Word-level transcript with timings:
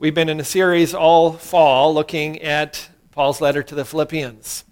We've 0.00 0.14
been 0.14 0.28
in 0.28 0.38
a 0.38 0.44
series 0.44 0.94
all 0.94 1.32
fall 1.32 1.92
looking 1.92 2.40
at 2.40 2.88
Paul's 3.10 3.40
letter 3.40 3.64
to 3.64 3.74
the 3.74 3.84
Philippians. 3.84 4.62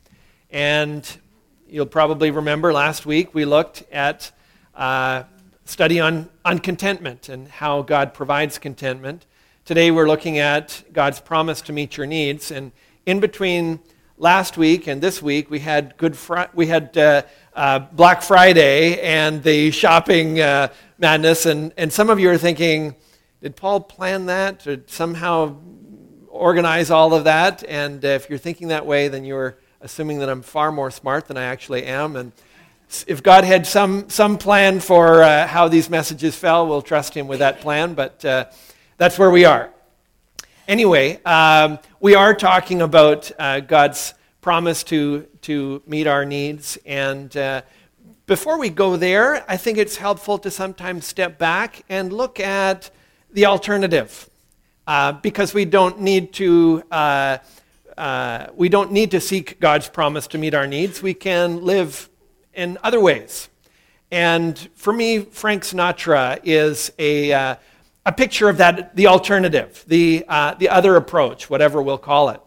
And 0.53 1.05
you'll 1.69 1.87
probably 1.87 2.31
remember 2.31 2.73
last 2.73 3.07
week 3.07 3.35
we 3.35 3.45
looked 3.45 3.83
at 3.91 4.31
uh, 4.73 5.25
study 5.65 5.99
on, 5.99 6.29
on 6.45 6.61
contentment 6.61 7.29
and 7.29 7.49
how 7.49 7.83
God 7.83 8.15
provides 8.15 8.61
contentment. 8.61 9.27
Today 9.65 9.91
we're 9.91 10.07
looking 10.07 10.39
at 10.39 10.85
God's 10.93 11.19
promise 11.19 11.61
to 11.63 11.73
meet 11.73 11.97
your 11.97 12.07
needs. 12.07 12.53
And 12.53 12.71
in 13.05 13.19
between 13.19 13.81
last 14.19 14.57
week 14.57 14.87
and 14.87 15.03
this 15.03 15.21
week, 15.21 15.51
we 15.51 15.59
had 15.59 15.97
Good 15.97 16.17
Fri- 16.17 16.47
we 16.55 16.69
had 16.69 16.97
uh, 16.97 17.23
uh, 17.53 17.81
Black 17.81 18.23
Friday 18.23 19.01
and 19.01 19.43
the 19.43 19.73
shopping 19.73 20.41
uh, 20.41 20.69
madness. 20.99 21.47
And, 21.47 21.73
and 21.77 21.93
some 21.93 22.11
of 22.11 22.21
you 22.21 22.31
are 22.31 22.39
thinking, 22.39 22.95
did 23.43 23.57
Paul 23.57 23.81
plan 23.81 24.27
that 24.27 24.67
or 24.67 24.83
somehow 24.87 25.57
organize 26.29 26.91
all 26.91 27.15
of 27.15 27.25
that? 27.25 27.65
And 27.69 28.03
if 28.05 28.29
you're 28.31 28.39
thinking 28.39 28.69
that 28.69 28.87
way, 28.87 29.09
then 29.09 29.25
you're 29.25 29.59
assuming 29.81 30.19
that 30.21 30.29
I'm 30.29 30.43
far 30.43 30.73
more 30.73 30.91
smart 30.91 31.29
than 31.29 31.37
I 31.37 31.45
actually 31.45 31.85
am. 31.85 32.17
And 32.17 32.33
if 33.07 33.23
God 33.23 33.45
had 33.45 33.67
some, 33.67 34.09
some 34.09 34.39
plan 34.39 34.81
for 34.81 35.23
uh, 35.23 35.47
how 35.47 35.69
these 35.69 35.91
messages 35.91 36.35
fell, 36.35 36.67
we'll 36.67 36.83
trust 36.83 37.15
Him 37.15 37.27
with 37.27 37.41
that 37.41 37.61
plan, 37.61 37.95
but 37.95 38.25
uh, 38.25 38.47
that's 38.97 39.19
where 39.19 39.31
we 39.31 39.45
are. 39.45 39.71
Anyway, 40.69 41.23
um, 41.25 41.79
we 42.01 42.15
are 42.15 42.35
talking 42.35 42.83
about 42.83 43.31
uh, 43.39 43.61
God's 43.61 44.15
promise 44.41 44.83
to, 44.85 45.23
to 45.43 45.83
meet 45.87 46.07
our 46.07 46.25
needs. 46.25 46.79
And 46.87 47.37
uh, 47.37 47.63
before 48.27 48.59
we 48.59 48.71
go 48.71 48.97
there, 48.97 49.45
I 49.49 49.57
think 49.57 49.79
it's 49.79 49.97
helpful 49.97 50.39
to 50.39 50.51
sometimes 50.51 51.07
step 51.07 51.39
back 51.39 51.85
and 51.89 52.13
look 52.13 52.41
at 52.41 52.91
the 53.37 53.45
alternative. 53.45 54.31
Uh, 54.87 55.13
because 55.13 55.53
we 55.53 55.67
don't 55.67 56.01
need 56.01 56.33
to 56.33 56.83
uh, 56.91 57.39
we 58.55 58.69
don't 58.69 58.93
need 58.93 59.11
to 59.11 59.21
seek 59.21 59.61
God's 59.61 59.89
promise 59.89 60.27
to 60.29 60.39
meet 60.39 60.55
our 60.55 60.67
needs. 60.67 61.03
We 61.03 61.13
can 61.13 61.63
live 61.65 62.09
in 62.55 62.79
other 62.83 62.99
ways. 62.99 63.49
And 64.11 64.59
for 64.75 64.93
me, 64.93 65.19
Frank 65.21 65.65
Sinatra 65.65 66.41
is 66.45 66.93
a, 66.99 67.33
uh, 67.33 67.57
a 68.05 68.13
picture 68.13 68.49
of 68.49 68.59
that, 68.59 68.95
the 68.97 69.09
alternative, 69.09 69.85
the, 69.87 70.25
uh, 70.29 70.55
the 70.55 70.69
other 70.69 70.97
approach, 70.97 71.51
whatever 71.51 71.83
we'll 71.83 71.99
call 71.99 72.31
it. 72.31 72.41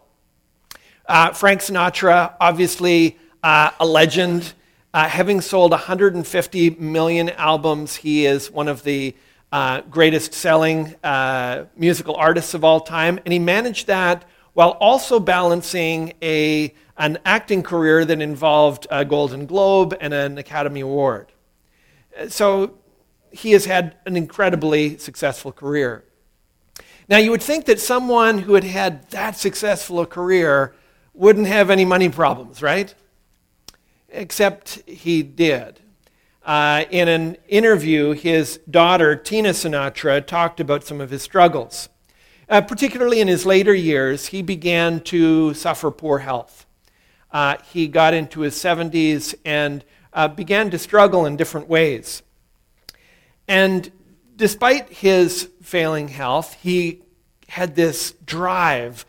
Uh, 1.06 1.32
Frank 1.32 1.60
Sinatra, 1.60 2.34
obviously 2.40 3.18
uh, 3.42 3.70
a 3.78 3.86
legend, 3.86 4.54
uh, 4.94 5.08
having 5.08 5.40
sold 5.40 5.70
150 5.70 6.70
million 6.70 7.30
albums, 7.30 7.96
he 7.96 8.26
is 8.26 8.50
one 8.50 8.68
of 8.68 8.82
the 8.82 9.14
uh, 9.52 9.80
greatest 9.82 10.32
selling 10.34 10.94
musical 11.76 12.14
artists 12.16 12.54
of 12.54 12.64
all 12.64 12.80
time. 12.80 13.18
And 13.24 13.32
he 13.32 13.38
managed 13.38 13.86
that 13.86 14.24
while 14.52 14.70
also 14.70 15.20
balancing 15.20 16.14
a 16.22 16.74
an 16.96 17.18
acting 17.24 17.62
career 17.62 18.04
that 18.04 18.20
involved 18.20 18.86
a 18.90 19.06
Golden 19.06 19.46
Globe 19.46 19.96
and 20.02 20.12
an 20.12 20.36
Academy 20.36 20.80
Award. 20.80 21.32
So 22.28 22.74
he 23.30 23.52
has 23.52 23.64
had 23.64 23.96
an 24.04 24.16
incredibly 24.16 24.98
successful 24.98 25.50
career. 25.50 26.04
Now, 27.08 27.16
you 27.16 27.30
would 27.30 27.42
think 27.42 27.64
that 27.64 27.80
someone 27.80 28.38
who 28.38 28.54
had 28.54 28.64
had 28.64 29.08
that 29.10 29.36
successful 29.36 30.00
a 30.00 30.06
career 30.06 30.74
wouldn't 31.14 31.46
have 31.46 31.70
any 31.70 31.84
money 31.84 32.08
problems, 32.08 32.62
right? 32.62 32.94
Except 34.10 34.82
he 34.86 35.22
did. 35.22 35.80
Uh, 36.44 36.84
in 36.90 37.08
an 37.08 37.36
interview, 37.48 38.12
his 38.12 38.58
daughter, 38.70 39.14
Tina 39.14 39.50
Sinatra, 39.50 40.26
talked 40.26 40.60
about 40.60 40.84
some 40.84 41.00
of 41.00 41.10
his 41.10 41.22
struggles. 41.22 41.88
Uh, 42.48 42.60
particularly 42.60 43.20
in 43.20 43.28
his 43.28 43.46
later 43.46 43.74
years, 43.74 44.26
he 44.26 44.42
began 44.42 45.00
to 45.00 45.54
suffer 45.54 45.90
poor 45.90 46.18
health 46.18 46.66
uh, 47.32 47.56
he 47.72 47.88
got 47.88 48.14
into 48.14 48.40
his 48.40 48.54
70s 48.54 49.34
and 49.44 49.84
uh, 50.12 50.28
began 50.28 50.70
to 50.70 50.78
struggle 50.78 51.26
in 51.26 51.36
different 51.36 51.68
ways. 51.68 52.22
And 53.46 53.90
despite 54.36 54.88
his 54.88 55.48
failing 55.62 56.08
health, 56.08 56.56
he 56.60 57.02
had 57.48 57.74
this 57.74 58.12
drive 58.24 59.04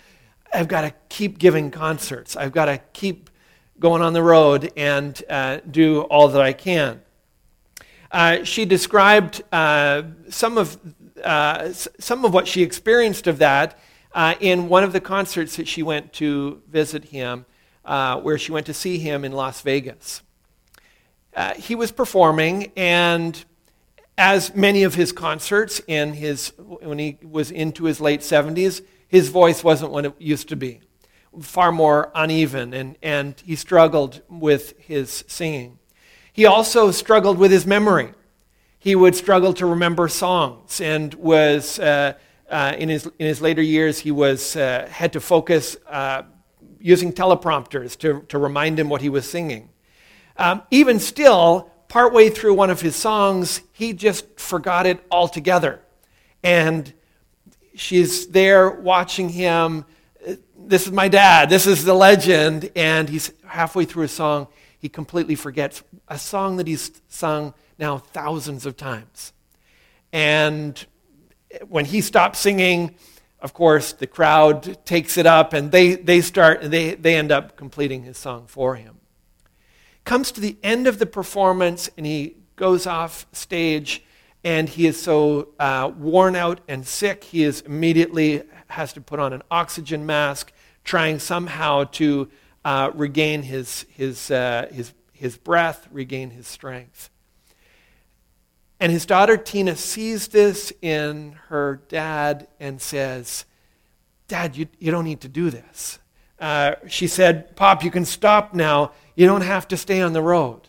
I've 0.54 0.68
got 0.68 0.82
to 0.82 0.94
keep 1.08 1.40
giving 1.40 1.72
concerts, 1.72 2.36
I've 2.36 2.52
got 2.52 2.66
to 2.66 2.78
keep 2.92 3.30
going 3.80 4.02
on 4.02 4.12
the 4.12 4.22
road 4.22 4.70
and 4.76 5.24
uh, 5.30 5.60
do 5.60 6.02
all 6.02 6.28
that 6.28 6.42
I 6.42 6.52
can. 6.52 7.02
Uh, 8.12 8.44
she 8.44 8.66
described 8.66 9.42
uh, 9.54 10.04
some 10.30 10.58
of 10.58 10.78
uh, 11.24 11.72
some 11.72 12.26
of 12.26 12.34
what 12.34 12.48
she 12.48 12.62
experienced 12.62 13.28
of 13.28 13.38
that 13.38 13.80
uh, 14.14 14.36
in 14.40 14.68
one 14.68 14.84
of 14.84 14.92
the 14.92 15.00
concerts 15.00 15.56
that 15.56 15.68
she 15.68 15.82
went 15.82 16.12
to 16.12 16.62
visit 16.68 17.06
him 17.06 17.46
where 17.84 18.38
she 18.38 18.52
went 18.52 18.66
to 18.66 18.74
see 18.74 18.98
him 18.98 19.24
in 19.24 19.32
Las 19.32 19.62
Vegas. 19.62 20.24
He 21.56 21.76
was 21.76 21.92
performing, 21.92 22.72
and 22.76 23.46
as 24.18 24.54
many 24.54 24.84
of 24.84 24.96
his 24.96 25.12
concerts 25.12 25.82
in 25.88 26.14
his, 26.14 26.54
when 26.58 27.00
he 27.00 27.18
was 27.24 27.50
into 27.50 27.86
his 27.86 28.02
late 28.02 28.22
70s, 28.22 28.82
his 29.08 29.30
voice 29.30 29.64
wasn't 29.64 29.92
what 29.92 30.06
it 30.06 30.14
used 30.20 30.50
to 30.50 30.56
be. 30.56 30.82
Far 31.40 31.72
more 31.72 32.12
uneven, 32.14 32.74
and, 32.74 32.98
and 33.02 33.42
he 33.46 33.56
struggled 33.56 34.22
with 34.30 34.78
his 34.78 35.24
singing. 35.28 35.80
He 36.34 36.46
also 36.46 36.92
struggled 36.92 37.38
with 37.38 37.52
his 37.52 37.66
memory. 37.66 38.14
He 38.80 38.96
would 38.96 39.16
struggle 39.16 39.54
to 39.54 39.66
remember 39.66 40.08
songs 40.08 40.82
and 40.82 41.14
was, 41.16 41.78
uh, 41.80 42.14
uh, 42.50 42.74
in, 42.78 42.90
his, 42.90 43.06
in 43.20 43.28
his 43.28 43.42
later 43.42 43.62
years, 43.62 44.00
he 44.00 44.12
was, 44.12 44.56
uh, 44.56 44.88
had 44.90 45.14
to 45.14 45.20
focus 45.20 45.78
uh, 45.88 46.24
using 46.80 47.14
teleprompters 47.14 47.98
to, 48.00 48.26
to 48.30 48.38
remind 48.38 48.80
him 48.80 48.90
what 48.90 49.02
he 49.02 49.10
was 49.10 49.30
singing. 49.30 49.70
Um, 50.38 50.64
even 50.72 51.00
still, 51.00 51.70
partway 51.88 52.30
through 52.30 52.54
one 52.54 52.70
of 52.70 52.82
his 52.82 52.96
songs, 52.96 53.62
he 53.74 53.94
just 53.94 54.40
forgot 54.40 54.86
it 54.86 55.06
altogether. 55.12 55.82
And 56.42 56.92
she's 57.76 58.28
there 58.28 58.72
watching 58.72 59.30
him. 59.30 59.86
This 60.58 60.88
is 60.88 60.94
my 60.94 61.10
dad. 61.10 61.50
This 61.50 61.68
is 61.68 61.84
the 61.84 61.94
legend. 61.94 62.72
And 62.76 63.10
he's 63.10 63.32
halfway 63.46 63.86
through 63.86 64.06
a 64.06 64.08
song. 64.08 64.48
He 64.82 64.90
completely 64.90 65.36
forgets 65.36 65.84
a 66.08 66.18
song 66.18 66.58
that 66.58 66.66
he's 66.66 67.02
sung 67.08 67.54
now 67.78 68.00
thousands 68.00 68.66
of 68.66 68.76
times. 68.76 69.32
And 70.12 70.84
when 71.70 71.86
he 71.86 72.02
stops 72.02 72.40
singing, 72.40 72.96
of 73.42 73.54
course, 73.54 73.94
the 73.94 74.08
crowd 74.08 74.84
takes 74.84 75.18
it 75.18 75.28
up 75.28 75.54
and 75.54 75.72
they, 75.72 75.94
they 75.94 76.22
start, 76.22 76.72
they, 76.72 76.96
they 76.96 77.16
end 77.16 77.32
up 77.32 77.56
completing 77.58 78.02
his 78.02 78.18
song 78.18 78.48
for 78.48 78.76
him. 78.76 78.98
Comes 80.04 80.32
to 80.32 80.42
the 80.42 80.58
end 80.64 80.88
of 80.88 80.98
the 80.98 81.06
performance 81.06 81.88
and 81.96 82.08
he 82.08 82.38
goes 82.56 82.88
off 82.88 83.28
stage 83.34 84.04
and 84.44 84.68
he 84.68 84.88
is 84.88 85.00
so 85.00 85.50
uh, 85.60 85.92
worn 85.96 86.36
out 86.36 86.62
and 86.68 86.88
sick, 86.88 87.24
he 87.24 87.44
is 87.44 87.62
immediately 87.62 88.42
has 88.66 88.94
to 88.94 89.02
put 89.02 89.20
on 89.20 89.32
an 89.32 89.44
oxygen 89.52 90.08
mask, 90.08 90.52
trying 90.84 91.20
somehow 91.20 91.84
to 91.84 92.32
uh, 92.64 92.92
regain 92.94 93.44
his, 93.44 93.86
his, 93.90 94.32
uh, 94.32 94.68
his, 94.72 94.94
his 95.14 95.38
breath, 95.38 95.88
regain 95.92 96.32
his 96.32 96.48
strength. 96.48 97.10
And 98.80 98.92
his 98.92 99.06
daughter 99.06 99.38
Tina 99.38 99.76
sees 99.76 100.30
this 100.30 100.74
in 100.82 101.34
her 101.50 101.82
dad 101.88 102.48
and 102.60 102.82
says, 102.82 103.46
Dad, 104.28 104.56
you, 104.56 104.68
you 104.80 104.92
don't 104.92 105.06
need 105.06 105.22
to 105.22 105.28
do 105.28 105.50
this. 105.50 106.00
Uh, 106.40 106.76
she 106.88 107.06
said, 107.06 107.56
Pop, 107.56 107.84
you 107.84 107.92
can 107.92 108.06
stop 108.06 108.54
now. 108.56 108.94
You 109.16 109.28
don't 109.28 109.42
have 109.42 109.68
to 109.68 109.78
stay 109.78 110.02
on 110.02 110.14
the 110.14 110.22
road. 110.22 110.62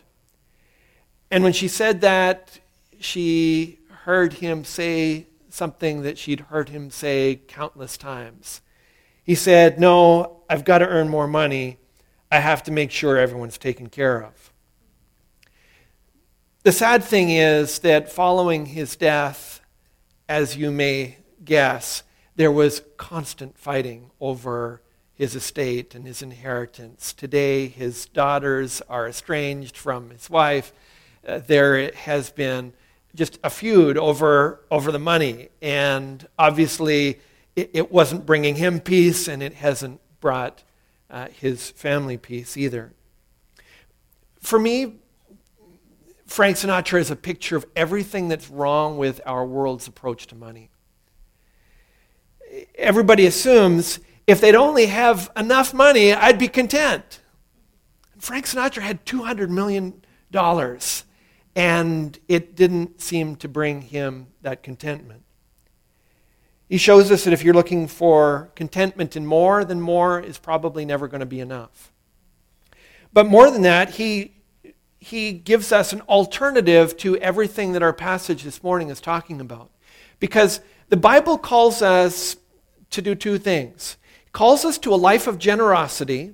And 1.31 1.43
when 1.43 1.53
she 1.53 1.67
said 1.67 2.01
that, 2.01 2.59
she 2.99 3.79
heard 4.03 4.33
him 4.33 4.63
say 4.63 5.25
something 5.49 6.03
that 6.03 6.17
she'd 6.17 6.41
heard 6.41 6.69
him 6.69 6.91
say 6.91 7.41
countless 7.47 7.97
times. 7.97 8.61
He 9.23 9.33
said, 9.33 9.79
No, 9.79 10.43
I've 10.47 10.65
got 10.65 10.79
to 10.79 10.87
earn 10.87 11.09
more 11.09 11.27
money. 11.27 11.77
I 12.33 12.39
have 12.39 12.63
to 12.63 12.71
make 12.71 12.89
sure 12.89 13.15
everyone's 13.15 13.59
taken 13.59 13.89
care 13.89 14.23
of. 14.23 14.51
The 16.63 16.71
sad 16.71 17.03
thing 17.03 17.29
is 17.29 17.77
that 17.79 18.11
following 18.11 18.65
his 18.65 18.95
death, 18.95 19.61
as 20.27 20.57
you 20.57 20.71
may 20.71 21.17
guess, 21.45 22.01
there 22.35 22.51
was 22.51 22.81
constant 22.97 23.55
fighting 23.59 24.09
over 24.19 24.81
his 25.13 25.35
estate 25.35 25.93
and 25.93 26.07
his 26.07 26.23
inheritance. 26.23 27.13
Today, 27.13 27.67
his 27.67 28.07
daughters 28.07 28.81
are 28.89 29.07
estranged 29.07 29.77
from 29.77 30.09
his 30.09 30.27
wife. 30.27 30.73
Uh, 31.27 31.37
there 31.37 31.91
has 31.91 32.31
been 32.31 32.73
just 33.13 33.37
a 33.43 33.51
feud 33.51 33.95
over, 33.95 34.59
over 34.71 34.91
the 34.91 34.97
money. 34.97 35.49
And 35.61 36.27
obviously, 36.39 37.19
it, 37.55 37.69
it 37.73 37.91
wasn't 37.91 38.25
bringing 38.25 38.55
him 38.55 38.79
peace, 38.79 39.27
and 39.27 39.43
it 39.43 39.53
hasn't 39.53 40.01
brought 40.19 40.63
uh, 41.09 41.27
his 41.27 41.69
family 41.71 42.17
peace 42.17 42.57
either. 42.57 42.93
For 44.39 44.59
me, 44.59 44.95
Frank 46.25 46.57
Sinatra 46.57 46.99
is 46.99 47.11
a 47.11 47.15
picture 47.15 47.55
of 47.55 47.65
everything 47.75 48.27
that's 48.27 48.49
wrong 48.49 48.97
with 48.97 49.21
our 49.25 49.45
world's 49.45 49.87
approach 49.87 50.27
to 50.27 50.35
money. 50.35 50.69
everybody 52.75 53.25
assumes 53.25 53.99
if 54.27 54.39
they'd 54.39 54.55
only 54.55 54.85
have 54.85 55.31
enough 55.35 55.73
money, 55.73 56.13
I'd 56.13 56.39
be 56.39 56.47
content. 56.47 57.19
Frank 58.17 58.45
Sinatra 58.45 58.81
had 58.81 59.05
$200 59.05 59.49
million, 59.49 60.01
and 61.55 62.19
it 62.27 62.55
didn't 62.55 63.01
seem 63.01 63.35
to 63.37 63.49
bring 63.49 63.81
him 63.81 64.27
that 64.41 64.63
contentment. 64.63 65.22
He 66.73 66.79
shows 66.79 67.11
us 67.11 67.23
that 67.25 67.33
if 67.33 67.43
you're 67.43 67.53
looking 67.53 67.85
for 67.85 68.49
contentment 68.55 69.15
in 69.15 69.27
more, 69.27 69.63
then 69.63 69.79
more 69.79 70.19
is 70.19 70.39
probably 70.39 70.85
never 70.85 71.07
going 71.07 71.19
to 71.19 71.25
be 71.27 71.39
enough. 71.39 71.91
But 73.13 73.27
more 73.27 73.51
than 73.51 73.61
that, 73.61 73.91
he, 73.91 74.33
he 74.97 75.33
gives 75.33 75.71
us 75.71 75.93
an 75.93 76.01
alternative 76.09 76.97
to 76.97 77.15
everything 77.17 77.73
that 77.73 77.83
our 77.83 77.93
passage 77.93 78.41
this 78.41 78.63
morning 78.63 78.89
is 78.89 78.99
talking 78.99 79.39
about. 79.39 79.69
Because 80.19 80.61
the 80.89 80.97
Bible 80.97 81.37
calls 81.37 81.83
us 81.83 82.37
to 82.89 83.03
do 83.03 83.13
two 83.13 83.37
things 83.37 83.97
it 84.25 84.31
calls 84.31 84.65
us 84.65 84.79
to 84.79 84.95
a 84.95 84.95
life 84.95 85.27
of 85.27 85.37
generosity 85.37 86.33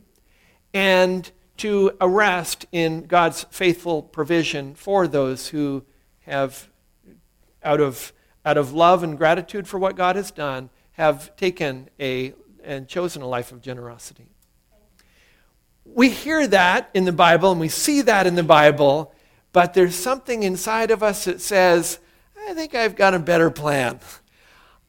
and 0.74 1.30
to 1.58 1.92
a 2.00 2.08
rest 2.08 2.66
in 2.72 3.08
God's 3.08 3.44
faithful 3.52 4.02
provision 4.02 4.74
for 4.74 5.06
those 5.06 5.50
who 5.50 5.84
have, 6.22 6.70
out 7.62 7.82
of, 7.82 8.14
out 8.46 8.58
of 8.58 8.74
love 8.74 9.04
and 9.04 9.18
gratitude 9.18 9.68
for 9.68 9.78
what 9.78 9.96
God 9.96 10.16
has 10.16 10.32
done, 10.32 10.70
have 10.94 11.36
taken 11.36 11.90
a 12.00 12.34
and 12.64 12.88
chosen 12.88 13.22
a 13.22 13.28
life 13.28 13.52
of 13.52 13.62
generosity 13.62 14.30
we 15.94 16.10
hear 16.10 16.48
that 16.48 16.90
in 16.94 17.06
the 17.06 17.12
Bible 17.12 17.52
and 17.52 17.60
we 17.60 17.70
see 17.70 18.02
that 18.02 18.28
in 18.28 18.36
the 18.36 18.44
Bible, 18.44 19.14
but 19.52 19.74
there's 19.74 19.96
something 19.96 20.44
inside 20.44 20.92
of 20.92 21.04
us 21.04 21.26
that 21.26 21.42
says, 21.42 22.00
I 22.48 22.54
think 22.54 22.76
I've 22.76 22.96
got 22.96 23.14
a 23.14 23.20
better 23.20 23.50
plan. 23.50 24.00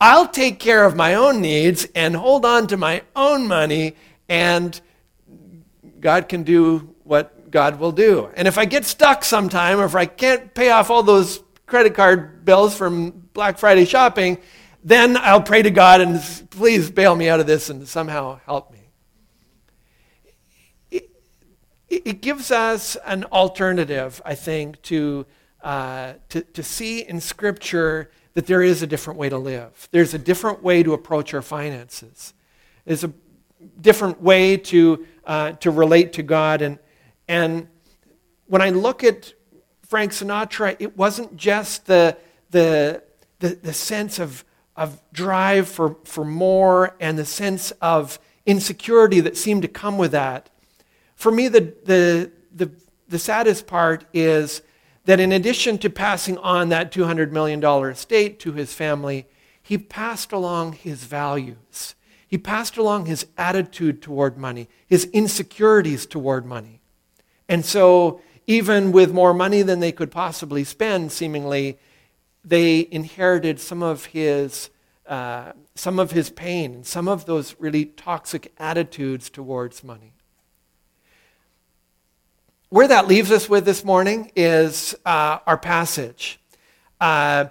I'll 0.01 0.29
take 0.29 0.59
care 0.59 0.85
of 0.85 0.97
my 0.97 1.15
own 1.15 1.41
needs 1.41 1.87
and 1.95 2.17
hold 2.17 2.45
on 2.45 2.67
to 2.69 2.77
my 2.77 3.03
own 3.15 3.47
money, 3.47 3.97
and 4.29 4.79
God 6.01 6.29
can 6.29 6.43
do 6.43 6.95
what 7.05 7.51
God 7.51 7.79
will 7.79 7.93
do. 7.93 8.31
And 8.35 8.49
if 8.49 8.57
I 8.57 8.65
get 8.65 8.85
stuck 8.85 9.25
sometime, 9.25 9.79
or 9.79 9.85
if 9.85 9.95
I 9.95 10.07
can't 10.07 10.55
pay 10.55 10.71
off 10.71 10.91
all 10.91 11.03
those 11.03 11.43
credit 11.67 11.95
card 11.95 12.45
bills 12.45 12.75
from 12.75 13.20
Black 13.33 13.59
Friday 13.59 13.85
shopping, 13.85 14.39
then 14.83 15.17
I'll 15.17 15.43
pray 15.43 15.63
to 15.63 15.71
God 15.71 16.01
and 16.01 16.21
please 16.51 16.91
bail 16.91 17.15
me 17.15 17.29
out 17.29 17.41
of 17.41 17.47
this 17.47 17.71
and 17.71 17.87
somehow 17.87 18.41
help 18.47 18.73
me. 18.73 18.81
it 21.91 22.21
gives 22.21 22.53
us 22.53 22.97
an 23.05 23.25
alternative, 23.25 24.23
I 24.25 24.37
think, 24.37 24.81
to, 24.83 25.27
uh, 25.63 26.15
to, 26.29 26.43
to 26.43 26.63
see 26.63 27.01
in 27.01 27.21
Scripture 27.21 28.13
that 28.35 28.47
there 28.47 28.63
is 28.63 28.83
a 28.83 28.87
different 28.87 29.19
way 29.19 29.29
to 29.29 29.37
live. 29.37 29.89
There's 29.91 30.15
a 30.15 30.19
different 30.19 30.63
way 30.63 30.85
to 30.85 30.93
approach 30.93 31.35
our 31.35 31.43
finances. 31.43 32.33
There's 32.85 33.03
a 33.03 33.13
different 33.81 34.23
way 34.23 34.57
to, 34.57 35.07
uh, 35.25 35.53
to 35.53 35.73
relate 35.73 36.13
to 36.15 36.23
God. 36.23 36.63
And, 36.63 36.79
and 37.27 37.67
when 38.47 38.63
I 38.63 38.71
look 38.71 39.03
at 39.03 39.33
Frank 39.83 40.13
Sinatra, 40.13 40.77
it 40.79 40.97
wasn't 40.97 41.37
just 41.37 41.87
the, 41.87 42.17
the, 42.51 43.03
the, 43.41 43.59
the 43.63 43.73
sense 43.73 44.19
of, 44.19 44.45
of 44.77 45.01
drive 45.13 45.69
for, 45.69 45.97
for 46.05 46.25
more 46.25 46.97
and 47.01 47.19
the 47.19 47.25
sense 47.25 47.73
of 47.83 48.19
insecurity 48.47 49.21
that 49.21 49.37
seemed 49.37 49.63
to 49.63 49.69
come 49.69 49.99
with 49.99 50.13
that 50.13 50.49
for 51.21 51.31
me, 51.31 51.49
the, 51.49 51.75
the, 51.85 52.33
the, 52.51 52.71
the 53.07 53.19
saddest 53.19 53.67
part 53.67 54.07
is 54.15 54.63
that 55.05 55.21
in 55.21 55.33
addition 55.33 55.77
to 55.77 55.91
passing 55.91 56.39
on 56.39 56.71
that 56.71 56.91
$200 56.91 57.31
million 57.31 57.63
estate 57.63 58.41
to 58.41 58.53
his 58.53 58.73
family, 58.73 59.27
he 59.63 59.77
passed 59.77 60.33
along 60.33 60.73
his 60.73 61.05
values. 61.05 61.95
He 62.27 62.39
passed 62.39 62.79
along 62.79 63.05
his 63.05 63.27
attitude 63.37 64.01
toward 64.01 64.39
money, 64.39 64.71
his 64.87 65.05
insecurities 65.13 66.07
toward 66.07 66.47
money. 66.47 66.81
And 67.51 67.67
so, 67.67 68.23
even 68.47 68.91
with 68.91 69.13
more 69.13 69.35
money 69.35 69.61
than 69.61 69.81
they 69.81 69.93
could 69.93 70.11
possibly 70.11 70.65
spend, 70.65 71.13
seemingly, 71.13 71.79
they 72.45 72.89
inherited 72.91 73.61
some 73.61 73.83
of 73.83 74.07
his, 74.07 74.71
uh, 75.07 75.53
some 75.75 75.99
of 75.99 76.13
his 76.13 76.31
pain 76.31 76.75
and 76.75 76.87
some 76.87 77.09
of 77.09 77.27
those 77.27 77.55
really 77.59 77.85
toxic 77.85 78.53
attitudes 78.59 79.31
towards 79.31 79.85
money 79.85 80.15
where 82.71 82.87
that 82.87 83.09
leaves 83.09 83.33
us 83.33 83.49
with 83.49 83.65
this 83.65 83.85
morning 83.85 84.31
is 84.37 84.95
uh, 85.05 85.39
our 85.45 85.59
passage. 85.59 86.41
Uh, 87.01 87.47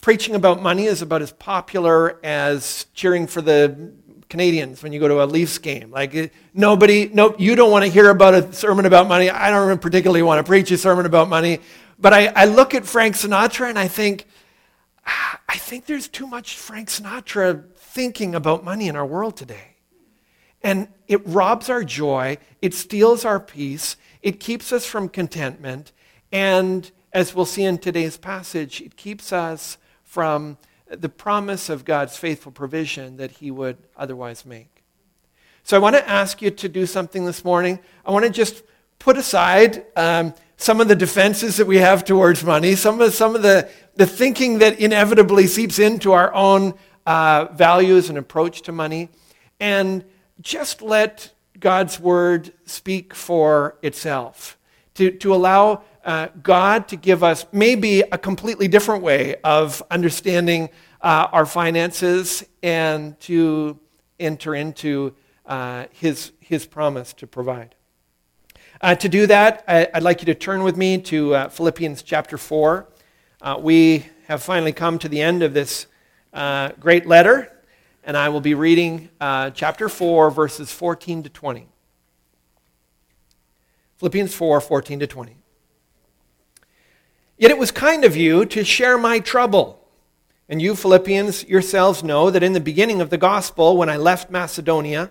preaching 0.00 0.34
about 0.34 0.60
money 0.60 0.86
is 0.86 1.00
about 1.00 1.22
as 1.22 1.32
popular 1.32 2.18
as 2.24 2.86
cheering 2.92 3.28
for 3.28 3.40
the 3.40 3.92
Canadiens 4.28 4.82
when 4.82 4.92
you 4.92 4.98
go 4.98 5.06
to 5.06 5.22
a 5.22 5.26
Leafs 5.26 5.58
game. 5.58 5.92
Like 5.92 6.32
nobody, 6.52 7.08
no, 7.12 7.36
you 7.38 7.54
don't 7.54 7.70
want 7.70 7.84
to 7.84 7.90
hear 7.90 8.10
about 8.10 8.34
a 8.34 8.52
sermon 8.52 8.84
about 8.84 9.06
money. 9.06 9.30
I 9.30 9.50
don't 9.50 9.80
particularly 9.80 10.22
want 10.22 10.44
to 10.44 10.48
preach 10.48 10.72
a 10.72 10.78
sermon 10.78 11.06
about 11.06 11.28
money. 11.28 11.60
But 11.98 12.12
I, 12.12 12.26
I 12.28 12.44
look 12.44 12.74
at 12.74 12.84
Frank 12.84 13.14
Sinatra 13.14 13.68
and 13.68 13.78
I 13.78 13.88
think, 13.88 14.26
ah, 15.06 15.40
I 15.48 15.56
think 15.56 15.86
there's 15.86 16.08
too 16.08 16.26
much 16.26 16.56
Frank 16.56 16.88
Sinatra 16.88 17.64
thinking 17.76 18.34
about 18.34 18.64
money 18.64 18.88
in 18.88 18.96
our 18.96 19.06
world 19.06 19.36
today. 19.36 19.76
And 20.62 20.88
it 21.08 21.26
robs 21.26 21.70
our 21.70 21.84
joy, 21.84 22.38
it 22.60 22.74
steals 22.74 23.24
our 23.24 23.38
peace, 23.38 23.96
it 24.22 24.40
keeps 24.40 24.72
us 24.72 24.84
from 24.84 25.08
contentment, 25.08 25.92
and 26.32 26.90
as 27.12 27.34
we'll 27.34 27.46
see 27.46 27.62
in 27.62 27.78
today's 27.78 28.16
passage, 28.16 28.80
it 28.80 28.96
keeps 28.96 29.32
us 29.32 29.78
from 30.02 30.58
the 30.88 31.08
promise 31.08 31.68
of 31.68 31.84
God's 31.84 32.16
faithful 32.16 32.52
provision 32.52 33.16
that 33.16 33.30
He 33.32 33.50
would 33.50 33.78
otherwise 33.96 34.44
make. 34.44 34.82
So 35.62 35.76
I 35.76 35.80
want 35.80 35.96
to 35.96 36.08
ask 36.08 36.42
you 36.42 36.50
to 36.50 36.68
do 36.68 36.84
something 36.84 37.24
this 37.24 37.44
morning. 37.44 37.78
I 38.04 38.10
want 38.10 38.24
to 38.24 38.30
just 38.30 38.62
put 38.98 39.16
aside 39.16 39.86
um, 39.96 40.34
some 40.56 40.80
of 40.80 40.88
the 40.88 40.96
defenses 40.96 41.56
that 41.56 41.66
we 41.66 41.78
have 41.78 42.04
towards 42.04 42.42
money, 42.42 42.74
some 42.74 43.00
of, 43.00 43.14
some 43.14 43.36
of 43.36 43.42
the, 43.42 43.68
the 43.94 44.06
thinking 44.06 44.58
that 44.58 44.80
inevitably 44.80 45.46
seeps 45.46 45.78
into 45.78 46.12
our 46.12 46.32
own 46.34 46.74
uh, 47.06 47.46
values 47.52 48.08
and 48.08 48.18
approach 48.18 48.62
to 48.62 48.72
money, 48.72 49.10
and 49.60 50.04
just 50.40 50.82
let 50.82 51.32
God's 51.60 52.00
word 52.00 52.52
speak 52.64 53.14
for 53.14 53.78
itself. 53.82 54.58
To, 54.94 55.10
to 55.10 55.34
allow 55.34 55.82
uh, 56.04 56.28
God 56.42 56.88
to 56.88 56.96
give 56.96 57.22
us 57.22 57.44
maybe 57.52 58.00
a 58.00 58.16
completely 58.16 58.66
different 58.66 59.02
way 59.02 59.36
of 59.44 59.82
understanding 59.90 60.70
uh, 61.02 61.28
our 61.32 61.44
finances 61.44 62.44
and 62.62 63.18
to 63.20 63.78
enter 64.18 64.54
into 64.54 65.14
uh, 65.44 65.84
his, 65.92 66.32
his 66.40 66.66
promise 66.66 67.12
to 67.14 67.26
provide. 67.26 67.75
Uh, 68.80 68.94
to 68.94 69.08
do 69.08 69.26
that, 69.26 69.64
I, 69.66 69.88
would 69.94 70.02
like 70.02 70.20
you 70.20 70.26
to 70.26 70.34
turn 70.34 70.62
with 70.62 70.76
me 70.76 70.98
to 70.98 71.34
uh, 71.34 71.48
Philippians 71.48 72.02
chapter 72.02 72.36
4. 72.36 72.86
Uh, 73.40 73.58
we 73.58 74.06
have 74.28 74.42
finally 74.42 74.72
come 74.72 74.98
to 74.98 75.08
the 75.08 75.22
end 75.22 75.42
of 75.42 75.54
this 75.54 75.86
great 76.80 77.06
letter 77.06 77.52
and 78.06 78.16
I 78.16 78.28
will 78.28 78.40
be 78.40 78.54
reading 78.54 79.08
uh, 79.20 79.50
chapter 79.50 79.88
4, 79.88 80.30
verses 80.30 80.70
14 80.70 81.24
to 81.24 81.28
20. 81.28 81.66
Philippians 83.96 84.34
4, 84.34 84.60
14 84.60 85.00
to 85.00 85.06
20. 85.06 85.36
Yet 87.38 87.50
it 87.50 87.58
was 87.58 87.72
kind 87.72 88.04
of 88.04 88.14
you 88.14 88.46
to 88.46 88.62
share 88.62 88.96
my 88.96 89.18
trouble. 89.18 89.82
And 90.48 90.62
you, 90.62 90.76
Philippians, 90.76 91.44
yourselves 91.48 92.04
know 92.04 92.30
that 92.30 92.44
in 92.44 92.52
the 92.52 92.60
beginning 92.60 93.00
of 93.00 93.10
the 93.10 93.18
gospel, 93.18 93.76
when 93.76 93.88
I 93.88 93.96
left 93.96 94.30
Macedonia, 94.30 95.10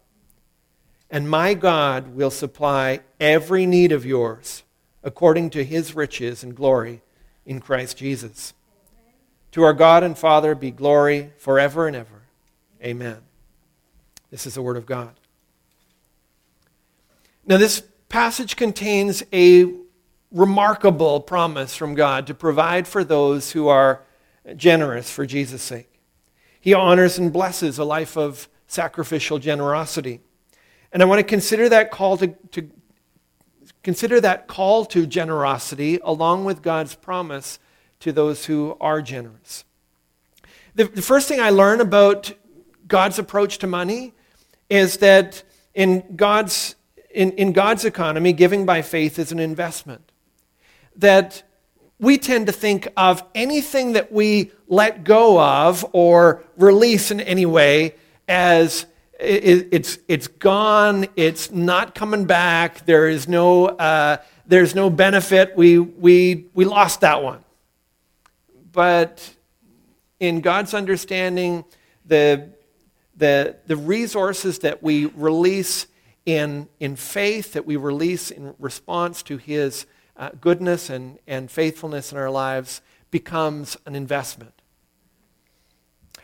And 1.11 1.29
my 1.29 1.53
God 1.53 2.15
will 2.15 2.31
supply 2.31 3.01
every 3.19 3.65
need 3.65 3.91
of 3.91 4.05
yours 4.05 4.63
according 5.03 5.49
to 5.51 5.63
his 5.63 5.93
riches 5.93 6.41
and 6.41 6.55
glory 6.55 7.01
in 7.45 7.59
Christ 7.59 7.97
Jesus. 7.97 8.53
To 9.51 9.63
our 9.63 9.73
God 9.73 10.03
and 10.03 10.17
Father 10.17 10.55
be 10.55 10.71
glory 10.71 11.33
forever 11.37 11.85
and 11.85 11.95
ever. 11.95 12.21
Amen. 12.81 13.17
This 14.29 14.47
is 14.47 14.53
the 14.53 14.61
Word 14.61 14.77
of 14.77 14.85
God. 14.85 15.13
Now, 17.45 17.57
this 17.57 17.83
passage 18.07 18.55
contains 18.55 19.23
a 19.33 19.73
remarkable 20.31 21.19
promise 21.19 21.75
from 21.75 21.95
God 21.95 22.27
to 22.27 22.33
provide 22.33 22.87
for 22.87 23.03
those 23.03 23.51
who 23.51 23.67
are 23.67 24.03
generous 24.55 25.11
for 25.11 25.25
Jesus' 25.25 25.61
sake. 25.61 25.99
He 26.61 26.73
honors 26.73 27.17
and 27.17 27.33
blesses 27.33 27.77
a 27.77 27.83
life 27.83 28.15
of 28.15 28.47
sacrificial 28.67 29.39
generosity. 29.39 30.21
And 30.91 31.01
I 31.01 31.05
want 31.05 31.19
to 31.19 31.23
consider 31.23 31.69
that 31.69 31.91
call 31.91 32.17
to, 32.17 32.27
to 32.27 32.69
consider 33.83 34.19
that 34.21 34.47
call 34.47 34.85
to 34.85 35.05
generosity 35.05 35.99
along 36.03 36.45
with 36.45 36.61
God's 36.61 36.95
promise 36.95 37.59
to 38.01 38.11
those 38.11 38.45
who 38.45 38.75
are 38.81 39.01
generous. 39.01 39.63
The, 40.75 40.85
the 40.85 41.01
first 41.01 41.27
thing 41.27 41.39
I 41.39 41.49
learn 41.49 41.81
about 41.81 42.33
God's 42.87 43.19
approach 43.19 43.57
to 43.59 43.67
money 43.67 44.13
is 44.69 44.97
that 44.97 45.43
in 45.73 46.15
God's, 46.15 46.75
in, 47.13 47.31
in 47.33 47.53
God's 47.53 47.85
economy, 47.85 48.33
giving 48.33 48.65
by 48.65 48.81
faith 48.81 49.19
is 49.19 49.31
an 49.31 49.39
investment. 49.39 50.11
That 50.95 51.43
we 51.99 52.17
tend 52.17 52.47
to 52.47 52.51
think 52.51 52.87
of 52.97 53.23
anything 53.35 53.93
that 53.93 54.11
we 54.11 54.51
let 54.67 55.03
go 55.03 55.39
of 55.39 55.85
or 55.93 56.43
release 56.57 57.11
in 57.11 57.21
any 57.21 57.45
way 57.45 57.95
as 58.27 58.85
it's, 59.21 59.99
it's 60.07 60.27
gone, 60.27 61.05
it's 61.15 61.51
not 61.51 61.95
coming 61.95 62.25
back, 62.25 62.85
there 62.85 63.07
is 63.07 63.27
no, 63.27 63.67
uh, 63.67 64.17
there's 64.45 64.73
no 64.73 64.89
benefit, 64.89 65.55
we, 65.55 65.79
we, 65.79 66.47
we 66.53 66.65
lost 66.65 67.01
that 67.01 67.21
one. 67.21 67.43
But 68.71 69.35
in 70.19 70.41
God's 70.41 70.73
understanding, 70.73 71.65
the, 72.05 72.49
the, 73.15 73.57
the 73.67 73.75
resources 73.75 74.59
that 74.59 74.81
we 74.81 75.05
release 75.05 75.87
in, 76.25 76.67
in 76.79 76.95
faith, 76.95 77.53
that 77.53 77.65
we 77.65 77.75
release 77.75 78.31
in 78.31 78.53
response 78.59 79.23
to 79.23 79.37
His 79.37 79.85
uh, 80.17 80.29
goodness 80.39 80.89
and, 80.89 81.19
and 81.27 81.49
faithfulness 81.49 82.11
in 82.11 82.17
our 82.17 82.29
lives, 82.29 82.81
becomes 83.09 83.77
an 83.85 83.95
investment. 83.95 84.60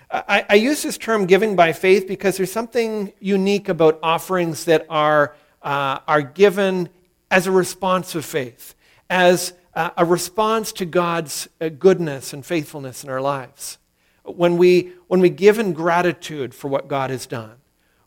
I, 0.10 0.46
I, 0.50 0.56
use 0.56 0.84
this 0.84 0.98
term 0.98 1.26
giving 1.26 1.56
by 1.58 1.74
faith 1.74 2.08
because 2.08 2.38
there's 2.38 2.52
something 2.52 3.12
unique 3.20 3.68
about 3.68 4.00
offerings 4.02 4.64
that 4.66 4.86
are, 4.90 5.36
uh, 5.62 6.00
are 6.08 6.22
given 6.22 6.88
as 7.30 7.46
a 7.46 7.52
response 7.52 8.16
of 8.16 8.24
faith, 8.24 8.74
as 9.10 9.54
uh, 9.74 9.90
a 9.98 10.06
response 10.06 10.72
to 10.74 10.86
God's 10.86 11.50
uh, 11.60 11.70
goodness 11.70 12.32
and 12.32 12.46
faithfulness 12.46 13.04
in 13.04 13.10
our 13.10 13.20
lives. 13.20 13.80
When 14.24 14.58
we, 14.58 14.94
when 15.08 15.20
we 15.20 15.30
give 15.30 15.60
in 15.60 15.74
gratitude 15.74 16.56
for 16.56 16.70
what 16.70 16.88
God 16.88 17.10
has 17.10 17.26
done, 17.26 17.58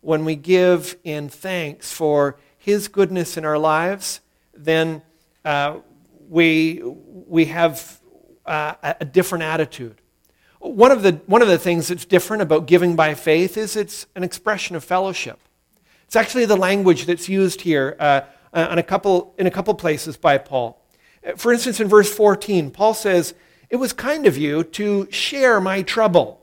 when 0.01 0.25
we 0.25 0.37
give 0.37 0.97
in 1.05 1.29
thanks 1.29 1.93
for 1.93 2.39
His 2.57 2.89
goodness 2.89 3.37
in 3.37 3.45
our 3.45 3.59
lives, 3.59 4.21
then 4.55 5.03
uh, 5.45 5.81
we, 6.31 6.81
we 6.83 7.45
have 7.47 8.01
uh, 8.47 8.75
a 8.83 9.05
different 9.05 9.45
attitude. 9.45 10.01
One 10.61 10.93
of, 10.93 11.03
the, 11.03 11.21
one 11.27 11.41
of 11.41 11.49
the 11.49 11.59
things 11.59 11.89
that's 11.89 12.05
different 12.05 12.43
about 12.43 12.67
giving 12.67 12.95
by 12.95 13.15
faith 13.15 13.57
is 13.57 13.77
it's 13.77 14.07
an 14.15 14.23
expression 14.23 14.77
of 14.77 14.85
fellowship. 14.85 15.41
It's 16.05 16.17
actually 16.17 16.45
the 16.45 16.57
language 16.57 17.07
that's 17.07 17.29
used 17.29 17.63
here 17.63 17.97
uh, 17.99 18.23
uh 18.53 18.75
a 18.79 18.83
couple, 18.83 19.35
in 19.39 19.47
a 19.47 19.51
couple 19.51 19.75
places 19.75 20.17
by 20.17 20.37
Paul. 20.39 20.81
For 21.37 21.53
instance, 21.53 21.81
in 21.81 21.89
verse 21.89 22.13
14, 22.13 22.71
Paul 22.71 22.95
says, 22.95 23.35
It 23.71 23.77
was 23.77 23.93
kind 23.93 24.27
of 24.27 24.37
you 24.37 24.63
to 24.65 25.09
share 25.11 25.61
my 25.61 25.83
trouble. 25.83 26.41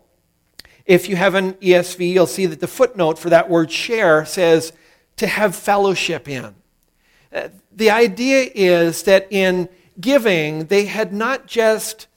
If 0.86 1.10
you 1.10 1.16
have 1.16 1.36
an 1.36 1.54
ESV, 1.56 2.14
you'll 2.14 2.28
see 2.28 2.46
that 2.48 2.60
the 2.60 2.68
footnote 2.68 3.20
for 3.20 3.30
that 3.30 3.50
word 3.50 3.72
share 3.72 4.26
says 4.26 4.74
to 5.18 5.28
have 5.28 5.56
fellowship 5.56 6.28
in. 6.28 6.56
Uh, 7.34 7.50
the 7.72 7.92
idea 7.92 8.50
is 8.56 9.04
that 9.04 9.28
in 9.30 9.70
giving, 10.00 10.66
they 10.68 10.86
had 10.86 11.12
not 11.12 11.46
just 11.46 12.08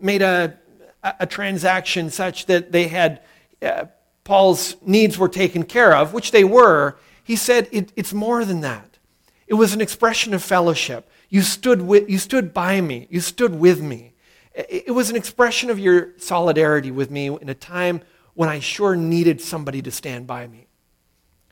made 0.00 0.22
a, 0.22 0.58
a 1.02 1.26
transaction 1.26 2.10
such 2.10 2.46
that 2.46 2.72
they 2.72 2.88
had 2.88 3.20
uh, 3.62 3.86
Paul's 4.24 4.76
needs 4.82 5.18
were 5.18 5.28
taken 5.28 5.64
care 5.64 5.94
of, 5.94 6.12
which 6.12 6.30
they 6.30 6.44
were. 6.44 6.96
He 7.24 7.36
said 7.36 7.68
it, 7.72 7.92
it's 7.96 8.12
more 8.12 8.44
than 8.44 8.60
that. 8.60 8.98
It 9.46 9.54
was 9.54 9.74
an 9.74 9.80
expression 9.80 10.34
of 10.34 10.42
fellowship. 10.42 11.10
You 11.28 11.42
stood, 11.42 11.82
with, 11.82 12.08
you 12.08 12.18
stood 12.18 12.54
by 12.54 12.80
me. 12.80 13.06
You 13.10 13.20
stood 13.20 13.58
with 13.58 13.80
me. 13.80 14.12
It 14.54 14.94
was 14.94 15.10
an 15.10 15.16
expression 15.16 15.70
of 15.70 15.78
your 15.78 16.10
solidarity 16.18 16.90
with 16.90 17.10
me 17.10 17.26
in 17.28 17.48
a 17.48 17.54
time 17.54 18.02
when 18.34 18.48
I 18.48 18.60
sure 18.60 18.96
needed 18.96 19.40
somebody 19.40 19.80
to 19.82 19.90
stand 19.90 20.26
by 20.26 20.46
me. 20.46 20.66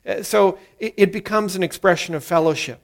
Uh, 0.07 0.23
so 0.23 0.59
it 0.78 1.12
becomes 1.12 1.55
an 1.55 1.62
expression 1.62 2.14
of 2.14 2.25
fellowship. 2.25 2.81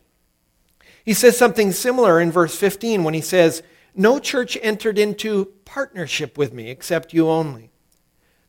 He 1.05 1.15
says 1.15 1.37
something 1.37 1.73
similar 1.73 2.21
in 2.21 2.33
verse 2.33 2.57
15 2.57 3.05
when 3.05 3.15
he 3.15 3.21
says, 3.21 3.63
No 3.95 4.19
church 4.19 4.59
entered 4.61 4.99
into 4.99 5.47
partnership 5.65 6.37
with 6.37 6.53
me 6.53 6.71
except 6.71 7.13
you 7.13 7.29
only. 7.29 7.71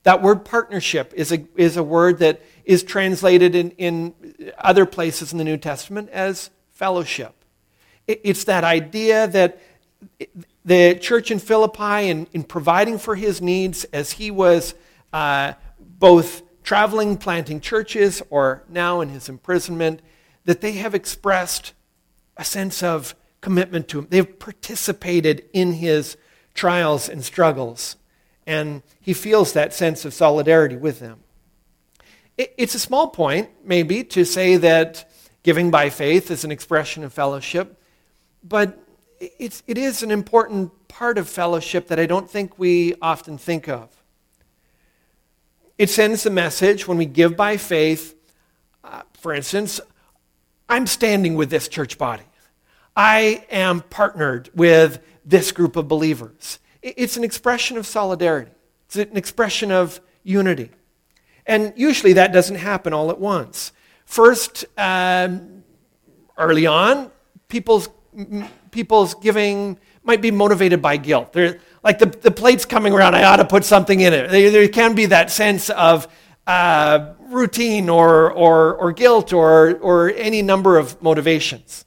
That 0.04 0.22
word 0.22 0.46
partnership 0.46 1.14
is 1.16 1.32
a, 1.32 1.46
is 1.56 1.78
a 1.78 1.84
word 1.84 2.20
that 2.20 2.42
is 2.64 2.84
translated 2.84 3.56
in, 3.56 3.72
in 3.72 4.14
other 4.58 4.86
places 4.86 5.32
in 5.32 5.38
the 5.38 5.44
New 5.44 5.58
Testament 5.58 6.10
as 6.10 6.52
fellowship. 6.72 7.34
It's 8.08 8.44
that 8.44 8.64
idea 8.64 9.28
that 9.28 9.60
the 10.64 10.96
church 11.02 11.32
in 11.32 11.40
Philippi, 11.40 12.10
in, 12.10 12.28
in 12.34 12.44
providing 12.44 13.00
for 13.00 13.16
his 13.16 13.42
needs 13.42 13.84
as 13.86 14.14
he 14.14 14.30
was 14.30 14.75
uh, 15.12 15.54
both 15.80 16.44
traveling, 16.64 17.18
planting 17.18 17.60
churches, 17.60 18.22
or 18.30 18.64
now 18.70 19.02
in 19.02 19.10
his 19.10 19.30
imprisonment, 19.30 20.02
that 20.46 20.62
they 20.62 20.74
have 20.74 20.94
expressed 20.94 21.74
a 22.38 22.46
sense 22.46 22.84
of 22.84 23.16
commitment 23.46 23.88
to 23.90 24.00
him. 24.00 24.08
They've 24.10 24.40
participated 24.40 25.46
in 25.54 25.74
his 25.74 26.18
trials 26.54 27.08
and 27.08 27.24
struggles, 27.24 27.96
and 28.46 28.82
he 29.00 29.14
feels 29.14 29.54
that 29.54 29.74
sense 29.74 30.04
of 30.04 30.14
solidarity 30.14 30.75
with 30.75 31.00
them. 31.00 31.20
It's 32.38 32.75
a 32.75 32.80
small 32.80 33.08
point, 33.08 33.50
maybe, 33.64 34.04
to 34.04 34.25
say 34.25 34.58
that 34.58 35.10
giving 35.44 35.72
by 35.72 35.90
faith 35.90 36.30
is 36.30 36.44
an 36.44 36.52
expression 36.52 37.04
of 37.04 37.14
fellowship 37.14 37.80
but 38.48 38.78
it's, 39.20 39.64
it 39.66 39.78
is 39.78 40.04
an 40.04 40.12
important 40.12 40.88
part 40.88 41.18
of 41.18 41.28
fellowship 41.28 41.88
that 41.88 42.00
I 42.00 42.06
don't 42.06 42.30
think 42.30 42.60
we 42.60 42.94
often 43.02 43.38
think 43.38 43.68
of. 43.68 43.90
It 45.78 45.90
sends 45.90 46.24
the 46.24 46.30
message 46.30 46.88
when 46.88 46.98
we 46.98 47.06
give 47.06 47.36
by 47.36 47.58
faith, 47.58 48.16
uh, 48.84 49.02
for 49.14 49.34
instance, 49.34 49.82
I'm 50.70 50.88
standing 50.88 51.36
with 51.36 51.50
this 51.50 51.68
church 51.68 51.98
body. 51.98 52.24
I 52.96 53.46
am 53.50 53.82
partnered 53.82 54.50
with 54.54 55.00
this 55.25 55.52
group 55.52 55.75
of 55.75 55.88
believers. 55.88 56.60
It's 56.82 57.18
an 57.18 57.24
expression 57.24 57.78
of 57.78 57.86
solidarity, 57.86 58.52
it's 58.86 58.96
an 58.96 59.18
expression 59.18 59.72
of 59.72 60.00
unity. 60.24 60.72
And 61.48 61.74
usually 61.75 62.14
that 62.14 62.34
doesn't 62.34 62.56
happen 62.56 62.92
all 62.94 63.12
at 63.12 63.20
once. 63.20 63.72
First, 64.06 64.66
um, 64.78 65.64
early 66.38 66.66
on, 66.66 67.12
people's 67.48 67.90
people's 68.72 69.14
giving 69.16 69.80
might 70.04 70.22
be 70.22 70.32
motivated 70.32 70.82
by 70.82 70.98
guilt. 70.98 71.34
They're, 71.34 71.60
like 71.84 72.00
the, 72.00 72.06
the 72.06 72.32
plate's 72.32 72.66
coming 72.66 72.94
around, 72.94 73.16
I 73.16 73.24
ought 73.24 73.38
to 73.38 73.46
put 73.46 73.66
something 73.66 74.00
in 74.00 74.14
it. 74.14 74.30
There, 74.30 74.52
there 74.52 74.68
can 74.68 74.96
be 74.96 75.08
that 75.08 75.32
sense 75.32 75.70
of 75.70 76.08
uh, 76.48 77.14
routine 77.20 77.90
or, 77.90 78.32
or, 78.32 78.75
or 78.75 78.92
guilt 78.92 79.34
or, 79.34 79.78
or 79.78 80.12
any 80.12 80.42
number 80.42 80.78
of 80.78 81.02
motivations. 81.02 81.85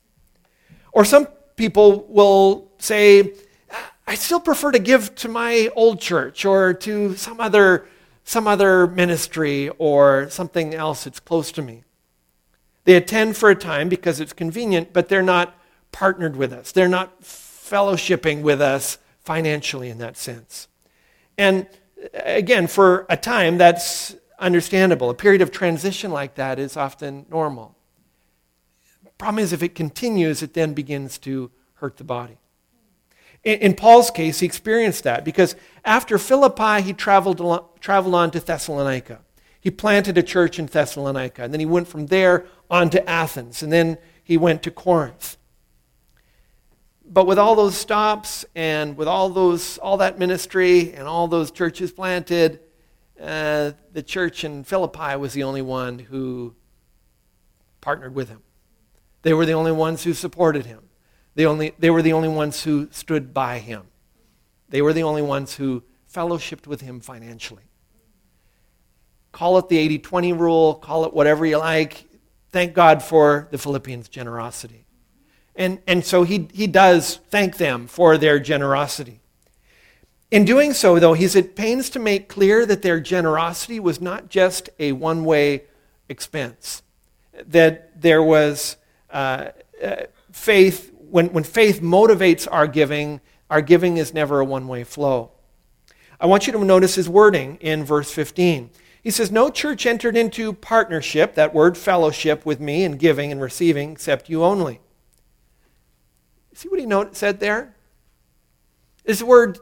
Or 0.92 1.04
some 1.04 1.26
people 1.56 2.06
will 2.08 2.70
say, 2.78 3.34
I 4.06 4.14
still 4.14 4.40
prefer 4.40 4.72
to 4.72 4.78
give 4.78 5.14
to 5.16 5.28
my 5.28 5.70
old 5.76 6.00
church 6.00 6.44
or 6.44 6.72
to 6.72 7.14
some 7.16 7.40
other, 7.40 7.86
some 8.24 8.46
other 8.46 8.86
ministry 8.86 9.68
or 9.78 10.30
something 10.30 10.74
else 10.74 11.04
that's 11.04 11.20
close 11.20 11.52
to 11.52 11.62
me. 11.62 11.84
They 12.84 12.94
attend 12.94 13.36
for 13.36 13.50
a 13.50 13.54
time 13.54 13.90
because 13.90 14.18
it's 14.18 14.32
convenient, 14.32 14.94
but 14.94 15.10
they're 15.10 15.22
not 15.22 15.54
partnered 15.92 16.36
with 16.36 16.52
us. 16.52 16.72
They're 16.72 16.88
not 16.88 17.20
fellowshipping 17.22 18.40
with 18.40 18.62
us 18.62 18.98
financially 19.20 19.90
in 19.90 19.98
that 19.98 20.16
sense. 20.16 20.68
And 21.36 21.66
again, 22.14 22.66
for 22.66 23.04
a 23.10 23.16
time, 23.16 23.58
that's 23.58 24.16
understandable. 24.38 25.10
A 25.10 25.14
period 25.14 25.42
of 25.42 25.50
transition 25.50 26.10
like 26.10 26.36
that 26.36 26.58
is 26.58 26.76
often 26.76 27.26
normal. 27.28 27.76
Problem 29.18 29.42
is, 29.42 29.52
if 29.52 29.62
it 29.62 29.74
continues, 29.74 30.42
it 30.42 30.54
then 30.54 30.74
begins 30.74 31.18
to 31.18 31.50
hurt 31.74 31.96
the 31.96 32.04
body. 32.04 32.38
In, 33.44 33.58
in 33.58 33.74
Paul's 33.74 34.10
case, 34.10 34.40
he 34.40 34.46
experienced 34.46 35.04
that 35.04 35.24
because 35.24 35.56
after 35.84 36.18
Philippi, 36.18 36.82
he 36.82 36.92
traveled, 36.92 37.40
traveled 37.80 38.14
on 38.14 38.30
to 38.30 38.40
Thessalonica. 38.40 39.20
He 39.60 39.70
planted 39.70 40.16
a 40.16 40.22
church 40.22 40.58
in 40.58 40.66
Thessalonica, 40.66 41.42
and 41.42 41.52
then 41.52 41.60
he 41.60 41.66
went 41.66 41.88
from 41.88 42.06
there 42.06 42.46
on 42.70 42.90
to 42.90 43.10
Athens, 43.10 43.62
and 43.62 43.72
then 43.72 43.98
he 44.22 44.36
went 44.36 44.62
to 44.62 44.70
Corinth 44.70 45.38
but 47.10 47.26
with 47.26 47.38
all 47.38 47.54
those 47.54 47.76
stops 47.76 48.44
and 48.54 48.96
with 48.96 49.08
all 49.08 49.30
those 49.30 49.78
all 49.78 49.96
that 49.96 50.18
ministry 50.18 50.92
and 50.92 51.08
all 51.08 51.26
those 51.26 51.50
churches 51.50 51.90
planted 51.90 52.60
uh, 53.20 53.72
the 53.92 54.02
church 54.02 54.44
in 54.44 54.62
philippi 54.62 55.16
was 55.16 55.32
the 55.32 55.42
only 55.42 55.62
one 55.62 55.98
who 55.98 56.54
partnered 57.80 58.14
with 58.14 58.28
him 58.28 58.42
they 59.22 59.34
were 59.34 59.46
the 59.46 59.52
only 59.52 59.72
ones 59.72 60.04
who 60.04 60.14
supported 60.14 60.66
him 60.66 60.80
they, 61.34 61.46
only, 61.46 61.72
they 61.78 61.90
were 61.90 62.02
the 62.02 62.12
only 62.12 62.28
ones 62.28 62.64
who 62.64 62.88
stood 62.90 63.32
by 63.32 63.58
him 63.58 63.82
they 64.68 64.82
were 64.82 64.92
the 64.92 65.02
only 65.02 65.22
ones 65.22 65.54
who 65.54 65.82
fellowshipped 66.12 66.66
with 66.66 66.80
him 66.80 67.00
financially 67.00 67.68
call 69.32 69.58
it 69.58 69.68
the 69.68 69.78
80 69.78 69.98
20 70.00 70.32
rule, 70.32 70.74
call 70.74 71.04
it 71.04 71.14
whatever 71.14 71.46
you 71.46 71.58
like. 71.58 72.06
Thank 72.50 72.74
God 72.74 73.02
for 73.02 73.46
the 73.50 73.58
Philippians' 73.58 74.08
generosity. 74.08 74.84
And, 75.54 75.80
and 75.86 76.04
so 76.04 76.22
he, 76.22 76.48
he 76.52 76.66
does 76.66 77.20
thank 77.28 77.56
them 77.56 77.86
for 77.86 78.16
their 78.16 78.38
generosity. 78.38 79.20
In 80.30 80.44
doing 80.44 80.72
so, 80.72 80.98
though, 80.98 81.14
he's 81.14 81.36
at 81.36 81.56
pains 81.56 81.88
to 81.90 81.98
make 81.98 82.28
clear 82.28 82.66
that 82.66 82.82
their 82.82 83.00
generosity 83.00 83.80
was 83.80 84.00
not 84.00 84.28
just 84.28 84.70
a 84.78 84.92
one 84.92 85.24
way 85.24 85.64
expense, 86.08 86.82
that 87.32 88.00
there 88.00 88.22
was 88.22 88.76
uh, 89.10 89.48
uh, 89.82 89.96
faith, 90.32 90.92
when, 90.98 91.32
when 91.32 91.44
faith 91.44 91.80
motivates 91.80 92.46
our 92.50 92.66
giving, 92.66 93.20
our 93.50 93.60
giving 93.62 93.96
is 93.96 94.12
never 94.12 94.40
a 94.40 94.44
one 94.44 94.68
way 94.68 94.84
flow. 94.84 95.30
I 96.20 96.26
want 96.26 96.46
you 96.46 96.52
to 96.52 96.64
notice 96.64 96.96
his 96.96 97.08
wording 97.08 97.58
in 97.60 97.84
verse 97.84 98.10
15. 98.10 98.70
He 99.02 99.10
says, 99.10 99.30
No 99.30 99.50
church 99.50 99.86
entered 99.86 100.16
into 100.16 100.52
partnership, 100.52 101.34
that 101.34 101.54
word 101.54 101.78
fellowship, 101.78 102.44
with 102.44 102.60
me 102.60 102.84
in 102.84 102.96
giving 102.96 103.30
and 103.30 103.40
receiving, 103.40 103.92
except 103.92 104.28
you 104.28 104.44
only. 104.44 104.80
See 106.54 106.68
what 106.68 106.80
he 106.80 107.14
said 107.14 107.38
there? 107.38 107.76
This 109.04 109.22
word 109.22 109.58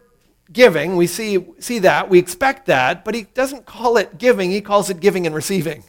giving, 0.53 0.97
we 0.97 1.07
see, 1.07 1.45
see 1.59 1.81
that, 1.81 2.09
we 2.09 2.19
expect 2.19 2.67
that, 2.67 3.05
but 3.05 3.15
he 3.15 3.25
doesn't 3.25 3.67
call 3.67 3.97
it 3.97 4.17
giving, 4.19 4.51
he 4.51 4.61
calls 4.61 4.89
it 4.91 5.01
giving 5.01 5.27
and 5.27 5.35
receiving. 5.35 5.85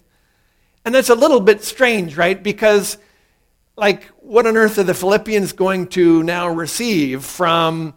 And 0.84 0.94
that's 0.94 1.10
a 1.10 1.16
little 1.16 1.40
bit 1.40 1.64
strange, 1.64 2.18
right? 2.18 2.42
Because, 2.42 2.98
like, 3.78 4.06
what 4.22 4.48
on 4.48 4.58
earth 4.58 4.80
are 4.80 4.84
the 4.84 4.96
Philippians 4.96 5.54
going 5.54 5.88
to 5.90 6.24
now 6.24 6.50
receive 6.50 7.24
from 7.24 7.94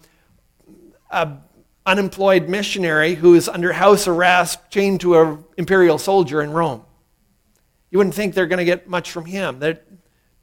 an 1.10 1.40
unemployed 1.86 2.50
missionary 2.50 3.14
who 3.14 3.34
is 3.34 3.48
under 3.48 3.72
house 3.72 4.06
arrest, 4.06 4.58
chained 4.70 5.00
to 5.00 5.18
an 5.18 5.44
imperial 5.56 5.96
soldier 5.96 6.42
in 6.42 6.50
Rome? 6.50 6.84
You 7.90 7.96
wouldn't 7.96 8.14
think 8.14 8.34
they're 8.34 8.46
going 8.46 8.58
to 8.58 8.64
get 8.64 8.88
much 8.88 9.10
from 9.10 9.24
him. 9.24 9.60
That, 9.60 9.86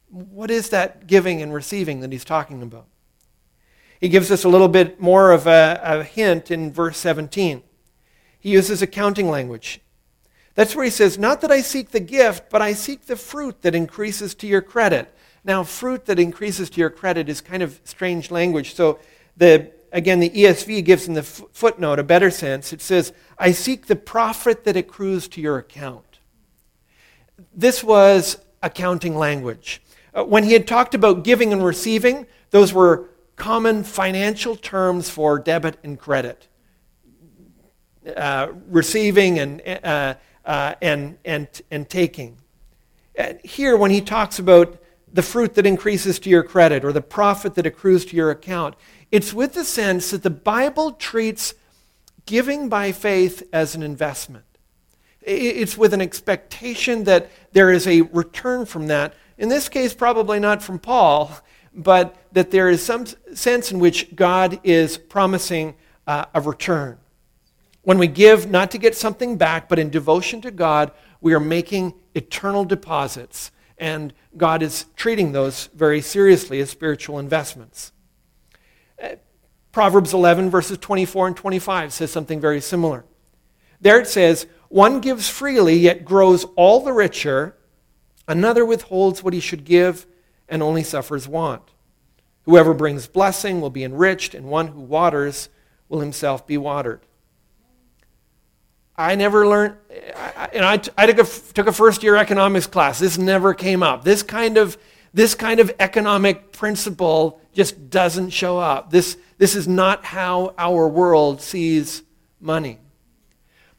what 0.08 0.50
is 0.50 0.70
that 0.70 1.06
giving 1.06 1.40
and 1.40 1.54
receiving 1.54 2.00
that 2.00 2.10
he's 2.10 2.24
talking 2.24 2.60
about? 2.60 2.86
He 4.00 4.08
gives 4.08 4.32
us 4.32 4.42
a 4.42 4.48
little 4.48 4.68
bit 4.68 5.00
more 5.00 5.30
of 5.30 5.46
a, 5.46 5.80
a 5.82 6.02
hint 6.02 6.50
in 6.50 6.72
verse 6.72 6.98
17. 6.98 7.62
He 8.40 8.50
uses 8.50 8.82
accounting 8.82 9.30
language. 9.30 9.80
That's 10.54 10.74
where 10.74 10.84
he 10.84 10.90
says, 10.90 11.16
Not 11.16 11.40
that 11.42 11.52
I 11.52 11.60
seek 11.60 11.90
the 11.90 12.00
gift, 12.00 12.50
but 12.50 12.60
I 12.60 12.72
seek 12.72 13.06
the 13.06 13.16
fruit 13.16 13.62
that 13.62 13.76
increases 13.76 14.34
to 14.36 14.46
your 14.48 14.62
credit. 14.62 15.14
Now, 15.48 15.64
fruit 15.64 16.04
that 16.04 16.18
increases 16.18 16.68
to 16.68 16.78
your 16.78 16.90
credit 16.90 17.30
is 17.30 17.40
kind 17.40 17.62
of 17.62 17.80
strange 17.84 18.30
language. 18.30 18.74
So, 18.74 18.98
the, 19.38 19.72
again, 19.92 20.20
the 20.20 20.28
ESV 20.28 20.84
gives 20.84 21.08
in 21.08 21.14
the 21.14 21.22
footnote 21.22 21.98
a 21.98 22.02
better 22.02 22.30
sense. 22.30 22.74
It 22.74 22.82
says, 22.82 23.14
I 23.38 23.52
seek 23.52 23.86
the 23.86 23.96
profit 23.96 24.64
that 24.64 24.76
accrues 24.76 25.26
to 25.28 25.40
your 25.40 25.56
account. 25.56 26.18
This 27.54 27.82
was 27.82 28.36
accounting 28.62 29.16
language. 29.16 29.80
Uh, 30.12 30.24
when 30.24 30.44
he 30.44 30.52
had 30.52 30.66
talked 30.66 30.94
about 30.94 31.24
giving 31.24 31.50
and 31.54 31.64
receiving, 31.64 32.26
those 32.50 32.74
were 32.74 33.08
common 33.36 33.84
financial 33.84 34.54
terms 34.54 35.08
for 35.08 35.38
debit 35.38 35.78
and 35.82 35.98
credit. 35.98 36.46
Uh, 38.14 38.48
receiving 38.68 39.38
and, 39.38 39.62
uh, 39.82 40.14
uh, 40.44 40.74
and, 40.82 41.16
and, 41.24 41.62
and 41.70 41.88
taking. 41.88 42.36
Here, 43.42 43.78
when 43.78 43.90
he 43.90 44.02
talks 44.02 44.38
about 44.38 44.78
the 45.12 45.22
fruit 45.22 45.54
that 45.54 45.66
increases 45.66 46.18
to 46.20 46.30
your 46.30 46.42
credit 46.42 46.84
or 46.84 46.92
the 46.92 47.00
profit 47.00 47.54
that 47.54 47.66
accrues 47.66 48.04
to 48.06 48.16
your 48.16 48.30
account, 48.30 48.74
it's 49.10 49.32
with 49.32 49.54
the 49.54 49.64
sense 49.64 50.10
that 50.10 50.22
the 50.22 50.30
Bible 50.30 50.92
treats 50.92 51.54
giving 52.26 52.68
by 52.68 52.92
faith 52.92 53.42
as 53.52 53.74
an 53.74 53.82
investment. 53.82 54.44
It's 55.22 55.76
with 55.76 55.92
an 55.92 56.00
expectation 56.00 57.04
that 57.04 57.30
there 57.52 57.70
is 57.70 57.86
a 57.86 58.02
return 58.02 58.66
from 58.66 58.86
that. 58.86 59.14
In 59.36 59.48
this 59.48 59.68
case, 59.68 59.94
probably 59.94 60.38
not 60.38 60.62
from 60.62 60.78
Paul, 60.78 61.30
but 61.74 62.16
that 62.32 62.50
there 62.50 62.68
is 62.68 62.84
some 62.84 63.06
sense 63.34 63.70
in 63.70 63.78
which 63.78 64.14
God 64.14 64.60
is 64.64 64.98
promising 64.98 65.74
uh, 66.06 66.26
a 66.34 66.40
return. 66.40 66.98
When 67.82 67.98
we 67.98 68.08
give, 68.08 68.50
not 68.50 68.70
to 68.72 68.78
get 68.78 68.94
something 68.94 69.36
back, 69.36 69.68
but 69.68 69.78
in 69.78 69.90
devotion 69.90 70.40
to 70.42 70.50
God, 70.50 70.92
we 71.20 71.34
are 71.34 71.40
making 71.40 71.94
eternal 72.14 72.64
deposits. 72.64 73.50
And 73.78 74.12
God 74.36 74.62
is 74.62 74.86
treating 74.96 75.32
those 75.32 75.68
very 75.74 76.00
seriously 76.00 76.60
as 76.60 76.70
spiritual 76.70 77.18
investments. 77.18 77.92
Uh, 79.02 79.16
Proverbs 79.72 80.12
11, 80.12 80.50
verses 80.50 80.78
24 80.78 81.28
and 81.28 81.36
25 81.36 81.92
says 81.92 82.10
something 82.10 82.40
very 82.40 82.60
similar. 82.60 83.04
There 83.80 84.00
it 84.00 84.08
says, 84.08 84.46
One 84.68 85.00
gives 85.00 85.28
freely, 85.28 85.76
yet 85.76 86.04
grows 86.04 86.44
all 86.56 86.80
the 86.80 86.92
richer. 86.92 87.56
Another 88.26 88.64
withholds 88.64 89.22
what 89.22 89.34
he 89.34 89.40
should 89.40 89.64
give 89.64 90.06
and 90.48 90.62
only 90.62 90.82
suffers 90.82 91.28
want. 91.28 91.62
Whoever 92.42 92.74
brings 92.74 93.06
blessing 93.06 93.60
will 93.60 93.70
be 93.70 93.84
enriched, 93.84 94.34
and 94.34 94.46
one 94.46 94.68
who 94.68 94.80
waters 94.80 95.48
will 95.88 96.00
himself 96.00 96.46
be 96.46 96.56
watered. 96.56 97.00
I 98.98 99.14
never 99.14 99.46
learned, 99.46 99.76
and 100.52 100.64
I, 100.64 100.82
I 100.96 101.06
took, 101.06 101.18
a, 101.20 101.52
took 101.52 101.66
a 101.68 101.72
first 101.72 102.02
year 102.02 102.16
economics 102.16 102.66
class. 102.66 102.98
This 102.98 103.16
never 103.16 103.54
came 103.54 103.80
up. 103.80 104.02
This 104.02 104.24
kind 104.24 104.58
of, 104.58 104.76
this 105.14 105.36
kind 105.36 105.60
of 105.60 105.70
economic 105.78 106.50
principle 106.50 107.40
just 107.52 107.90
doesn't 107.90 108.30
show 108.30 108.58
up. 108.58 108.90
This, 108.90 109.16
this 109.38 109.54
is 109.54 109.68
not 109.68 110.04
how 110.04 110.52
our 110.58 110.88
world 110.88 111.40
sees 111.40 112.02
money. 112.40 112.80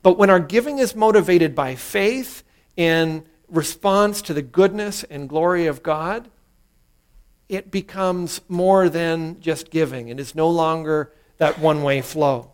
But 0.02 0.18
when 0.18 0.30
our 0.30 0.40
giving 0.40 0.80
is 0.80 0.96
motivated 0.96 1.54
by 1.54 1.76
faith 1.76 2.44
in 2.78 3.26
response 3.50 4.22
to 4.22 4.34
the 4.34 4.42
goodness 4.42 5.04
and 5.04 5.28
glory 5.28 5.66
of 5.66 5.84
God, 5.84 6.30
it 7.50 7.72
becomes 7.72 8.40
more 8.48 8.88
than 8.88 9.42
just 9.42 9.70
giving. 9.70 10.08
It 10.08 10.18
is 10.18 10.34
no 10.34 10.50
longer 10.50 11.12
that 11.40 11.60
one 11.60 11.84
way 11.84 12.02
flow. 12.02 12.54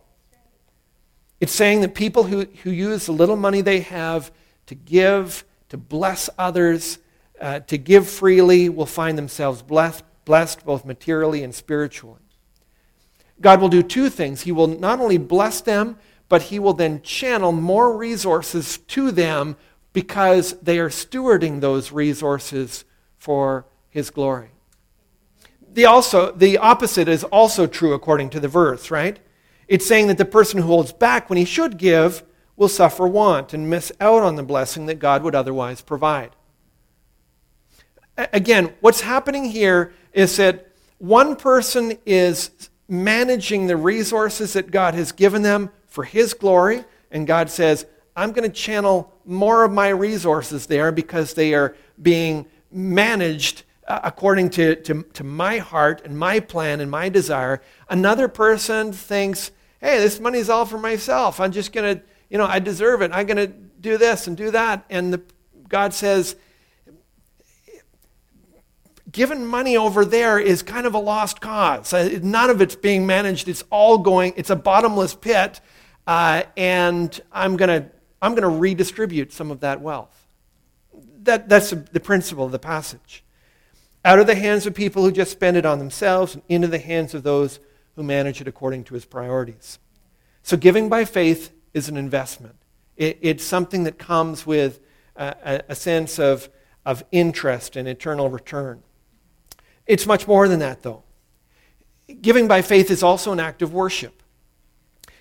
It's 1.40 1.52
saying 1.52 1.82
that 1.82 1.94
people 1.94 2.24
who, 2.24 2.46
who 2.62 2.70
use 2.70 3.06
the 3.06 3.12
little 3.12 3.36
money 3.36 3.60
they 3.60 3.80
have 3.80 4.32
to 4.66 4.74
give, 4.74 5.44
to 5.68 5.76
bless 5.76 6.30
others, 6.38 6.98
uh, 7.40 7.60
to 7.60 7.78
give 7.78 8.08
freely, 8.08 8.68
will 8.68 8.86
find 8.86 9.18
themselves 9.18 9.62
blessed, 9.62 10.04
blessed 10.24 10.64
both 10.64 10.84
materially 10.84 11.42
and 11.42 11.54
spiritually. 11.54 12.20
God 13.40 13.60
will 13.60 13.68
do 13.68 13.82
two 13.82 14.08
things. 14.08 14.42
He 14.42 14.52
will 14.52 14.66
not 14.66 14.98
only 14.98 15.18
bless 15.18 15.60
them, 15.60 15.98
but 16.28 16.42
He 16.42 16.58
will 16.58 16.72
then 16.72 17.02
channel 17.02 17.52
more 17.52 17.96
resources 17.96 18.78
to 18.78 19.10
them 19.10 19.56
because 19.92 20.58
they 20.60 20.78
are 20.78 20.88
stewarding 20.88 21.60
those 21.60 21.92
resources 21.92 22.84
for 23.18 23.66
His 23.90 24.10
glory 24.10 24.50
the, 25.76 25.84
also, 25.84 26.32
the 26.32 26.56
opposite 26.56 27.06
is 27.06 27.22
also 27.22 27.66
true 27.66 27.92
according 27.92 28.30
to 28.30 28.40
the 28.40 28.48
verse, 28.48 28.90
right? 28.90 29.18
It's 29.68 29.86
saying 29.86 30.06
that 30.08 30.18
the 30.18 30.24
person 30.24 30.60
who 30.60 30.66
holds 30.66 30.92
back 30.92 31.28
when 31.28 31.36
he 31.36 31.44
should 31.44 31.78
give 31.78 32.22
will 32.56 32.68
suffer 32.68 33.06
want 33.06 33.52
and 33.52 33.68
miss 33.68 33.92
out 34.00 34.22
on 34.22 34.36
the 34.36 34.42
blessing 34.42 34.86
that 34.86 34.98
God 34.98 35.22
would 35.22 35.34
otherwise 35.34 35.82
provide. 35.82 36.30
Again, 38.16 38.72
what's 38.80 39.02
happening 39.02 39.44
here 39.44 39.92
is 40.12 40.36
that 40.38 40.72
one 40.98 41.36
person 41.36 41.98
is 42.06 42.50
managing 42.88 43.66
the 43.66 43.76
resources 43.76 44.54
that 44.54 44.70
God 44.70 44.94
has 44.94 45.12
given 45.12 45.42
them 45.42 45.70
for 45.86 46.04
His 46.04 46.32
glory, 46.32 46.84
and 47.10 47.26
God 47.26 47.50
says, 47.50 47.84
I'm 48.14 48.32
going 48.32 48.48
to 48.48 48.54
channel 48.54 49.12
more 49.26 49.64
of 49.64 49.72
my 49.72 49.88
resources 49.88 50.66
there 50.66 50.90
because 50.90 51.34
they 51.34 51.52
are 51.52 51.76
being 52.00 52.46
managed 52.70 53.64
uh, 53.86 54.00
according 54.02 54.50
to, 54.50 54.76
to, 54.76 55.02
to 55.12 55.22
my 55.22 55.58
heart 55.58 56.02
and 56.04 56.18
my 56.18 56.40
plan 56.40 56.80
and 56.80 56.90
my 56.90 57.08
desire. 57.10 57.60
Another 57.90 58.28
person 58.28 58.92
thinks, 58.92 59.50
hey, 59.80 59.98
this 59.98 60.20
money 60.20 60.38
is 60.38 60.50
all 60.50 60.66
for 60.66 60.78
myself. 60.78 61.40
I'm 61.40 61.52
just 61.52 61.72
going 61.72 61.98
to, 61.98 62.02
you 62.30 62.38
know, 62.38 62.46
I 62.46 62.58
deserve 62.58 63.02
it. 63.02 63.10
I'm 63.12 63.26
going 63.26 63.36
to 63.36 63.46
do 63.46 63.98
this 63.98 64.26
and 64.26 64.36
do 64.36 64.50
that. 64.50 64.84
And 64.90 65.12
the, 65.12 65.22
God 65.68 65.94
says, 65.94 66.36
giving 69.10 69.46
money 69.46 69.76
over 69.76 70.04
there 70.04 70.38
is 70.38 70.62
kind 70.62 70.86
of 70.86 70.94
a 70.94 70.98
lost 70.98 71.40
cause. 71.40 71.92
Uh, 71.92 72.18
none 72.22 72.50
of 72.50 72.60
it's 72.60 72.76
being 72.76 73.06
managed. 73.06 73.48
It's 73.48 73.64
all 73.70 73.98
going, 73.98 74.34
it's 74.36 74.50
a 74.50 74.56
bottomless 74.56 75.14
pit. 75.14 75.60
Uh, 76.06 76.44
and 76.56 77.20
I'm 77.32 77.56
going 77.56 77.82
to 77.82 77.90
I'm 78.22 78.32
going 78.32 78.42
to 78.42 78.58
redistribute 78.58 79.32
some 79.32 79.50
of 79.50 79.60
that 79.60 79.82
wealth. 79.82 80.26
That, 81.24 81.48
that's 81.48 81.70
the 81.70 82.00
principle 82.00 82.46
of 82.46 82.52
the 82.52 82.58
passage 82.58 83.24
out 84.06 84.20
of 84.20 84.28
the 84.28 84.36
hands 84.36 84.66
of 84.66 84.74
people 84.74 85.02
who 85.02 85.10
just 85.10 85.32
spend 85.32 85.56
it 85.56 85.66
on 85.66 85.80
themselves 85.80 86.34
and 86.34 86.42
into 86.48 86.68
the 86.68 86.78
hands 86.78 87.12
of 87.12 87.24
those 87.24 87.58
who 87.96 88.02
manage 88.02 88.40
it 88.40 88.46
according 88.46 88.84
to 88.84 88.94
his 88.94 89.04
priorities. 89.04 89.78
So, 90.42 90.56
giving 90.56 90.88
by 90.88 91.04
faith 91.04 91.52
is 91.74 91.88
an 91.88 91.96
investment. 91.96 92.54
It, 92.96 93.18
it's 93.20 93.44
something 93.44 93.84
that 93.84 93.98
comes 93.98 94.46
with 94.46 94.80
a, 95.16 95.62
a 95.68 95.74
sense 95.74 96.18
of, 96.18 96.48
of 96.84 97.04
interest 97.10 97.76
and 97.76 97.88
eternal 97.88 98.30
return. 98.30 98.82
It's 99.86 100.06
much 100.06 100.26
more 100.26 100.48
than 100.48 100.60
that, 100.60 100.82
though. 100.82 101.02
Giving 102.20 102.46
by 102.46 102.62
faith 102.62 102.90
is 102.90 103.02
also 103.02 103.32
an 103.32 103.40
act 103.40 103.62
of 103.62 103.72
worship. 103.72 104.22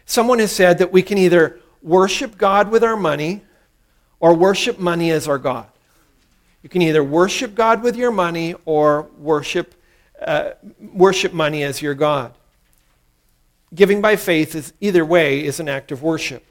Someone 0.06 0.40
has 0.40 0.52
said 0.52 0.78
that 0.78 0.92
we 0.92 1.02
can 1.02 1.18
either 1.18 1.60
worship 1.82 2.38
God 2.38 2.70
with 2.70 2.84
our 2.84 2.96
money 2.96 3.42
or 4.20 4.34
worship 4.34 4.80
money 4.80 5.12
as 5.12 5.28
our 5.28 5.38
God. 5.38 5.68
You 6.62 6.70
can 6.70 6.82
either 6.82 7.04
worship 7.04 7.54
God 7.54 7.84
with 7.84 7.96
your 7.96 8.12
money 8.12 8.56
or 8.66 9.04
worship, 9.18 9.76
uh, 10.20 10.52
worship 10.80 11.34
money 11.34 11.64
as 11.64 11.82
your 11.82 11.94
God. 11.94 12.34
Giving 13.74 14.02
by 14.02 14.16
faith 14.16 14.56
is 14.56 14.74
either 14.80 15.06
way 15.06 15.44
is 15.44 15.60
an 15.60 15.68
act 15.68 15.92
of 15.92 16.04
worship. 16.04 16.46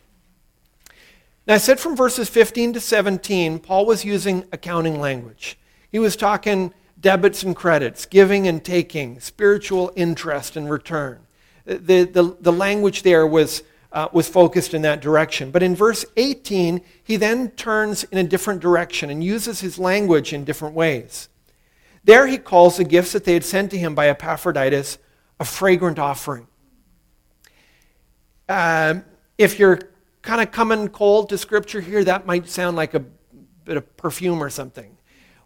Now 1.47 1.55
I 1.55 1.59
said 1.59 1.79
from 1.79 1.97
verses 1.97 2.29
15 2.29 2.75
to 2.75 2.81
17, 2.81 3.59
Paul 3.59 3.87
was 3.87 4.05
using 4.05 4.45
accounting 4.53 5.01
language. 5.01 5.59
He 5.93 5.99
was 5.99 6.17
talking 6.17 6.73
debits 7.01 7.43
and 7.43 7.55
credits, 7.55 8.07
giving 8.07 8.49
and 8.49 8.65
taking, 8.65 9.21
spiritual 9.21 9.93
interest 9.95 10.57
and 10.57 10.71
return. 10.71 11.21
The, 11.67 12.05
the, 12.05 12.37
the 12.41 12.53
language 12.53 13.03
there 13.03 13.27
was 13.27 13.63
uh, 13.95 14.09
was 14.13 14.29
focused 14.29 14.75
in 14.75 14.83
that 14.83 15.01
direction. 15.01 15.53
But 15.53 15.63
in 15.63 15.77
verse 15.77 16.05
18, 16.17 16.81
he 17.03 17.17
then 17.17 17.51
turns 17.53 18.03
in 18.05 18.19
a 18.19 18.25
different 18.25 18.61
direction 18.61 19.09
and 19.09 19.23
uses 19.23 19.61
his 19.61 19.79
language 19.79 20.33
in 20.33 20.45
different 20.45 20.75
ways. 20.75 21.29
There 22.03 22.27
he 22.27 22.37
calls 22.37 22.77
the 22.77 22.85
gifts 22.85 23.13
that 23.13 23.25
they 23.25 23.35
had 23.35 23.45
sent 23.45 23.71
to 23.71 23.79
him 23.79 23.95
by 23.95 24.09
Epaphroditus 24.09 24.99
a 25.39 25.45
fragrant 25.45 25.99
offering. 25.99 26.49
Uh, 28.49 28.97
if 29.39 29.59
you're 29.59 29.79
kind 30.23 30.41
of 30.41 30.51
coming 30.51 30.89
cold 30.89 31.29
to 31.31 31.39
Scripture 31.39 31.81
here, 31.81 32.05
that 32.05 32.27
might 32.27 32.49
sound 32.49 32.77
like 32.77 32.95
a 32.95 33.01
bit 33.65 33.77
of 33.77 33.97
perfume 33.97 34.43
or 34.43 34.51
something. 34.51 34.97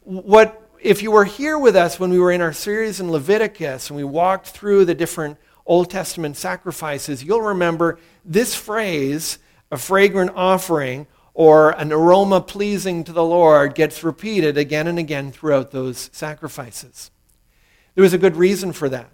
What 0.00 0.70
if 0.80 1.02
you 1.02 1.10
were 1.10 1.24
here 1.24 1.58
with 1.58 1.76
us 1.76 1.98
when 1.98 2.10
we 2.10 2.18
were 2.18 2.32
in 2.32 2.40
our 2.40 2.52
series 2.52 3.00
in 3.00 3.10
Leviticus 3.10 3.90
and 3.90 3.96
we 3.96 4.04
walked 4.04 4.48
through 4.48 4.84
the 4.84 4.94
different 4.94 5.38
Old 5.66 5.90
Testament 5.90 6.36
sacrifices, 6.36 7.22
you'll 7.22 7.42
remember 7.42 7.98
this 8.24 8.54
phrase, 8.54 9.38
a 9.70 9.76
fragrant 9.76 10.32
offering 10.34 11.06
or 11.34 11.70
an 11.70 11.92
aroma 11.92 12.40
pleasing 12.40 13.04
to 13.04 13.12
the 13.12 13.24
Lord, 13.24 13.74
gets 13.74 14.02
repeated 14.02 14.56
again 14.56 14.86
and 14.86 14.98
again 14.98 15.30
throughout 15.30 15.70
those 15.70 16.10
sacrifices. 16.12 17.10
There 17.94 18.02
was 18.02 18.12
a 18.12 18.18
good 18.18 18.36
reason 18.36 18.72
for 18.72 18.88
that. 18.88 19.10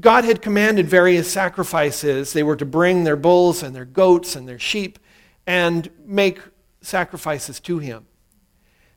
God 0.00 0.24
had 0.24 0.42
commanded 0.42 0.88
various 0.88 1.30
sacrifices. 1.30 2.32
They 2.32 2.42
were 2.42 2.56
to 2.56 2.66
bring 2.66 3.04
their 3.04 3.16
bulls 3.16 3.62
and 3.62 3.74
their 3.74 3.84
goats 3.84 4.36
and 4.36 4.48
their 4.48 4.58
sheep 4.58 4.98
and 5.46 5.90
make 6.04 6.40
sacrifices 6.80 7.60
to 7.60 7.78
Him. 7.78 8.06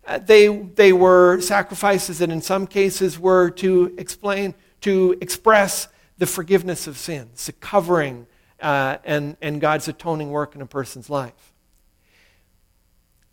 Uh, 0.06 0.20
they, 0.20 0.48
they 0.48 0.94
were 0.94 1.42
sacrifices 1.42 2.20
that 2.20 2.30
in 2.30 2.42
some 2.42 2.66
cases 2.66 3.20
were 3.20 3.50
to 3.52 3.94
explain, 3.98 4.56
to 4.82 5.18
express 5.20 5.90
the 6.18 6.26
forgiveness 6.26 6.88
of 6.88 6.98
sins, 6.98 7.46
the 7.46 7.52
covering 7.52 8.26
uh, 8.62 8.98
and, 9.04 9.38
and 9.42 9.62
God's 9.62 9.88
atoning 9.88 10.32
work 10.32 10.56
in 10.56 10.62
a 10.62 10.66
person's 10.66 11.10
life. 11.10 11.54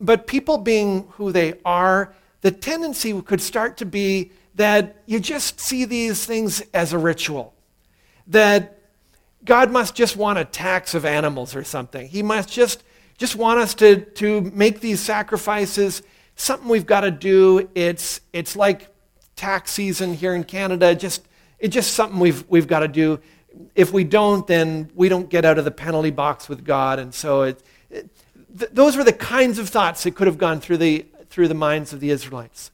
But 0.01 0.27
people 0.27 0.59
being 0.59 1.07
who 1.13 1.33
they 1.33 1.55
are, 1.65 2.13
the 2.41 2.51
tendency 2.51 3.21
could 3.23 3.41
start 3.41 3.77
to 3.79 3.87
be 3.87 4.33
that 4.57 4.97
you 5.07 5.21
just 5.21 5.61
see 5.61 5.85
these 5.85 6.27
things 6.27 6.61
as 6.73 6.93
a 6.93 6.99
ritual. 6.99 7.54
That 8.27 8.79
God 9.45 9.71
must 9.71 9.95
just 9.95 10.17
want 10.17 10.39
a 10.39 10.45
tax 10.45 10.95
of 10.95 11.05
animals 11.05 11.55
or 11.55 11.65
something. 11.65 12.09
He 12.09 12.23
must 12.23 12.51
just, 12.51 12.83
just 13.19 13.37
want 13.37 13.61
us 13.61 13.75
to, 13.75 13.97
to 13.97 14.41
make 14.41 14.81
these 14.81 15.01
sacrifices 15.01 16.03
something 16.37 16.69
we've 16.69 16.87
got 16.87 17.03
to 17.03 17.11
do. 17.11 17.69
It's, 17.75 18.21
it's 18.33 18.57
like 18.57 18.89
tax 19.37 19.73
season 19.73 20.15
here 20.15 20.35
in 20.35 20.45
Canada. 20.45 20.95
Just 20.95 21.27
it's 21.59 21.75
just 21.75 21.95
something 21.95 22.19
we've, 22.19 22.45
we've 22.49 22.67
got 22.67 22.81
to 22.81 22.89
do. 22.89 23.21
If 23.75 23.93
we 23.93 24.05
don't, 24.05 24.47
then 24.47 24.91
we 24.95 25.09
don't 25.09 25.29
get 25.29 25.45
out 25.45 25.59
of 25.59 25.65
the 25.65 25.71
penalty 25.71 26.11
box 26.11 26.49
with 26.49 26.65
God. 26.65 26.99
And 26.99 27.15
so 27.15 27.43
it, 27.43 27.63
it, 27.91 28.11
th- 28.59 28.71
those 28.73 28.97
were 28.97 29.05
the 29.05 29.13
kinds 29.13 29.59
of 29.59 29.69
thoughts 29.69 30.03
that 30.03 30.15
could 30.15 30.27
have 30.27 30.39
gone 30.39 30.61
through 30.61 30.79
the, 30.79 31.07
through 31.31 31.49
the 31.49 31.55
minds 31.55 31.93
of 31.93 32.01
the 32.01 32.11
Israelites. 32.11 32.71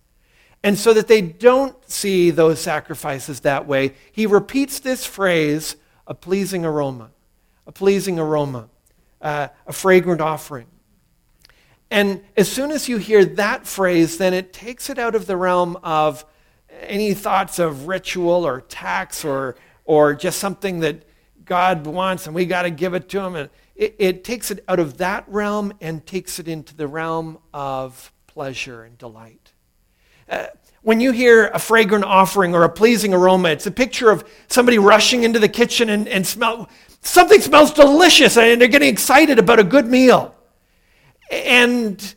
And 0.62 0.78
so 0.78 0.92
that 0.92 1.08
they 1.08 1.22
don't 1.22 1.74
see 1.90 2.30
those 2.30 2.60
sacrifices 2.60 3.40
that 3.40 3.66
way, 3.66 3.94
he 4.12 4.26
repeats 4.26 4.80
this 4.80 5.06
phrase 5.06 5.76
a 6.06 6.14
pleasing 6.14 6.64
aroma, 6.64 7.10
a 7.66 7.72
pleasing 7.72 8.18
aroma, 8.18 8.68
uh, 9.22 9.48
a 9.66 9.72
fragrant 9.72 10.20
offering. 10.20 10.66
And 11.90 12.22
as 12.36 12.50
soon 12.50 12.70
as 12.70 12.88
you 12.88 12.98
hear 12.98 13.24
that 13.24 13.66
phrase, 13.66 14.18
then 14.18 14.34
it 14.34 14.52
takes 14.52 14.90
it 14.90 14.98
out 14.98 15.14
of 15.14 15.26
the 15.26 15.36
realm 15.36 15.76
of 15.82 16.24
any 16.82 17.14
thoughts 17.14 17.58
of 17.58 17.88
ritual 17.88 18.46
or 18.46 18.60
tax 18.60 19.24
or, 19.24 19.56
or 19.84 20.14
just 20.14 20.38
something 20.38 20.80
that 20.80 21.04
God 21.44 21.86
wants 21.86 22.26
and 22.26 22.34
we 22.34 22.46
got 22.46 22.62
to 22.62 22.70
give 22.70 22.94
it 22.94 23.08
to 23.08 23.20
him. 23.20 23.34
And 23.34 23.50
it, 23.74 23.96
it 23.98 24.24
takes 24.24 24.50
it 24.50 24.62
out 24.68 24.78
of 24.78 24.98
that 24.98 25.24
realm 25.26 25.72
and 25.80 26.04
takes 26.06 26.38
it 26.38 26.46
into 26.46 26.76
the 26.76 26.86
realm 26.86 27.38
of 27.52 28.12
pleasure 28.26 28.84
and 28.84 28.96
delight. 28.98 29.39
When 30.82 31.00
you 31.00 31.12
hear 31.12 31.48
a 31.48 31.58
fragrant 31.58 32.04
offering 32.04 32.54
or 32.54 32.64
a 32.64 32.68
pleasing 32.68 33.12
aroma, 33.12 33.50
it's 33.50 33.66
a 33.66 33.70
picture 33.70 34.10
of 34.10 34.24
somebody 34.48 34.78
rushing 34.78 35.24
into 35.24 35.38
the 35.38 35.48
kitchen 35.48 35.90
and, 35.90 36.08
and 36.08 36.26
smell 36.26 36.68
something 37.02 37.40
smells 37.40 37.72
delicious 37.72 38.36
and 38.36 38.60
they're 38.60 38.68
getting 38.68 38.88
excited 38.88 39.38
about 39.38 39.58
a 39.58 39.64
good 39.64 39.86
meal. 39.86 40.34
And 41.30 42.14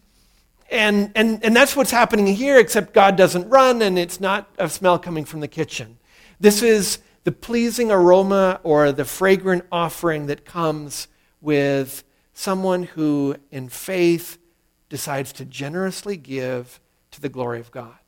and, 0.74 1.12
and, 1.14 1.44
and 1.46 1.56
that's 1.56 1.76
what's 1.76 1.92
happening 1.92 2.26
here, 2.26 2.58
except 2.58 2.94
God 2.94 3.16
doesn't 3.16 3.48
run 3.48 3.84
and 3.84 4.00
it's 4.00 4.20
not 4.20 4.50
a 4.58 4.68
smell 4.68 4.98
coming 4.98 5.24
from 5.24 5.40
the 5.40 5.48
kitchen. 5.48 6.00
This 6.40 6.64
is 6.64 6.98
the 7.26 7.32
pleasing 7.32 7.92
aroma 7.92 8.60
or 8.64 8.92
the 8.92 9.06
fragrant 9.06 9.66
offering 9.72 10.26
that 10.28 10.46
comes 10.46 11.08
with 11.42 12.04
someone 12.34 12.84
who, 12.84 13.36
in 13.52 13.70
faith, 13.70 14.40
decides 14.90 15.32
to 15.34 15.46
generously 15.46 16.18
give 16.18 16.80
to 17.12 17.22
the 17.22 17.30
glory 17.30 17.60
of 17.60 17.70
God. 17.70 18.03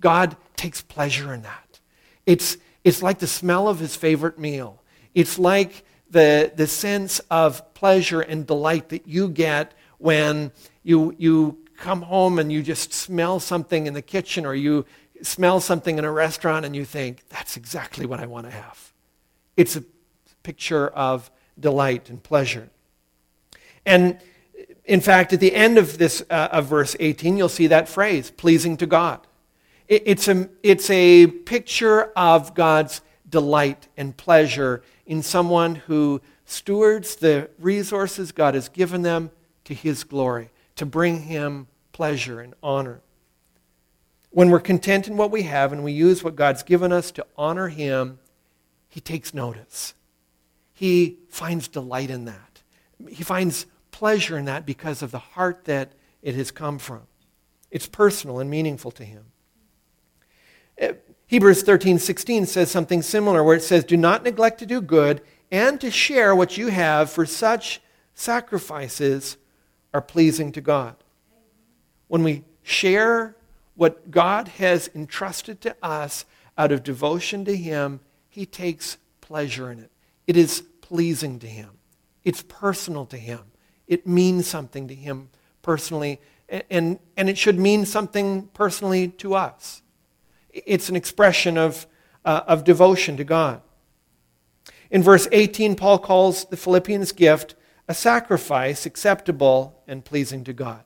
God 0.00 0.36
takes 0.56 0.82
pleasure 0.82 1.32
in 1.32 1.42
that. 1.42 1.80
It's, 2.26 2.56
it's 2.84 3.02
like 3.02 3.18
the 3.18 3.26
smell 3.26 3.68
of 3.68 3.78
his 3.78 3.96
favorite 3.96 4.38
meal. 4.38 4.82
It's 5.14 5.38
like 5.38 5.84
the, 6.10 6.52
the 6.54 6.66
sense 6.66 7.20
of 7.30 7.74
pleasure 7.74 8.20
and 8.20 8.46
delight 8.46 8.88
that 8.90 9.06
you 9.06 9.28
get 9.28 9.74
when 9.98 10.52
you, 10.82 11.14
you 11.18 11.58
come 11.76 12.02
home 12.02 12.38
and 12.38 12.52
you 12.52 12.62
just 12.62 12.92
smell 12.92 13.40
something 13.40 13.86
in 13.86 13.94
the 13.94 14.02
kitchen 14.02 14.44
or 14.46 14.54
you 14.54 14.84
smell 15.22 15.60
something 15.60 15.98
in 15.98 16.04
a 16.04 16.10
restaurant 16.10 16.64
and 16.64 16.74
you 16.74 16.84
think, 16.84 17.28
that's 17.28 17.56
exactly 17.56 18.06
what 18.06 18.20
I 18.20 18.26
want 18.26 18.46
to 18.46 18.52
have. 18.52 18.92
It's 19.56 19.76
a 19.76 19.84
picture 20.42 20.88
of 20.88 21.30
delight 21.58 22.08
and 22.08 22.22
pleasure. 22.22 22.70
And 23.84 24.18
in 24.84 25.00
fact, 25.00 25.32
at 25.32 25.40
the 25.40 25.54
end 25.54 25.78
of 25.78 25.98
this 25.98 26.22
uh, 26.30 26.48
of 26.52 26.66
verse 26.66 26.96
18, 26.98 27.36
you'll 27.36 27.48
see 27.48 27.66
that 27.68 27.88
phrase, 27.88 28.30
pleasing 28.30 28.76
to 28.78 28.86
God. 28.86 29.26
It, 29.90 30.04
it's, 30.06 30.28
a, 30.28 30.48
it's 30.62 30.88
a 30.88 31.26
picture 31.26 32.04
of 32.16 32.54
God's 32.54 33.02
delight 33.28 33.88
and 33.98 34.16
pleasure 34.16 34.82
in 35.04 35.22
someone 35.22 35.74
who 35.74 36.22
stewards 36.46 37.16
the 37.16 37.50
resources 37.58 38.32
God 38.32 38.54
has 38.54 38.70
given 38.70 39.02
them 39.02 39.30
to 39.64 39.74
his 39.74 40.04
glory, 40.04 40.50
to 40.76 40.86
bring 40.86 41.24
him 41.24 41.66
pleasure 41.92 42.40
and 42.40 42.54
honor. 42.62 43.02
When 44.30 44.48
we're 44.48 44.60
content 44.60 45.08
in 45.08 45.16
what 45.16 45.32
we 45.32 45.42
have 45.42 45.72
and 45.72 45.82
we 45.82 45.92
use 45.92 46.22
what 46.22 46.36
God's 46.36 46.62
given 46.62 46.92
us 46.92 47.10
to 47.12 47.26
honor 47.36 47.68
Him, 47.68 48.20
He 48.88 49.00
takes 49.00 49.34
notice. 49.34 49.94
He 50.72 51.18
finds 51.28 51.66
delight 51.66 52.10
in 52.10 52.24
that. 52.26 52.62
He 53.08 53.24
finds 53.24 53.66
pleasure 53.90 54.38
in 54.38 54.44
that 54.44 54.64
because 54.64 55.02
of 55.02 55.10
the 55.10 55.18
heart 55.18 55.64
that 55.64 55.92
it 56.22 56.36
has 56.36 56.52
come 56.52 56.78
from. 56.78 57.02
It's 57.72 57.86
personal 57.86 58.38
and 58.38 58.48
meaningful 58.48 58.92
to 58.92 59.04
Him. 59.04 59.24
Hebrews 61.26 61.62
13, 61.62 61.98
16 61.98 62.46
says 62.46 62.70
something 62.70 63.02
similar 63.02 63.44
where 63.44 63.56
it 63.56 63.62
says, 63.62 63.84
Do 63.84 63.96
not 63.96 64.24
neglect 64.24 64.58
to 64.60 64.66
do 64.66 64.80
good 64.80 65.22
and 65.50 65.80
to 65.80 65.90
share 65.90 66.34
what 66.34 66.56
you 66.56 66.68
have, 66.68 67.10
for 67.10 67.26
such 67.26 67.80
sacrifices 68.14 69.36
are 69.92 70.02
pleasing 70.02 70.52
to 70.52 70.60
God 70.60 70.96
when 72.10 72.24
we 72.24 72.42
share 72.64 73.36
what 73.76 74.10
God 74.10 74.48
has 74.48 74.90
entrusted 74.96 75.60
to 75.60 75.76
us 75.80 76.24
out 76.58 76.72
of 76.72 76.82
devotion 76.82 77.44
to 77.44 77.56
Him, 77.56 78.00
He 78.28 78.44
takes 78.44 78.98
pleasure 79.20 79.70
in 79.70 79.78
it. 79.78 79.92
It 80.26 80.36
is 80.36 80.64
pleasing 80.80 81.38
to 81.38 81.46
Him, 81.46 81.70
it's 82.24 82.42
personal 82.42 83.06
to 83.06 83.16
Him, 83.16 83.42
it 83.86 84.08
means 84.08 84.48
something 84.48 84.88
to 84.88 84.94
Him 84.94 85.28
personally, 85.62 86.20
and, 86.68 86.98
and 87.16 87.30
it 87.30 87.38
should 87.38 87.60
mean 87.60 87.86
something 87.86 88.48
personally 88.54 89.06
to 89.06 89.36
us. 89.36 89.79
It's 90.52 90.88
an 90.88 90.96
expression 90.96 91.56
of, 91.56 91.86
uh, 92.24 92.42
of 92.46 92.64
devotion 92.64 93.16
to 93.16 93.24
God. 93.24 93.62
In 94.90 95.02
verse 95.02 95.28
18, 95.30 95.76
Paul 95.76 95.98
calls 95.98 96.44
the 96.46 96.56
Philippians' 96.56 97.12
gift 97.12 97.54
a 97.88 97.94
sacrifice 97.94 98.86
acceptable 98.86 99.82
and 99.86 100.04
pleasing 100.04 100.44
to 100.44 100.52
God. 100.52 100.84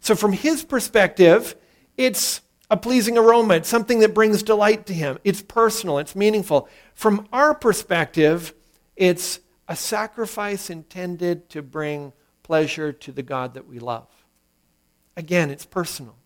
So, 0.00 0.14
from 0.14 0.32
his 0.32 0.64
perspective, 0.64 1.54
it's 1.96 2.40
a 2.70 2.76
pleasing 2.76 3.18
aroma. 3.18 3.54
It's 3.54 3.68
something 3.68 3.98
that 4.00 4.14
brings 4.14 4.42
delight 4.42 4.86
to 4.86 4.94
him. 4.94 5.18
It's 5.24 5.42
personal, 5.42 5.98
it's 5.98 6.16
meaningful. 6.16 6.68
From 6.94 7.26
our 7.32 7.54
perspective, 7.54 8.54
it's 8.96 9.40
a 9.68 9.76
sacrifice 9.76 10.70
intended 10.70 11.48
to 11.50 11.62
bring 11.62 12.12
pleasure 12.42 12.92
to 12.92 13.12
the 13.12 13.22
God 13.22 13.54
that 13.54 13.66
we 13.66 13.78
love. 13.78 14.08
Again, 15.16 15.50
it's 15.50 15.66
personal. 15.66 16.16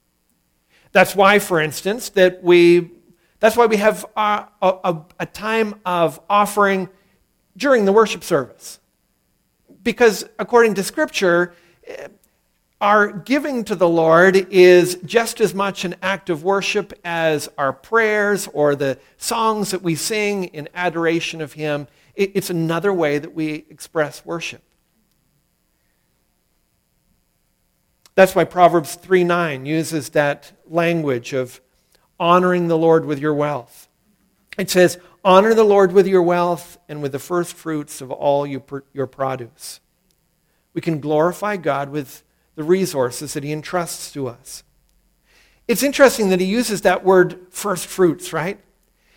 That's 0.95 1.17
why, 1.17 1.41
for 1.41 1.61
instance, 1.61 2.11
that 2.11 2.43
we 2.43 2.93
that's 3.41 3.57
why 3.57 3.67
we 3.67 3.77
have 3.77 4.07
uh, 4.17 4.47
a, 4.63 4.75
a, 4.85 5.05
a 5.21 5.27
time 5.27 5.75
of 5.85 6.19
offering 6.31 6.89
during 7.57 7.85
the 7.85 7.93
worship 7.93 8.25
service. 8.25 8.79
Because 9.83 10.25
according 10.39 10.75
to 10.75 10.83
Scripture, 10.85 11.53
eh, 11.87 12.09
our 12.81 13.11
giving 13.11 13.65
to 13.65 13.75
the 13.75 13.89
Lord 13.89 14.37
is 14.51 14.95
just 15.05 15.41
as 15.41 15.53
much 15.53 15.85
an 15.85 15.97
act 16.01 16.31
of 16.31 16.45
worship 16.45 16.93
as 17.05 17.49
our 17.59 17.73
prayers 17.73 18.49
or 18.53 18.77
the 18.77 18.97
songs 19.17 19.73
that 19.73 19.83
we 19.83 19.97
sing 19.97 20.45
in 20.45 20.69
adoration 20.75 21.41
of 21.41 21.55
Him. 21.55 21.89
It's 22.15 22.51
another 22.51 22.93
way 22.93 23.19
that 23.19 23.35
we 23.35 23.67
express 23.69 24.25
worship. 24.25 24.63
That's 28.15 28.35
why 28.35 28.45
Proverbs 28.45 28.95
3 28.95 29.25
9 29.25 29.67
uses 29.67 30.11
that 30.11 30.53
language 30.69 31.33
of 31.33 31.61
honoring 32.19 32.69
the 32.69 32.79
Lord 32.79 33.05
with 33.05 33.19
your 33.19 33.35
wealth. 33.35 33.89
It 34.57 34.71
says, 34.71 34.99
Honor 35.25 35.55
the 35.55 35.65
Lord 35.65 35.93
with 35.93 36.07
your 36.07 36.23
wealth 36.23 36.79
and 36.89 37.03
with 37.03 37.13
the 37.13 37.19
first 37.19 37.55
fruits 37.55 38.01
of 38.01 38.11
all 38.11 38.47
your 38.47 39.07
produce. 39.07 39.81
We 40.75 40.81
can 40.81 41.01
glorify 41.01 41.57
God 41.57 41.89
with 41.89 42.23
the 42.57 42.63
resources 42.63 43.33
that 43.35 43.43
He 43.43 43.53
entrusts 43.53 44.13
to 44.13 44.29
us. 44.29 44.63
It's 45.67 45.83
interesting 45.83 46.29
that 46.29 46.41
He 46.41 46.47
uses 46.47 46.83
that 46.83 47.05
word 47.05 47.47
first 47.51 47.87
fruits, 47.87 48.33
right? 48.33 48.61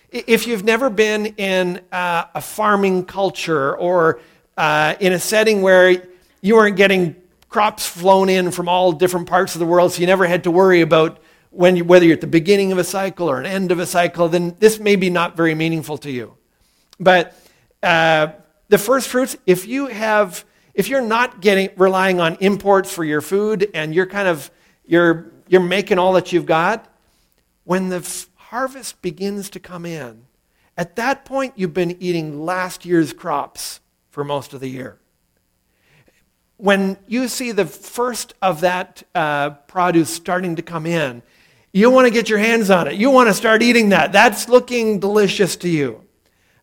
If 0.09 0.47
you've 0.47 0.63
never 0.63 0.89
been 0.89 1.25
in 1.35 1.81
uh, 1.91 2.25
a 2.33 2.41
farming 2.41 3.05
culture 3.05 3.75
or 3.75 4.21
uh, 4.55 4.95
in 4.99 5.11
a 5.11 5.19
setting 5.19 5.61
where 5.61 6.07
you 6.41 6.55
weren't 6.55 6.77
getting 6.77 7.15
crops 7.57 7.87
flown 7.87 8.29
in 8.29 8.51
from 8.51 8.69
all 8.69 8.91
different 8.91 9.25
parts 9.25 9.55
of 9.55 9.59
the 9.59 9.65
world, 9.65 9.91
so 9.91 9.99
you 9.99 10.05
never 10.05 10.27
had 10.27 10.43
to 10.43 10.51
worry 10.51 10.81
about 10.81 11.17
when 11.49 11.75
you, 11.75 11.83
whether 11.83 12.05
you're 12.05 12.13
at 12.13 12.21
the 12.21 12.27
beginning 12.27 12.71
of 12.71 12.77
a 12.77 12.83
cycle 12.83 13.27
or 13.27 13.39
an 13.39 13.47
end 13.47 13.71
of 13.71 13.79
a 13.79 13.85
cycle, 13.87 14.29
then 14.29 14.55
this 14.59 14.77
may 14.77 14.95
be 14.95 15.09
not 15.09 15.35
very 15.35 15.55
meaningful 15.55 15.97
to 15.97 16.11
you. 16.11 16.37
But 16.99 17.35
uh, 17.81 18.27
the 18.69 18.77
first 18.77 19.07
fruits, 19.07 19.35
if 19.47 19.67
you 19.67 19.87
have, 19.87 20.45
if 20.75 20.87
you're 20.87 21.01
not 21.01 21.41
getting 21.41 21.71
relying 21.77 22.19
on 22.19 22.35
imports 22.41 22.93
for 22.93 23.03
your 23.03 23.21
food 23.21 23.71
and 23.73 23.95
you're 23.95 24.05
kind 24.05 24.27
of 24.27 24.51
you're 24.85 25.31
you're 25.47 25.59
making 25.59 25.97
all 25.97 26.13
that 26.13 26.31
you've 26.31 26.45
got, 26.45 26.87
when 27.63 27.89
the 27.89 28.03
f- 28.05 28.29
harvest 28.35 29.01
begins 29.01 29.49
to 29.49 29.59
come 29.59 29.83
in, 29.83 30.27
at 30.77 30.95
that 30.97 31.25
point 31.25 31.53
you've 31.55 31.73
been 31.73 31.97
eating 31.99 32.45
last 32.45 32.85
year's 32.85 33.13
crops 33.13 33.79
for 34.11 34.23
most 34.23 34.53
of 34.53 34.59
the 34.59 34.69
year 34.69 34.99
when 36.57 36.97
you 37.07 37.27
see 37.27 37.51
the 37.51 37.65
first 37.65 38.33
of 38.41 38.61
that 38.61 39.03
uh, 39.15 39.51
produce 39.51 40.09
starting 40.09 40.55
to 40.55 40.61
come 40.61 40.85
in, 40.85 41.21
you 41.71 41.91
want 41.91 42.07
to 42.07 42.11
get 42.11 42.29
your 42.29 42.39
hands 42.39 42.69
on 42.69 42.87
it. 42.87 42.95
You 42.95 43.11
want 43.11 43.29
to 43.29 43.33
start 43.33 43.61
eating 43.61 43.89
that. 43.89 44.11
That's 44.11 44.49
looking 44.49 44.99
delicious 44.99 45.55
to 45.57 45.69
you. 45.69 46.03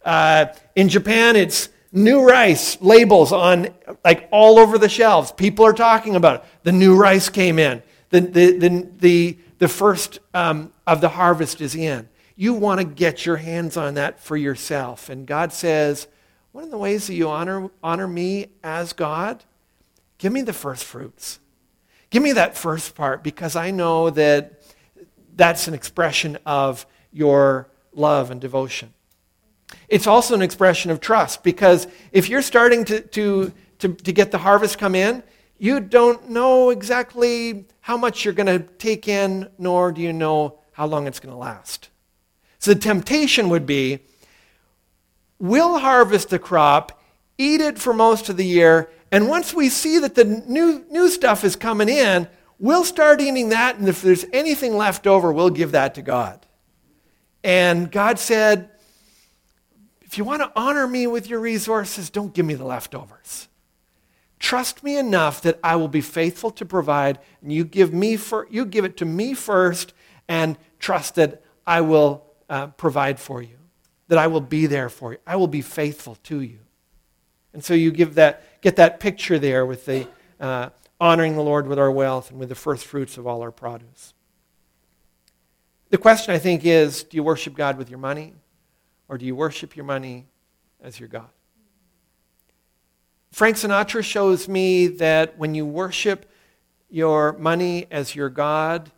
Uh, 0.05 0.47
in 0.75 0.89
Japan, 0.89 1.37
it's 1.37 1.69
new 1.93 2.29
rice 2.29 2.77
labels 2.81 3.33
on 3.33 3.69
like 4.05 4.29
all 4.33 4.59
over 4.59 4.77
the 4.77 4.89
shelves. 4.89 5.31
People 5.31 5.65
are 5.65 5.73
talking 5.73 6.17
about 6.17 6.41
it. 6.41 6.45
The 6.65 6.73
new 6.73 6.97
rice 6.97 7.29
came 7.29 7.59
in. 7.59 7.83
The, 8.11 8.21
the, 8.21 8.59
the, 8.59 8.89
the, 8.99 9.39
the 9.59 9.69
first 9.69 10.19
um, 10.35 10.73
of 10.87 11.01
the 11.01 11.09
harvest 11.09 11.61
is 11.61 11.77
in. 11.77 12.09
You 12.37 12.53
want 12.55 12.81
to 12.81 12.85
get 12.85 13.25
your 13.25 13.37
hands 13.37 13.77
on 13.77 13.95
that 13.95 14.19
for 14.19 14.37
yourself. 14.37 15.09
And 15.09 15.25
God 15.25 15.53
says, 15.53 16.09
one 16.51 16.65
of 16.65 16.71
the 16.71 16.79
ways 16.79 17.07
that 17.07 17.15
you 17.15 17.29
honor, 17.29 17.71
honor 17.83 18.09
me 18.09 18.49
as 18.65 18.93
God, 18.93 19.45
give 20.25 20.33
me 20.33 20.41
the 20.41 20.55
first 20.55 20.85
fruits. 20.85 21.39
Give 22.09 22.23
me 22.23 22.33
that 22.33 22.57
first 22.57 22.95
part 22.95 23.23
because 23.23 23.57
I 23.57 23.71
know 23.71 24.09
that 24.09 24.63
that's 25.37 25.69
an 25.69 25.75
expression 25.75 26.39
of 26.47 26.87
your 27.13 27.69
love 27.93 28.31
and 28.31 28.41
devotion. 28.41 28.95
It's 29.87 30.07
also 30.07 30.35
an 30.35 30.41
expression 30.41 30.91
of 30.91 30.99
trust 30.99 31.43
because 31.43 31.87
if 32.11 32.31
you're 32.31 32.41
starting 32.41 32.87
to, 32.87 33.03
to, 33.03 33.53
to, 33.81 33.93
to 33.93 34.13
get 34.15 34.31
the 34.31 34.39
harvest 34.39 34.79
come 34.79 34.95
in, 34.95 35.23
you 35.59 35.79
don't 35.79 36.31
know 36.31 36.71
exactly 36.71 37.67
how 37.81 37.99
much 37.99 38.25
you're 38.25 38.33
going 38.33 38.47
to 38.47 38.61
take 38.61 39.07
in, 39.09 39.51
nor 39.59 39.93
do 39.93 40.01
you 40.01 40.15
know 40.15 40.59
how 40.73 40.87
long 40.87 41.07
it's 41.07 41.21
going 41.21 41.35
to 41.35 41.39
last. 41.39 41.91
So 42.61 42.73
the 42.73 42.81
temptation 42.81 43.51
would 43.51 43.67
be 43.67 43.99
we'll 45.39 45.81
harvest 45.81 46.31
the 46.31 46.39
crop, 46.39 46.99
eat 47.37 47.61
it 47.61 47.79
for 47.79 47.93
most 47.93 48.31
of 48.31 48.39
the 48.39 48.47
year, 48.47 48.89
and 49.15 49.29
once 49.29 49.55
we 49.55 49.69
see 49.69 49.99
that 50.01 50.15
the 50.15 50.25
new, 50.25 50.85
new 50.91 51.09
stuff 51.09 51.45
is 51.45 51.57
coming 51.57 51.89
in, 51.89 52.29
We'll 52.59 52.85
start 52.85 53.21
eating 53.21 53.49
that, 53.49 53.79
and 53.79 53.89
if 53.89 54.01
there's 54.01 54.25
anything 54.33 54.77
left 54.77 55.07
over, 55.07 55.33
we'll 55.33 55.51
give 55.51 55.73
that 55.73 55.97
to 55.97 56.03
God. 56.03 56.47
And 57.43 57.91
God 57.91 58.19
said, 58.19 58.71
if 60.03 60.17
you 60.17 60.25
want 60.25 60.43
to 60.43 60.53
honor 60.55 60.87
me 60.87 61.07
with 61.07 61.29
your 61.29 61.41
resources, 61.41 62.11
don't 62.11 62.33
give 62.33 62.47
me 62.47 62.55
the 62.55 62.65
leftovers. 62.65 63.49
Trust 64.39 64.85
me 64.85 64.97
enough 64.97 65.43
that 65.43 65.59
I 65.65 65.77
will 65.77 65.89
be 65.89 66.01
faithful 66.01 66.51
to 66.53 66.65
provide, 66.65 67.19
and 67.43 67.53
you 67.53 67.65
give, 67.65 67.93
me 67.93 68.17
for, 68.17 68.47
you 68.51 68.65
give 68.65 68.85
it 68.85 68.97
to 68.99 69.05
me 69.05 69.35
first, 69.35 69.93
and 70.29 70.57
trust 70.79 71.17
that 71.17 71.43
I 71.67 71.81
will 71.81 72.25
uh, 72.49 72.69
provide 72.69 73.19
for 73.19 73.43
you, 73.43 73.59
that 74.09 74.19
I 74.19 74.29
will 74.29 74.41
be 74.41 74.67
there 74.67 74.89
for 74.89 75.13
you. 75.13 75.19
I 75.27 75.37
will 75.37 75.49
be 75.49 75.61
faithful 75.61 76.17
to 76.25 76.41
you. 76.41 76.61
And 77.53 77.65
so 77.65 77.75
you 77.75 77.91
give 77.91 78.15
that, 78.15 78.45
get 78.65 78.77
that 78.77 78.99
picture 78.99 79.39
there 79.39 79.67
with 79.67 79.85
the, 79.85 80.09
uh, 80.41 80.71
honoring 80.99 81.35
the 81.35 81.43
Lord 81.43 81.67
with 81.67 81.79
our 81.79 81.91
wealth 81.91 82.31
and 82.31 82.41
with 82.41 82.49
the 82.49 82.55
first 82.55 82.87
fruits 82.87 83.19
of 83.19 83.27
all 83.27 83.43
our 83.43 83.53
produce. 83.53 84.15
The 85.91 85.99
question, 85.99 86.35
I 86.35 86.39
think, 86.39 86.65
is 86.65 87.05
do 87.05 87.19
you 87.19 87.23
worship 87.23 87.55
God 87.55 87.77
with 87.77 87.91
your 87.91 87.99
money, 87.99 88.35
or 89.07 89.19
do 89.19 89.27
you 89.27 89.37
worship 89.37 89.77
your 89.77 89.85
money 89.85 90.27
as 90.83 90.99
your 90.99 91.11
God? 91.11 91.29
Frank 93.33 93.57
Sinatra 93.57 94.03
shows 94.03 94.49
me 94.49 94.87
that 94.87 95.37
when 95.37 95.55
you 95.55 95.67
worship 95.67 96.31
your 96.89 97.35
money 97.35 97.87
as 97.91 98.15
your 98.17 98.31
God, 98.31 98.91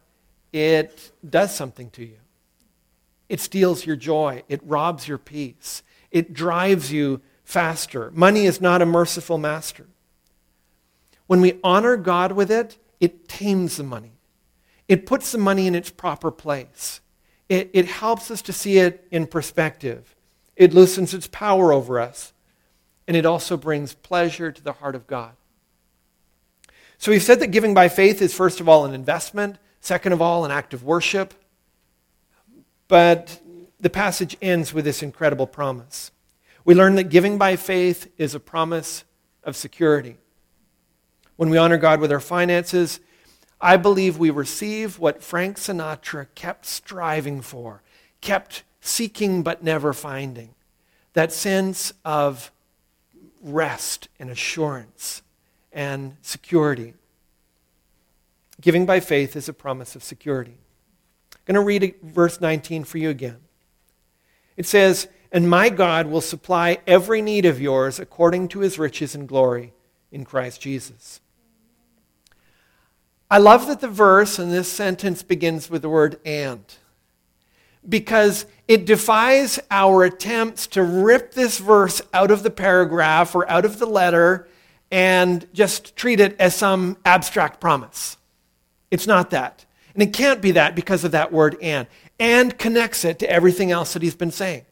it 0.53 1.11
does 1.29 1.53
something 1.53 1.91
to 1.91 2.05
you. 2.05 2.19
It 3.29 3.41
steals 3.41 3.85
your 3.85 3.97
joy, 3.97 4.45
it 4.49 4.61
robs 4.63 5.09
your 5.09 5.19
peace, 5.19 5.83
it 6.13 6.33
drives 6.33 6.93
you 6.93 7.21
faster. 7.47 8.11
Money 8.11 8.45
is 8.45 8.61
not 8.61 8.83
a 8.83 8.87
merciful 8.87 9.39
master. 9.39 9.87
When 11.29 11.41
we 11.41 11.59
honor 11.65 11.97
God 11.97 12.33
with 12.33 12.51
it, 12.51 12.77
it 13.01 13.29
tames 13.29 13.77
the 13.77 13.85
money. 13.85 14.13
It 14.89 15.07
puts 15.07 15.33
the 15.33 15.39
money 15.39 15.67
in 15.67 15.75
its 15.75 15.89
proper 15.89 16.31
place. 16.31 17.01
It, 17.49 17.71
it 17.73 17.87
helps 17.87 18.31
us 18.31 18.43
to 18.43 18.53
see 18.53 18.79
it 18.79 19.07
in 19.11 19.27
perspective. 19.29 20.15
It 20.57 20.75
loosens 20.75 21.15
its 21.15 21.29
power 21.29 21.73
over 21.73 22.01
us. 22.01 22.33
And 23.07 23.17
it 23.17 23.25
also 23.25 23.57
brings 23.57 23.95
pleasure 23.95 24.51
to 24.51 24.63
the 24.63 24.73
heart 24.73 24.97
of 24.97 25.07
God. 25.07 25.33
So 26.99 27.13
we've 27.13 27.23
said 27.23 27.39
that 27.41 27.49
giving 27.49 27.75
by 27.75 27.89
faith 27.89 28.21
is, 28.21 28.35
first 28.35 28.59
of 28.59 28.69
all, 28.69 28.85
an 28.85 28.93
investment, 28.95 29.59
second 29.81 30.13
of 30.13 30.21
all, 30.21 30.45
an 30.45 30.51
act 30.51 30.75
of 30.75 30.83
worship. 30.83 31.33
But 32.89 33.41
the 33.79 33.91
passage 33.91 34.37
ends 34.43 34.75
with 34.75 34.85
this 34.85 35.03
incredible 35.03 35.47
promise. 35.47 36.11
We 36.67 36.75
learn 36.75 36.97
that 36.97 37.05
giving 37.05 37.39
by 37.39 37.57
faith 37.57 38.13
is 38.19 38.35
a 38.35 38.41
promise 38.41 39.05
of 39.43 39.57
security 39.57 40.19
when 41.37 41.51
we 41.51 41.59
honor 41.59 41.77
God 41.77 42.01
with 42.01 42.11
our 42.11 42.21
finances, 42.21 43.01
I 43.61 43.77
believe 43.77 44.19
we 44.19 44.31
receive 44.31 44.99
what 44.99 45.23
Frank 45.23 45.57
Sinatra 45.59 46.27
kept 46.35 46.67
striving 46.67 47.41
for, 47.41 47.83
kept 48.21 48.65
seeking 48.81 49.43
but 49.43 49.63
never 49.63 49.93
finding 49.93 50.55
that 51.13 51.33
sense 51.33 51.93
of 52.05 52.51
rest 53.43 54.09
and 54.19 54.29
assurance 54.29 55.23
and 55.73 56.17
security. 56.21 56.95
Giving 58.61 58.85
by 58.85 59.01
faith 59.01 59.37
is 59.37 59.49
a 59.49 59.55
promise 59.55 59.97
of 59.97 60.03
security. 60.03 60.59
I'm 61.33 61.55
going 61.55 61.55
to 61.55 61.61
read 61.61 61.95
verse 62.03 62.41
19 62.41 62.85
for 62.85 62.99
you 62.99 63.09
again. 63.09 63.39
It 64.57 64.67
says, 64.67 65.09
And 65.33 65.51
my 65.51 65.69
God 65.69 66.07
will 66.07 66.21
supply 66.21 66.79
every 66.87 67.23
need 67.23 67.45
of 67.45 67.61
yours 67.61 67.99
according 67.99 68.49
to 68.49 68.61
his 68.61 68.79
riches 68.79 69.15
and 69.15 69.29
glory 69.29 69.73
in 70.13 70.25
Christ 70.25 70.61
Jesus. 70.61 71.21
I 73.31 73.39
love 73.39 73.67
that 73.67 73.81
the 73.81 73.89
verse 73.89 74.39
in 74.39 74.51
this 74.51 74.71
sentence 74.71 75.23
begins 75.23 75.69
with 75.69 75.83
the 75.83 75.89
word 75.89 76.21
and 76.25 76.65
because 77.89 78.47
it 78.69 78.87
defies 78.87 79.61
our 79.71 80.05
attempts 80.05 80.67
to 80.69 80.83
rip 80.83 81.33
this 81.33 81.59
verse 81.59 82.03
out 82.13 82.31
of 82.31 82.43
the 82.43 82.51
paragraph 82.51 83.35
or 83.35 83.49
out 83.51 83.65
of 83.65 83.79
the 83.79 83.87
letter 83.87 84.49
and 84.91 85.47
just 85.53 85.97
treat 85.97 86.21
it 86.21 86.37
as 86.41 86.55
some 86.55 86.97
abstract 87.05 87.61
promise. 87.61 88.17
It's 88.91 89.07
not 89.07 89.31
that. 89.31 89.65
And 89.95 90.03
it 90.03 90.13
can't 90.13 90.43
be 90.43 90.53
that 90.53 90.75
because 90.75 91.05
of 91.05 91.13
that 91.13 91.33
word 91.33 91.57
and. 91.63 91.87
And 92.19 92.59
connects 92.59 93.05
it 93.05 93.19
to 93.21 93.31
everything 93.31 93.71
else 93.71 93.93
that 93.93 94.03
he's 94.03 94.15
been 94.15 94.31
saying. 94.31 94.65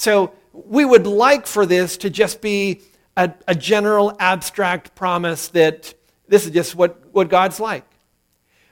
So 0.00 0.32
we 0.54 0.86
would 0.86 1.06
like 1.06 1.46
for 1.46 1.66
this 1.66 1.98
to 1.98 2.08
just 2.08 2.40
be 2.40 2.80
a, 3.18 3.34
a 3.46 3.54
general 3.54 4.16
abstract 4.18 4.94
promise 4.94 5.48
that 5.48 5.92
this 6.26 6.46
is 6.46 6.52
just 6.52 6.74
what, 6.74 7.12
what 7.12 7.28
God's 7.28 7.60
like. 7.60 7.84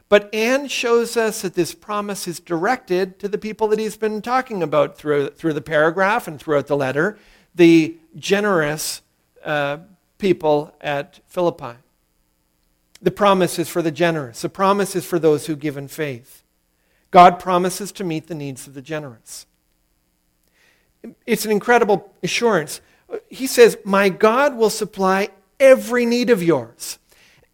But 0.08 0.34
and 0.34 0.70
shows 0.70 1.18
us 1.18 1.42
that 1.42 1.52
this 1.52 1.74
promise 1.74 2.26
is 2.26 2.40
directed 2.40 3.18
to 3.18 3.28
the 3.28 3.36
people 3.36 3.68
that 3.68 3.78
he's 3.78 3.98
been 3.98 4.22
talking 4.22 4.62
about 4.62 4.96
through, 4.96 5.28
through 5.32 5.52
the 5.52 5.60
paragraph 5.60 6.28
and 6.28 6.40
throughout 6.40 6.66
the 6.66 6.78
letter, 6.78 7.18
the 7.54 7.98
generous 8.16 9.02
uh, 9.44 9.80
people 10.16 10.74
at 10.80 11.20
Philippi. 11.26 11.76
The 13.02 13.10
promise 13.10 13.58
is 13.58 13.68
for 13.68 13.82
the 13.82 13.90
generous. 13.90 14.40
The 14.40 14.48
promise 14.48 14.96
is 14.96 15.04
for 15.04 15.18
those 15.18 15.44
who 15.44 15.56
give 15.56 15.76
in 15.76 15.88
faith. 15.88 16.42
God 17.10 17.38
promises 17.38 17.92
to 17.92 18.02
meet 18.02 18.28
the 18.28 18.34
needs 18.34 18.66
of 18.66 18.72
the 18.72 18.80
generous. 18.80 19.44
It's 21.26 21.44
an 21.44 21.50
incredible 21.50 22.12
assurance. 22.22 22.80
He 23.28 23.46
says, 23.46 23.78
My 23.84 24.08
God 24.08 24.56
will 24.56 24.70
supply 24.70 25.28
every 25.60 26.06
need 26.06 26.30
of 26.30 26.42
yours. 26.42 26.98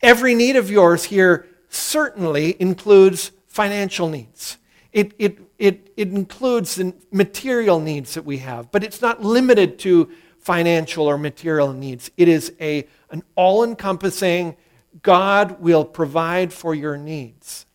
Every 0.03 0.35
need 0.35 0.57
of 0.57 0.71
yours 0.71 1.05
here 1.05 1.47
certainly 1.69 2.61
includes 2.61 3.33
financial 3.49 4.09
needs. 4.09 4.59
It, 4.93 5.13
it, 5.19 5.39
it, 5.59 5.93
it 5.97 6.09
includes 6.09 6.77
the 6.77 6.95
material 7.11 7.81
needs 7.81 8.15
that 8.15 8.25
we 8.25 8.39
have, 8.39 8.71
but 8.71 8.85
it's 8.85 9.03
not 9.03 9.23
limited 9.23 9.79
to 9.81 10.11
financial 10.39 11.07
or 11.07 11.17
material 11.17 11.73
needs. 11.73 12.11
It 12.17 12.29
is 12.29 12.53
a, 12.61 12.87
an 13.11 13.23
all 13.35 13.65
encompassing, 13.65 14.57
God 15.03 15.61
will 15.61 15.85
provide 15.85 16.53
for 16.53 16.75
your 16.75 16.97
needs. 16.97 17.67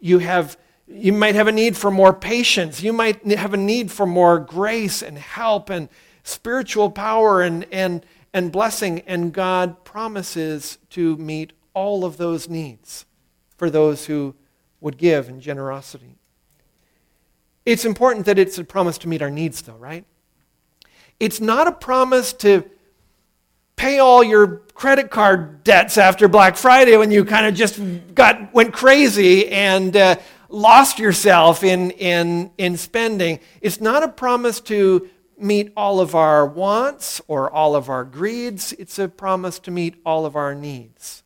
You, 0.00 0.18
have, 0.20 0.56
you 0.88 1.12
might 1.12 1.34
have 1.34 1.48
a 1.48 1.52
need 1.52 1.76
for 1.76 1.90
more 1.90 2.12
patience. 2.12 2.82
You 2.82 2.92
might 2.92 3.24
have 3.26 3.54
a 3.54 3.58
need 3.58 3.90
for 3.90 4.06
more 4.06 4.38
grace 4.38 5.02
and 5.02 5.18
help 5.18 5.68
and 5.68 5.88
spiritual 6.22 6.90
power 6.90 7.42
and, 7.42 7.66
and, 7.72 8.06
and 8.32 8.52
blessing. 8.52 9.00
And 9.00 9.32
God 9.32 9.84
promises 9.84 10.78
to 10.90 11.16
meet 11.16 11.52
all 11.74 12.04
of 12.04 12.16
those 12.16 12.48
needs 12.48 13.04
for 13.56 13.68
those 13.68 14.06
who 14.06 14.34
would 14.80 14.96
give 14.96 15.28
in 15.28 15.40
generosity. 15.40 16.16
It's 17.64 17.84
important 17.84 18.26
that 18.26 18.38
it's 18.38 18.58
a 18.58 18.64
promise 18.64 18.96
to 18.98 19.08
meet 19.08 19.22
our 19.22 19.30
needs, 19.30 19.62
though, 19.62 19.74
right? 19.74 20.04
It's 21.18 21.40
not 21.40 21.66
a 21.66 21.72
promise 21.72 22.32
to 22.34 22.64
pay 23.74 23.98
all 23.98 24.22
your 24.22 24.58
credit 24.74 25.10
card 25.10 25.64
debts 25.64 25.98
after 25.98 26.28
Black 26.28 26.56
Friday 26.56 26.96
when 26.96 27.10
you 27.10 27.24
kind 27.24 27.46
of 27.46 27.54
just 27.54 27.80
got 28.14 28.54
went 28.54 28.72
crazy 28.72 29.48
and 29.48 29.96
uh, 29.96 30.16
lost 30.48 30.98
yourself 30.98 31.62
in, 31.64 31.90
in, 31.92 32.50
in 32.58 32.76
spending. 32.76 33.40
It's 33.60 33.80
not 33.80 34.02
a 34.02 34.08
promise 34.08 34.60
to 34.62 35.08
meet 35.38 35.72
all 35.76 36.00
of 36.00 36.14
our 36.14 36.46
wants 36.46 37.20
or 37.28 37.50
all 37.50 37.76
of 37.76 37.88
our 37.88 38.04
greeds. 38.04 38.72
It's 38.74 38.98
a 38.98 39.08
promise 39.08 39.58
to 39.60 39.70
meet 39.70 40.00
all 40.04 40.24
of 40.24 40.36
our 40.36 40.54
needs. 40.54 41.22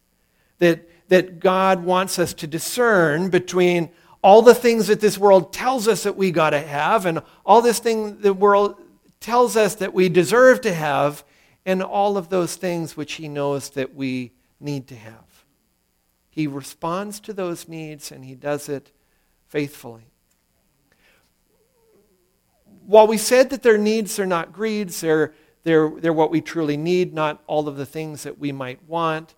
That 0.58 0.86
that 1.10 1.40
God 1.40 1.84
wants 1.84 2.18
us 2.18 2.32
to 2.34 2.46
discern 2.46 3.30
between 3.30 3.90
all 4.22 4.42
the 4.42 4.54
things 4.54 4.86
that 4.86 5.00
this 5.00 5.18
world 5.18 5.52
tells 5.52 5.88
us 5.88 6.04
that 6.04 6.16
we 6.16 6.30
got 6.30 6.50
to 6.50 6.60
have 6.60 7.04
and 7.04 7.20
all 7.44 7.60
this 7.60 7.80
thing 7.80 8.20
the 8.20 8.32
world 8.32 8.80
tells 9.18 9.56
us 9.56 9.74
that 9.76 9.92
we 9.92 10.08
deserve 10.08 10.60
to 10.60 10.72
have 10.72 11.24
and 11.66 11.82
all 11.82 12.16
of 12.16 12.28
those 12.28 12.54
things 12.54 12.96
which 12.96 13.14
he 13.14 13.28
knows 13.28 13.70
that 13.70 13.94
we 13.94 14.30
need 14.60 14.86
to 14.86 14.94
have. 14.94 15.44
He 16.30 16.46
responds 16.46 17.18
to 17.20 17.32
those 17.32 17.66
needs 17.66 18.12
and 18.12 18.24
he 18.24 18.36
does 18.36 18.68
it 18.68 18.92
faithfully. 19.50 20.04
While 22.86 23.06
we 23.06 23.18
said 23.18 23.50
that 23.50 23.62
their 23.62 23.78
needs 23.78 24.18
are 24.18 24.26
not 24.26 24.52
greeds, 24.52 25.00
they're, 25.00 25.34
they're, 25.64 25.90
they're 25.90 26.12
what 26.12 26.30
we 26.30 26.40
truly 26.40 26.76
need, 26.76 27.12
not 27.12 27.42
all 27.46 27.68
of 27.68 27.76
the 27.76 27.86
things 27.86 28.22
that 28.22 28.38
we 28.38 28.52
might 28.52 28.82
want, 28.88 29.34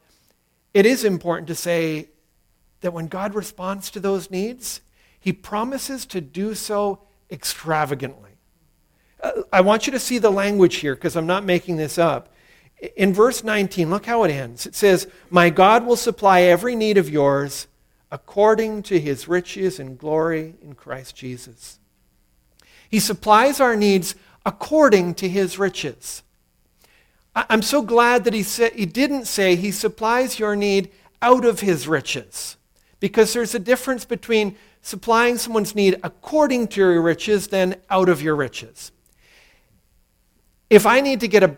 it 0.74 0.86
is 0.86 1.04
important 1.04 1.48
to 1.48 1.54
say 1.54 2.08
that 2.80 2.92
when 2.92 3.08
God 3.08 3.34
responds 3.34 3.90
to 3.90 4.00
those 4.00 4.30
needs, 4.30 4.80
he 5.18 5.32
promises 5.32 6.06
to 6.06 6.20
do 6.20 6.54
so 6.54 7.00
extravagantly. 7.30 8.30
Uh, 9.22 9.42
I 9.52 9.60
want 9.60 9.86
you 9.86 9.92
to 9.92 9.98
see 9.98 10.18
the 10.18 10.30
language 10.30 10.76
here 10.76 10.94
because 10.94 11.16
I'm 11.16 11.26
not 11.26 11.44
making 11.44 11.76
this 11.76 11.98
up. 11.98 12.32
In 12.96 13.14
verse 13.14 13.44
19, 13.44 13.90
look 13.90 14.06
how 14.06 14.24
it 14.24 14.30
ends. 14.30 14.66
It 14.66 14.74
says, 14.74 15.06
My 15.30 15.50
God 15.50 15.86
will 15.86 15.96
supply 15.96 16.42
every 16.42 16.74
need 16.74 16.98
of 16.98 17.08
yours 17.08 17.68
according 18.12 18.82
to 18.82 19.00
his 19.00 19.26
riches 19.26 19.80
and 19.80 19.98
glory 19.98 20.54
in 20.62 20.74
Christ 20.74 21.16
Jesus. 21.16 21.78
He 22.90 23.00
supplies 23.00 23.58
our 23.58 23.74
needs 23.74 24.14
according 24.44 25.14
to 25.14 25.28
his 25.28 25.58
riches. 25.58 26.22
I'm 27.34 27.62
so 27.62 27.80
glad 27.80 28.24
that 28.24 28.34
he, 28.34 28.42
said, 28.42 28.74
he 28.74 28.84
didn't 28.84 29.24
say 29.24 29.56
he 29.56 29.70
supplies 29.70 30.38
your 30.38 30.54
need 30.54 30.90
out 31.22 31.46
of 31.46 31.60
his 31.60 31.88
riches. 31.88 32.58
Because 33.00 33.32
there's 33.32 33.54
a 33.54 33.58
difference 33.58 34.04
between 34.04 34.56
supplying 34.82 35.38
someone's 35.38 35.74
need 35.74 35.98
according 36.02 36.68
to 36.68 36.80
your 36.80 37.00
riches 37.00 37.48
than 37.48 37.76
out 37.88 38.10
of 38.10 38.20
your 38.20 38.36
riches. 38.36 38.92
If 40.68 40.84
I 40.84 41.00
need 41.00 41.20
to 41.20 41.28
get, 41.28 41.42
a, 41.42 41.56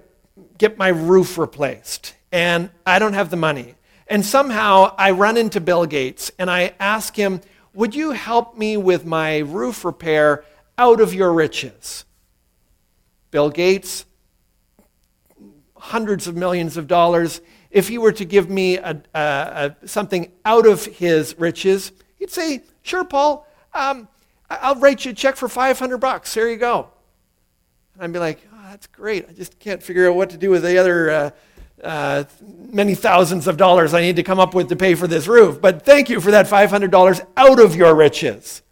get 0.57 0.79
my 0.79 0.89
roof 0.89 1.37
replaced 1.37 2.15
and 2.31 2.71
I 2.87 3.01
don't 3.01 3.15
have 3.15 3.31
the 3.31 3.37
money, 3.37 3.75
and 4.07 4.25
somehow 4.25 4.95
I 4.99 5.13
run 5.13 5.37
into 5.37 5.61
Bill 5.61 5.87
Gates 5.87 6.31
and 6.39 6.51
I 6.51 6.75
ask 6.79 7.17
him, 7.17 7.41
Would 7.75 7.95
you 7.95 8.13
help 8.13 8.57
me 8.57 8.77
with 8.77 9.05
my 9.07 9.39
roof 9.39 9.85
repair 9.85 10.45
out 10.77 11.01
of 11.01 11.15
your 11.15 11.33
riches? 11.33 12.05
Bill 13.31 13.51
Gates 13.51 14.05
hundreds 15.85 16.27
of 16.27 16.35
millions 16.35 16.79
of 16.79 16.87
dollars. 16.87 17.43
If 17.71 17.89
he 17.89 17.99
were 17.99 18.13
to 18.13 18.25
give 18.25 18.49
me 18.49 18.79
a, 18.79 19.03
a, 19.15 19.75
a, 19.83 19.87
something 19.87 20.33
out 20.45 20.67
of 20.67 20.87
his 20.87 21.39
riches, 21.39 21.93
he'd 22.17 22.31
say, 22.31 22.63
Sure, 22.83 23.05
Paul, 23.05 23.47
um, 23.75 24.09
I'll 24.49 24.77
write 24.77 25.05
you 25.05 25.11
a 25.11 25.15
check 25.15 25.37
for 25.37 25.49
500 25.49 25.99
bucks. 25.99 26.33
There 26.33 26.49
you 26.49 26.57
go. 26.57 26.89
And 27.95 28.05
I'd 28.05 28.13
be 28.13 28.19
like, 28.19 28.47
oh, 28.53 28.67
That's 28.71 28.87
great. 28.87 29.29
I 29.29 29.33
just 29.33 29.59
can't 29.59 29.83
figure 29.83 30.09
out 30.09 30.17
what 30.17 30.31
to 30.31 30.39
do 30.39 30.49
with 30.51 30.63
the 30.63 30.79
other 30.79 31.11
uh, 31.11 31.31
uh, 31.85 32.25
many 32.41 32.95
thousands 32.95 33.47
of 33.47 33.57
dollars 33.57 33.95
I 33.95 34.01
need 34.01 34.17
to 34.17 34.23
come 34.23 34.41
up 34.41 34.55
with 34.55 34.69
to 34.71 34.77
pay 34.77 34.95
for 34.95 35.07
this 35.07 35.27
roof. 35.27 35.61
But 35.61 35.83
thank 35.85 36.09
you 36.09 36.21
for 36.21 36.31
that 36.31 36.47
$500 36.47 37.27
out 37.37 37.61
of 37.61 37.77
your 37.77 37.95
riches. 37.95 38.63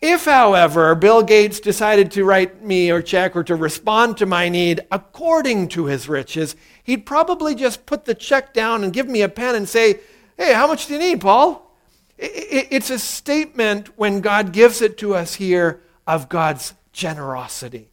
If, 0.00 0.26
however, 0.26 0.94
Bill 0.94 1.22
Gates 1.22 1.60
decided 1.60 2.10
to 2.10 2.24
write 2.24 2.62
me 2.62 2.90
or 2.90 3.00
check 3.00 3.34
or 3.34 3.42
to 3.44 3.56
respond 3.56 4.18
to 4.18 4.26
my 4.26 4.50
need 4.50 4.82
according 4.92 5.68
to 5.68 5.86
his 5.86 6.10
riches, 6.10 6.56
he'd 6.82 7.06
probably 7.06 7.54
just 7.54 7.86
put 7.86 8.04
the 8.04 8.14
check 8.14 8.52
down 8.52 8.84
and 8.84 8.92
give 8.92 9.08
me 9.08 9.22
a 9.22 9.30
pen 9.30 9.54
and 9.54 9.66
say, 9.66 10.00
Hey, 10.36 10.52
how 10.52 10.66
much 10.66 10.86
do 10.86 10.92
you 10.92 10.98
need, 10.98 11.22
Paul? 11.22 11.74
It's 12.18 12.90
a 12.90 12.98
statement 12.98 13.96
when 13.98 14.20
God 14.20 14.52
gives 14.52 14.82
it 14.82 14.98
to 14.98 15.14
us 15.14 15.36
here 15.36 15.82
of 16.06 16.28
God's 16.28 16.74
generosity. 16.92 17.88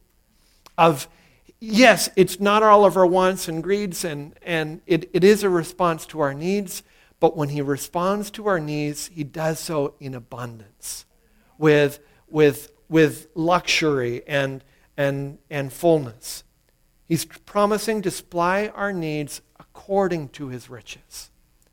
Of, 0.78 1.08
yes, 1.62 2.10
it's 2.18 2.42
not 2.42 2.64
all 2.64 2.84
of 2.84 2.98
our 2.98 3.06
wants 3.06 3.48
and 3.48 3.64
greeds, 3.64 4.04
and, 4.04 4.38
and 4.42 4.82
it, 4.86 5.10
it 5.14 5.24
is 5.24 5.44
a 5.44 5.50
response 5.50 6.06
to 6.08 6.20
our 6.20 6.34
needs, 6.34 6.84
but 7.22 7.38
when 7.38 7.50
He 7.50 7.62
responds 7.62 8.30
to 8.32 8.48
our 8.48 8.60
needs, 8.60 9.08
He 9.08 9.24
does 9.24 9.60
so 9.60 9.94
in 10.02 10.14
abundance 10.14 11.06
with, 11.58 12.00
with, 12.28 12.72
with 12.90 13.28
luxury 13.36 14.24
and, 14.28 14.64
and, 14.98 15.38
and 15.50 15.72
fullness. 15.72 16.44
He's 17.08 17.26
promising 17.26 18.02
to 18.04 18.12
supply 18.12 18.70
our 18.70 18.94
needs 18.94 19.42
according 19.60 20.30
to 20.30 20.48
his 20.48 20.70
riches, 20.70 21.30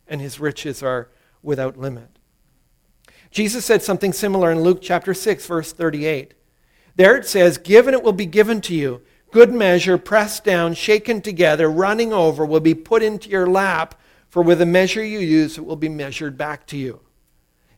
and 0.07 0.21
his 0.21 0.41
riches 0.41 0.83
are 0.83 1.11
without 1.43 1.77
limit. 1.77 2.19
Jesus 3.31 3.65
said 3.65 3.83
something 3.83 4.13
similar 4.13 4.51
in 4.51 4.63
Luke 4.63 4.81
chapter 4.83 5.15
6, 5.15 5.47
verse 5.47 5.73
38. 5.73 6.35
There 6.97 7.17
it 7.17 7.27
says, 7.27 7.57
Give 7.57 7.87
and 7.87 7.95
it 7.95 8.03
will 8.03 8.13
be 8.13 8.27
given 8.27 8.61
to 8.63 8.75
you. 8.75 9.03
Good 9.31 9.53
measure, 9.53 9.99
pressed 9.99 10.45
down, 10.45 10.75
shaken 10.75 11.21
together, 11.21 11.71
running 11.71 12.13
over, 12.13 12.47
will 12.47 12.61
be 12.61 12.75
put 12.75 13.03
into 13.03 13.29
your 13.29 13.47
lap, 13.47 13.95
for 14.29 14.43
with 14.43 14.59
the 14.59 14.67
measure 14.67 15.05
you 15.05 15.19
use, 15.19 15.59
it 15.59 15.65
will 15.65 15.77
be 15.77 15.89
measured 15.89 16.39
back 16.39 16.67
to 16.69 16.77
you. 16.77 17.01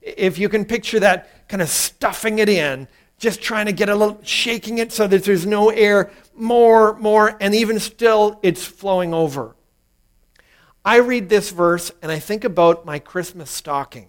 If 0.01 0.39
you 0.39 0.49
can 0.49 0.65
picture 0.65 1.01
that 1.01 1.49
kind 1.49 1.61
of 1.61 1.69
stuffing 1.69 2.39
it 2.39 2.49
in, 2.49 2.89
just 3.19 3.43
trying 3.43 3.67
to 3.67 3.73
get 3.73 3.89
a 3.89 3.95
little, 3.95 4.19
shaking 4.23 4.79
it 4.79 4.93
so 4.93 5.07
that 5.07 5.25
there's 5.25 5.45
no 5.45 5.71
air, 5.71 6.11
more, 6.35 6.97
more, 6.99 7.37
and 7.41 7.55
even 7.55 7.79
still 7.79 8.41
it's 8.43 8.65
flowing 8.65 9.13
over. 9.13 9.55
I 10.85 10.97
read 10.97 11.29
this 11.29 11.51
verse 11.51 11.93
and 12.01 12.11
I 12.11 12.19
think 12.19 12.45
about 12.45 12.87
my 12.87 12.99
Christmas 12.99 13.51
stocking. 13.51 14.09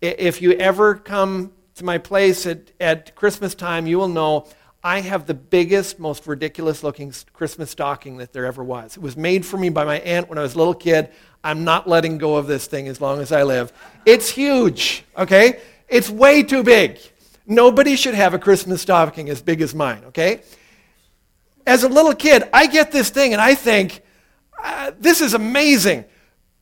If 0.00 0.40
you 0.40 0.52
ever 0.52 0.94
come 0.94 1.52
to 1.74 1.84
my 1.84 1.98
place 1.98 2.46
at, 2.46 2.72
at 2.80 3.14
Christmas 3.14 3.54
time, 3.54 3.86
you 3.86 3.98
will 3.98 4.08
know 4.08 4.48
I 4.82 5.00
have 5.00 5.26
the 5.26 5.34
biggest, 5.34 5.98
most 5.98 6.26
ridiculous 6.26 6.82
looking 6.82 7.12
Christmas 7.32 7.70
stocking 7.70 8.16
that 8.18 8.32
there 8.32 8.46
ever 8.46 8.64
was. 8.64 8.96
It 8.96 9.02
was 9.02 9.16
made 9.16 9.44
for 9.44 9.58
me 9.58 9.68
by 9.68 9.84
my 9.84 9.98
aunt 10.00 10.28
when 10.28 10.38
I 10.38 10.42
was 10.42 10.54
a 10.54 10.58
little 10.58 10.74
kid. 10.74 11.10
I'm 11.44 11.64
not 11.64 11.88
letting 11.88 12.18
go 12.18 12.36
of 12.36 12.46
this 12.46 12.66
thing 12.66 12.88
as 12.88 13.00
long 13.00 13.20
as 13.20 13.30
I 13.32 13.42
live. 13.42 13.72
It's 14.06 14.30
huge, 14.30 15.04
okay? 15.16 15.60
It's 15.88 16.08
way 16.08 16.42
too 16.42 16.62
big. 16.62 16.98
Nobody 17.46 17.96
should 17.96 18.14
have 18.14 18.32
a 18.32 18.38
Christmas 18.38 18.82
stocking 18.82 19.28
as 19.28 19.42
big 19.42 19.60
as 19.60 19.74
mine, 19.74 20.02
okay? 20.06 20.42
as 21.66 21.84
a 21.84 21.88
little 21.88 22.14
kid, 22.14 22.44
I 22.52 22.66
get 22.66 22.92
this 22.92 23.10
thing 23.10 23.32
and 23.32 23.40
I 23.40 23.54
think, 23.54 24.02
uh, 24.62 24.92
this 24.98 25.20
is 25.20 25.34
amazing. 25.34 26.04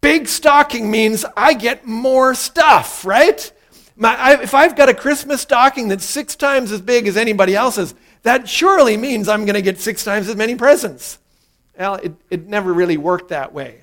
Big 0.00 0.28
stocking 0.28 0.90
means 0.90 1.24
I 1.36 1.54
get 1.54 1.86
more 1.86 2.34
stuff, 2.34 3.04
right? 3.04 3.50
My, 3.96 4.14
I, 4.16 4.42
if 4.42 4.54
I've 4.54 4.76
got 4.76 4.88
a 4.88 4.94
Christmas 4.94 5.40
stocking 5.40 5.88
that's 5.88 6.04
six 6.04 6.36
times 6.36 6.70
as 6.70 6.80
big 6.80 7.08
as 7.08 7.16
anybody 7.16 7.56
else's, 7.56 7.94
that 8.22 8.48
surely 8.48 8.96
means 8.96 9.28
I'm 9.28 9.44
going 9.44 9.54
to 9.54 9.62
get 9.62 9.78
six 9.80 10.04
times 10.04 10.28
as 10.28 10.36
many 10.36 10.54
presents. 10.54 11.18
Well, 11.78 11.94
it, 11.96 12.14
it 12.30 12.46
never 12.48 12.72
really 12.72 12.96
worked 12.96 13.28
that 13.28 13.52
way. 13.52 13.82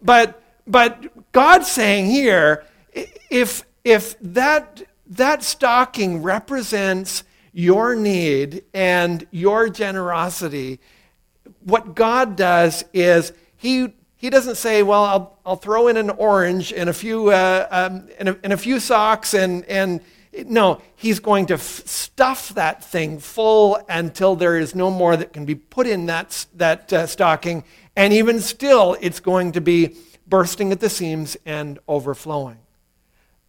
But, 0.00 0.42
but 0.66 1.32
God's 1.32 1.70
saying 1.70 2.06
here, 2.06 2.64
if, 3.30 3.64
if 3.84 4.18
that, 4.20 4.82
that 5.08 5.42
stocking 5.42 6.22
represents 6.22 7.24
your 7.52 7.96
need 7.96 8.64
and 8.72 9.26
your 9.30 9.68
generosity, 9.68 10.78
what 11.64 11.94
God 11.94 12.36
does 12.36 12.84
is 12.92 13.32
He, 13.56 13.94
he 14.16 14.30
doesn't 14.30 14.56
say, 14.56 14.82
Well, 14.82 15.04
I'll, 15.04 15.38
I'll 15.44 15.56
throw 15.56 15.88
in 15.88 15.96
an 15.96 16.10
orange 16.10 16.72
and 16.72 16.88
a 16.88 16.92
few, 16.92 17.30
uh, 17.30 17.66
um, 17.70 18.08
and, 18.18 18.28
a, 18.28 18.38
and 18.44 18.52
a 18.52 18.56
few 18.56 18.78
socks 18.78 19.34
and, 19.34 19.64
and 19.64 20.00
no, 20.46 20.82
he's 20.94 21.18
going 21.18 21.46
to 21.46 21.54
f- 21.54 21.86
stuff 21.86 22.50
that 22.50 22.84
thing 22.84 23.18
full 23.18 23.78
until 23.88 24.36
there 24.36 24.58
is 24.58 24.74
no 24.74 24.90
more 24.90 25.16
that 25.16 25.32
can 25.32 25.44
be 25.44 25.54
put 25.54 25.86
in 25.86 26.06
that, 26.06 26.46
that 26.54 26.92
uh, 26.92 27.06
stocking. 27.06 27.64
And 27.94 28.12
even 28.12 28.40
still, 28.40 28.96
it's 29.00 29.20
going 29.20 29.52
to 29.52 29.60
be 29.60 29.96
bursting 30.26 30.72
at 30.72 30.80
the 30.80 30.90
seams 30.90 31.36
and 31.46 31.78
overflowing. 31.88 32.58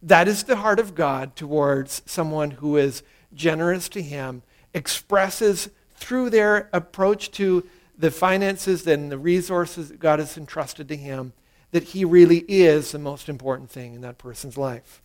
That 0.02 0.28
is 0.28 0.44
the 0.44 0.56
heart 0.56 0.78
of 0.78 0.94
God 0.94 1.34
towards 1.34 2.02
someone 2.06 2.52
who 2.52 2.76
is 2.76 3.02
generous 3.34 3.88
to 3.90 4.02
Him, 4.02 4.42
expresses 4.72 5.70
through 5.96 6.30
their 6.30 6.68
approach 6.72 7.30
to 7.32 7.66
the 7.98 8.10
finances 8.10 8.86
and 8.86 9.10
the 9.10 9.18
resources 9.18 9.88
that 9.88 9.98
God 9.98 10.20
has 10.20 10.38
entrusted 10.38 10.88
to 10.88 10.96
him 10.96 11.32
that 11.72 11.82
He 11.82 12.04
really 12.04 12.44
is 12.48 12.92
the 12.92 12.98
most 12.98 13.28
important 13.28 13.70
thing 13.70 13.94
in 13.94 14.00
that 14.02 14.18
person's 14.18 14.56
life. 14.56 15.02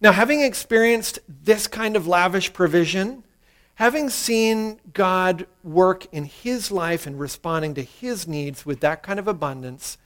Now, 0.00 0.12
having 0.12 0.40
experienced 0.42 1.18
this 1.28 1.66
kind 1.66 1.96
of 1.96 2.06
lavish 2.06 2.52
provision, 2.52 3.24
having 3.76 4.10
seen 4.10 4.80
God 4.92 5.46
work 5.62 6.06
in 6.12 6.24
his 6.24 6.70
life 6.70 7.06
and 7.06 7.18
responding 7.18 7.74
to 7.74 7.82
his 7.82 8.28
needs 8.28 8.66
with 8.66 8.80
that 8.80 9.02
kind 9.02 9.18
of 9.18 9.28
abundance, 9.28 9.98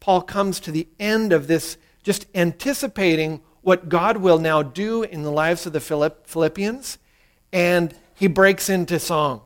Paul 0.00 0.22
comes 0.22 0.60
to 0.60 0.70
the 0.70 0.88
end 0.98 1.32
of 1.32 1.46
this 1.46 1.76
just 2.02 2.26
anticipating 2.34 3.40
what 3.62 3.88
God 3.88 4.16
will 4.16 4.38
now 4.38 4.62
do 4.62 5.04
in 5.04 5.22
the 5.22 5.30
lives 5.30 5.66
of 5.66 5.72
the 5.72 5.80
Philippians, 5.80 6.98
and 7.52 7.94
he 8.14 8.26
breaks 8.26 8.68
into 8.68 8.98
song. 8.98 9.42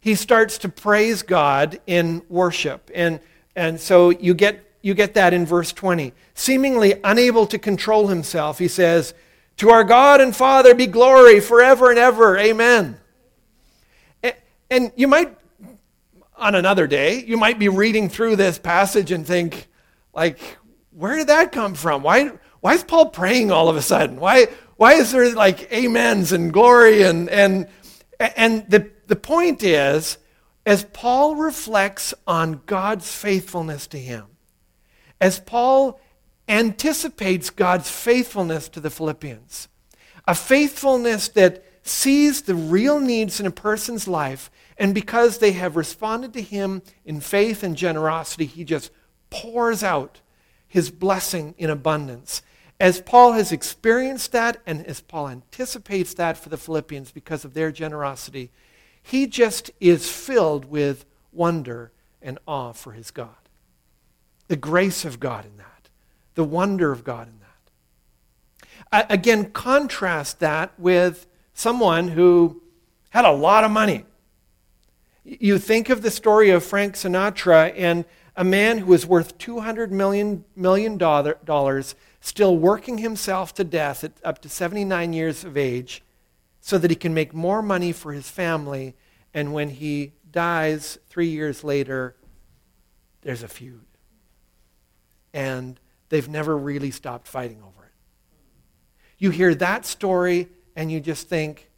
He 0.00 0.14
starts 0.14 0.58
to 0.58 0.68
praise 0.68 1.22
God 1.22 1.80
in 1.86 2.22
worship. 2.28 2.90
And, 2.94 3.20
and 3.56 3.80
so 3.80 4.10
you 4.10 4.34
get, 4.34 4.63
you 4.84 4.92
get 4.92 5.14
that 5.14 5.32
in 5.32 5.46
verse 5.46 5.72
20. 5.72 6.12
Seemingly 6.34 7.00
unable 7.02 7.46
to 7.46 7.58
control 7.58 8.08
himself, 8.08 8.58
he 8.58 8.68
says, 8.68 9.14
To 9.56 9.70
our 9.70 9.82
God 9.82 10.20
and 10.20 10.36
Father 10.36 10.74
be 10.74 10.86
glory 10.86 11.40
forever 11.40 11.88
and 11.88 11.98
ever. 11.98 12.36
Amen. 12.36 13.00
And, 14.70 14.92
you 14.94 15.08
might, 15.08 15.34
on 16.36 16.54
another 16.54 16.86
day, 16.86 17.24
you 17.24 17.38
might 17.38 17.58
be 17.58 17.70
reading 17.70 18.10
through 18.10 18.36
this 18.36 18.58
passage 18.58 19.10
and 19.10 19.26
think, 19.26 19.68
like, 20.12 20.38
where 20.90 21.16
did 21.16 21.28
that 21.28 21.50
come 21.50 21.74
from? 21.74 22.02
Why, 22.02 22.32
why 22.60 22.74
is 22.74 22.84
Paul 22.84 23.06
praying 23.06 23.50
all 23.50 23.70
of 23.70 23.76
a 23.76 23.82
sudden? 23.82 24.20
Why, 24.20 24.48
why 24.76 24.94
is 24.94 25.12
there 25.12 25.34
like 25.34 25.72
amens 25.72 26.32
and 26.32 26.52
glory? 26.52 27.04
And, 27.04 27.30
and, 27.30 27.68
and 28.20 28.68
the, 28.68 28.90
the 29.06 29.16
point 29.16 29.62
is, 29.62 30.18
as 30.66 30.84
Paul 30.84 31.36
reflects 31.36 32.12
on 32.26 32.60
God's 32.66 33.10
faithfulness 33.10 33.86
to 33.86 33.98
him, 33.98 34.26
as 35.20 35.40
Paul 35.40 36.00
anticipates 36.48 37.50
God's 37.50 37.90
faithfulness 37.90 38.68
to 38.70 38.80
the 38.80 38.90
Philippians, 38.90 39.68
a 40.26 40.34
faithfulness 40.34 41.28
that 41.28 41.64
sees 41.82 42.42
the 42.42 42.54
real 42.54 42.98
needs 42.98 43.40
in 43.40 43.46
a 43.46 43.50
person's 43.50 44.08
life, 44.08 44.50
and 44.78 44.94
because 44.94 45.38
they 45.38 45.52
have 45.52 45.76
responded 45.76 46.32
to 46.32 46.42
him 46.42 46.82
in 47.04 47.20
faith 47.20 47.62
and 47.62 47.76
generosity, 47.76 48.46
he 48.46 48.64
just 48.64 48.90
pours 49.30 49.82
out 49.82 50.20
his 50.66 50.90
blessing 50.90 51.54
in 51.58 51.70
abundance. 51.70 52.42
As 52.80 53.00
Paul 53.00 53.32
has 53.32 53.52
experienced 53.52 54.32
that, 54.32 54.60
and 54.66 54.84
as 54.86 55.00
Paul 55.00 55.28
anticipates 55.28 56.14
that 56.14 56.36
for 56.36 56.48
the 56.48 56.56
Philippians 56.56 57.12
because 57.12 57.44
of 57.44 57.54
their 57.54 57.70
generosity, 57.70 58.50
he 59.02 59.26
just 59.26 59.70
is 59.78 60.10
filled 60.10 60.64
with 60.64 61.04
wonder 61.32 61.92
and 62.20 62.38
awe 62.46 62.72
for 62.72 62.92
his 62.92 63.10
God. 63.10 63.43
The 64.48 64.56
grace 64.56 65.04
of 65.04 65.20
God 65.20 65.44
in 65.44 65.56
that, 65.56 65.88
the 66.34 66.44
wonder 66.44 66.92
of 66.92 67.04
God 67.04 67.28
in 67.28 67.34
that. 67.40 69.06
Again, 69.10 69.50
contrast 69.50 70.40
that 70.40 70.72
with 70.78 71.26
someone 71.54 72.08
who 72.08 72.62
had 73.10 73.24
a 73.24 73.32
lot 73.32 73.64
of 73.64 73.70
money. 73.70 74.04
You 75.24 75.58
think 75.58 75.88
of 75.88 76.02
the 76.02 76.10
story 76.10 76.50
of 76.50 76.62
Frank 76.62 76.94
Sinatra 76.94 77.72
and 77.76 78.04
a 78.36 78.44
man 78.44 78.78
who 78.78 78.86
was 78.86 79.06
worth 79.06 79.38
$200 79.38 79.90
million, 79.90 80.44
million 80.56 80.98
dollars 80.98 81.94
still 82.20 82.56
working 82.56 82.98
himself 82.98 83.54
to 83.54 83.64
death 83.64 84.02
at 84.02 84.12
up 84.24 84.40
to 84.40 84.48
79 84.48 85.12
years 85.12 85.44
of 85.44 85.56
age 85.56 86.02
so 86.60 86.78
that 86.78 86.90
he 86.90 86.96
can 86.96 87.12
make 87.12 87.34
more 87.34 87.62
money 87.62 87.92
for 87.92 88.12
his 88.12 88.30
family. 88.30 88.94
And 89.34 89.52
when 89.52 89.68
he 89.68 90.12
dies 90.30 90.98
three 91.08 91.28
years 91.28 91.62
later, 91.62 92.16
there's 93.22 93.42
a 93.42 93.48
feud. 93.48 93.84
And 95.34 95.78
they've 96.08 96.28
never 96.28 96.56
really 96.56 96.90
stopped 96.90 97.28
fighting 97.28 97.58
over 97.58 97.84
it. 97.84 97.92
You 99.18 99.28
hear 99.28 99.54
that 99.56 99.84
story 99.84 100.48
and 100.74 100.90
you 100.90 101.00
just 101.00 101.28
think, 101.28 101.70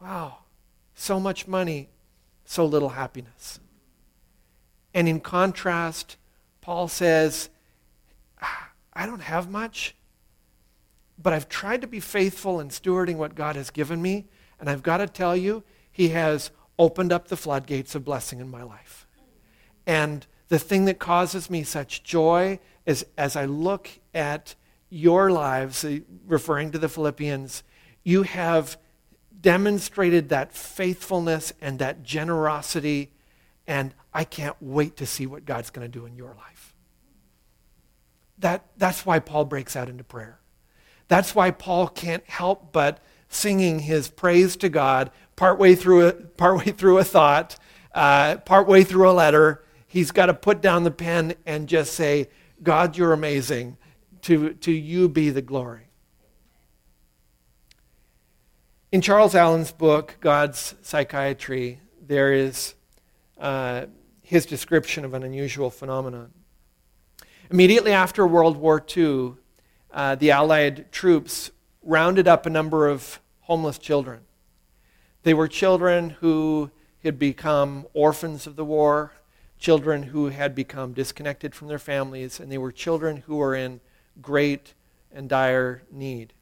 wow, 0.00 0.40
so 0.94 1.18
much 1.18 1.48
money, 1.48 1.88
so 2.44 2.66
little 2.66 2.90
happiness. 2.90 3.60
And 4.92 5.08
in 5.08 5.20
contrast, 5.20 6.16
Paul 6.60 6.88
says, 6.88 7.48
ah, 8.42 8.70
I 8.92 9.06
don't 9.06 9.20
have 9.20 9.50
much, 9.50 9.94
but 11.18 11.32
I've 11.32 11.48
tried 11.48 11.80
to 11.82 11.86
be 11.86 12.00
faithful 12.00 12.60
in 12.60 12.68
stewarding 12.68 13.16
what 13.16 13.34
God 13.34 13.56
has 13.56 13.70
given 13.70 14.02
me. 14.02 14.26
And 14.58 14.68
I've 14.68 14.82
got 14.82 14.98
to 14.98 15.06
tell 15.06 15.36
you, 15.36 15.62
He 15.92 16.08
has 16.08 16.50
opened 16.78 17.12
up 17.12 17.28
the 17.28 17.36
floodgates 17.36 17.94
of 17.94 18.04
blessing 18.04 18.40
in 18.40 18.50
my 18.50 18.62
life. 18.62 19.06
And 19.86 20.26
the 20.48 20.58
thing 20.58 20.84
that 20.86 20.98
causes 20.98 21.50
me 21.50 21.62
such 21.62 22.02
joy 22.02 22.58
is 22.86 23.04
as 23.18 23.36
I 23.36 23.44
look 23.44 23.90
at 24.14 24.54
your 24.88 25.30
lives, 25.30 25.84
uh, 25.84 25.98
referring 26.26 26.70
to 26.70 26.78
the 26.78 26.88
Philippians, 26.88 27.62
you 28.04 28.22
have 28.22 28.78
demonstrated 29.40 30.28
that 30.28 30.52
faithfulness 30.52 31.52
and 31.60 31.78
that 31.80 32.02
generosity, 32.02 33.10
and 33.66 33.92
I 34.14 34.24
can't 34.24 34.56
wait 34.60 34.96
to 34.96 35.06
see 35.06 35.26
what 35.26 35.44
God's 35.44 35.70
going 35.70 35.90
to 35.90 35.98
do 35.98 36.06
in 36.06 36.14
your 36.14 36.34
life. 36.34 36.74
That, 38.38 38.64
that's 38.76 39.04
why 39.04 39.18
Paul 39.18 39.44
breaks 39.44 39.76
out 39.76 39.88
into 39.88 40.04
prayer. 40.04 40.40
That's 41.08 41.34
why 41.34 41.50
Paul 41.50 41.88
can't 41.88 42.28
help 42.28 42.72
but 42.72 43.02
singing 43.28 43.80
his 43.80 44.08
praise 44.08 44.56
to 44.56 44.68
God 44.68 45.10
partway 45.36 45.74
through 45.74 46.08
a, 46.08 46.12
partway 46.12 46.72
through 46.72 46.98
a 46.98 47.04
thought, 47.04 47.58
uh, 47.94 48.36
partway 48.38 48.84
through 48.84 49.08
a 49.08 49.12
letter. 49.12 49.62
He's 49.86 50.10
got 50.10 50.26
to 50.26 50.34
put 50.34 50.60
down 50.60 50.84
the 50.84 50.90
pen 50.90 51.34
and 51.44 51.68
just 51.68 51.94
say, 51.94 52.28
God, 52.62 52.96
you're 52.96 53.12
amazing. 53.12 53.76
To, 54.22 54.54
to 54.54 54.72
you 54.72 55.08
be 55.08 55.30
the 55.30 55.42
glory. 55.42 55.88
In 58.90 59.00
Charles 59.00 59.34
Allen's 59.34 59.72
book, 59.72 60.16
God's 60.20 60.74
Psychiatry, 60.82 61.80
there 62.00 62.32
is 62.32 62.74
uh, 63.38 63.86
his 64.22 64.46
description 64.46 65.04
of 65.04 65.14
an 65.14 65.22
unusual 65.22 65.70
phenomenon. 65.70 66.32
Immediately 67.50 67.92
after 67.92 68.26
World 68.26 68.56
War 68.56 68.84
II, 68.96 69.34
uh, 69.92 70.14
the 70.16 70.30
Allied 70.30 70.90
troops 70.90 71.50
rounded 71.82 72.26
up 72.26 72.46
a 72.46 72.50
number 72.50 72.88
of 72.88 73.20
homeless 73.40 73.78
children. 73.78 74.20
They 75.22 75.34
were 75.34 75.46
children 75.46 76.10
who 76.10 76.70
had 77.04 77.18
become 77.18 77.86
orphans 77.94 78.46
of 78.46 78.56
the 78.56 78.64
war, 78.64 79.12
children 79.58 80.04
who 80.04 80.28
had 80.28 80.54
become 80.54 80.92
disconnected 80.92 81.54
from 81.54 81.68
their 81.68 81.78
families, 81.78 82.40
and 82.40 82.50
they 82.50 82.58
were 82.58 82.72
children 82.72 83.18
who 83.26 83.36
were 83.36 83.54
in 83.54 83.80
great 84.20 84.74
and 85.12 85.28
dire 85.28 85.82
need. 85.90 86.32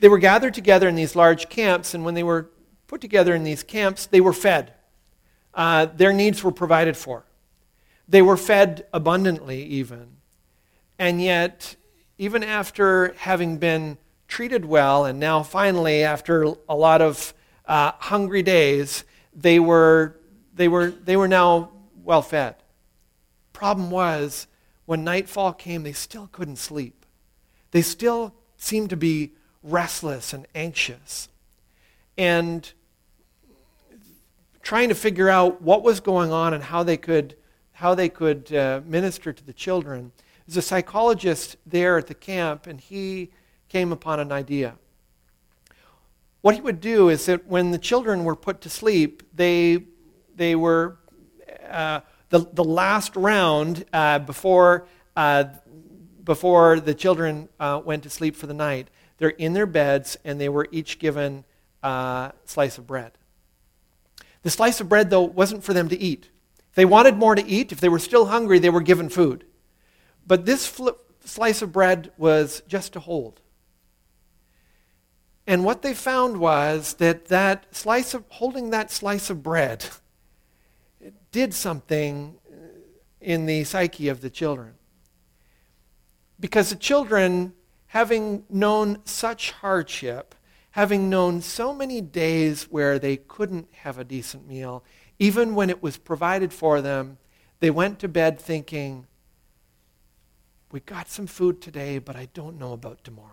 They 0.00 0.08
were 0.08 0.18
gathered 0.18 0.54
together 0.54 0.88
in 0.88 0.94
these 0.94 1.14
large 1.14 1.48
camps, 1.48 1.94
and 1.94 2.04
when 2.04 2.14
they 2.14 2.22
were 2.22 2.50
put 2.86 3.00
together 3.00 3.34
in 3.34 3.44
these 3.44 3.62
camps, 3.62 4.06
they 4.06 4.20
were 4.20 4.32
fed. 4.32 4.74
Uh, 5.54 5.86
their 5.86 6.12
needs 6.12 6.42
were 6.42 6.52
provided 6.52 6.96
for. 6.96 7.24
They 8.08 8.22
were 8.22 8.36
fed 8.36 8.86
abundantly, 8.92 9.62
even. 9.64 10.16
And 10.98 11.22
yet, 11.22 11.76
even 12.18 12.42
after 12.42 13.14
having 13.18 13.58
been 13.58 13.98
treated 14.28 14.64
well, 14.64 15.04
and 15.04 15.18
now 15.18 15.42
finally, 15.42 16.02
after 16.02 16.54
a 16.68 16.76
lot 16.76 17.00
of 17.00 17.32
uh, 17.66 17.92
hungry 17.98 18.42
days, 18.42 19.04
they 19.34 19.58
were, 19.58 20.16
they, 20.54 20.68
were, 20.68 20.90
they 20.90 21.16
were 21.16 21.28
now 21.28 21.70
well 22.04 22.22
fed. 22.22 22.56
Problem 23.52 23.90
was, 23.90 24.46
when 24.86 25.04
nightfall 25.04 25.52
came, 25.52 25.82
they 25.82 25.92
still 25.92 26.28
couldn't 26.32 26.56
sleep. 26.56 27.06
They 27.70 27.82
still 27.82 28.34
seemed 28.56 28.90
to 28.90 28.96
be 28.96 29.32
restless 29.62 30.32
and 30.32 30.46
anxious. 30.54 31.28
And 32.18 32.70
trying 34.62 34.88
to 34.88 34.94
figure 34.94 35.28
out 35.28 35.62
what 35.62 35.82
was 35.82 36.00
going 36.00 36.32
on 36.32 36.54
and 36.54 36.62
how 36.62 36.82
they 36.82 36.96
could, 36.96 37.36
how 37.72 37.94
they 37.94 38.08
could 38.08 38.52
uh, 38.54 38.80
minister 38.84 39.32
to 39.32 39.44
the 39.44 39.52
children. 39.52 40.12
There's 40.46 40.56
a 40.56 40.62
psychologist 40.62 41.56
there 41.66 41.98
at 41.98 42.06
the 42.06 42.14
camp, 42.14 42.66
and 42.66 42.80
he 42.80 43.30
came 43.68 43.92
upon 43.92 44.20
an 44.20 44.32
idea. 44.32 44.74
What 46.42 46.56
he 46.56 46.60
would 46.60 46.80
do 46.80 47.08
is 47.08 47.26
that 47.26 47.46
when 47.46 47.70
the 47.70 47.78
children 47.78 48.24
were 48.24 48.36
put 48.36 48.60
to 48.62 48.70
sleep, 48.70 49.22
they, 49.34 49.84
they 50.36 50.54
were, 50.54 50.96
uh, 51.68 52.00
the, 52.30 52.40
the 52.52 52.64
last 52.64 53.16
round 53.16 53.84
uh, 53.92 54.18
before, 54.18 54.86
uh, 55.16 55.44
before 56.24 56.80
the 56.80 56.94
children 56.94 57.48
uh, 57.60 57.80
went 57.84 58.02
to 58.04 58.10
sleep 58.10 58.36
for 58.36 58.46
the 58.46 58.54
night, 58.54 58.88
they're 59.18 59.30
in 59.30 59.52
their 59.52 59.66
beds 59.66 60.16
and 60.24 60.40
they 60.40 60.48
were 60.48 60.68
each 60.72 60.98
given 60.98 61.44
a 61.82 62.32
slice 62.44 62.78
of 62.78 62.86
bread. 62.86 63.12
The 64.42 64.50
slice 64.50 64.80
of 64.80 64.88
bread, 64.88 65.10
though, 65.10 65.22
wasn't 65.22 65.64
for 65.64 65.72
them 65.72 65.88
to 65.88 65.98
eat. 65.98 66.30
If 66.70 66.76
they 66.76 66.84
wanted 66.84 67.16
more 67.16 67.34
to 67.34 67.46
eat, 67.46 67.70
if 67.70 67.80
they 67.80 67.88
were 67.88 67.98
still 67.98 68.26
hungry, 68.26 68.58
they 68.58 68.70
were 68.70 68.80
given 68.80 69.08
food. 69.08 69.44
But 70.26 70.46
this 70.46 70.66
flip, 70.66 70.98
slice 71.24 71.62
of 71.62 71.72
bread 71.72 72.12
was 72.16 72.62
just 72.66 72.92
to 72.94 73.00
hold. 73.00 73.40
And 75.46 75.64
what 75.64 75.82
they 75.82 75.94
found 75.94 76.38
was 76.38 76.94
that 76.94 77.26
that 77.26 77.66
slice 77.74 78.14
of 78.14 78.24
holding 78.28 78.70
that 78.70 78.90
slice 78.90 79.28
of 79.30 79.42
bread 79.42 79.84
did 81.32 81.52
something 81.54 82.38
uh, 82.48 82.56
in 83.20 83.46
the 83.46 83.64
psyche 83.64 84.08
of 84.08 84.20
the 84.20 84.30
children. 84.30 84.74
Because 86.38 86.70
the 86.70 86.76
children, 86.76 87.54
having 87.86 88.44
known 88.48 88.98
such 89.04 89.50
hardship, 89.52 90.34
having 90.72 91.10
known 91.10 91.40
so 91.40 91.74
many 91.74 92.00
days 92.00 92.64
where 92.64 92.98
they 92.98 93.16
couldn't 93.16 93.68
have 93.72 93.98
a 93.98 94.04
decent 94.04 94.46
meal, 94.46 94.84
even 95.18 95.54
when 95.54 95.70
it 95.70 95.82
was 95.82 95.96
provided 95.96 96.52
for 96.52 96.80
them, 96.80 97.18
they 97.60 97.70
went 97.70 97.98
to 98.00 98.08
bed 98.08 98.38
thinking, 98.38 99.06
We 100.70 100.80
got 100.80 101.08
some 101.08 101.26
food 101.26 101.60
today, 101.60 101.98
but 101.98 102.16
I 102.16 102.28
don't 102.34 102.58
know 102.58 102.72
about 102.72 103.04
tomorrow. 103.04 103.28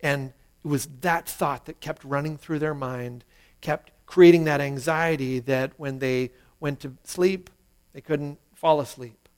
And 0.00 0.32
it 0.64 0.68
was 0.68 0.86
that 1.00 1.28
thought 1.28 1.66
that 1.66 1.80
kept 1.80 2.04
running 2.04 2.36
through 2.36 2.58
their 2.58 2.74
mind, 2.74 3.24
kept 3.60 3.90
creating 4.06 4.44
that 4.44 4.60
anxiety 4.60 5.38
that 5.40 5.72
when 5.76 5.98
they 5.98 6.30
went 6.60 6.80
to 6.80 6.94
sleep, 7.04 7.50
they 7.92 8.00
couldn't 8.00 8.38
fall 8.54 8.80
asleep. 8.80 9.28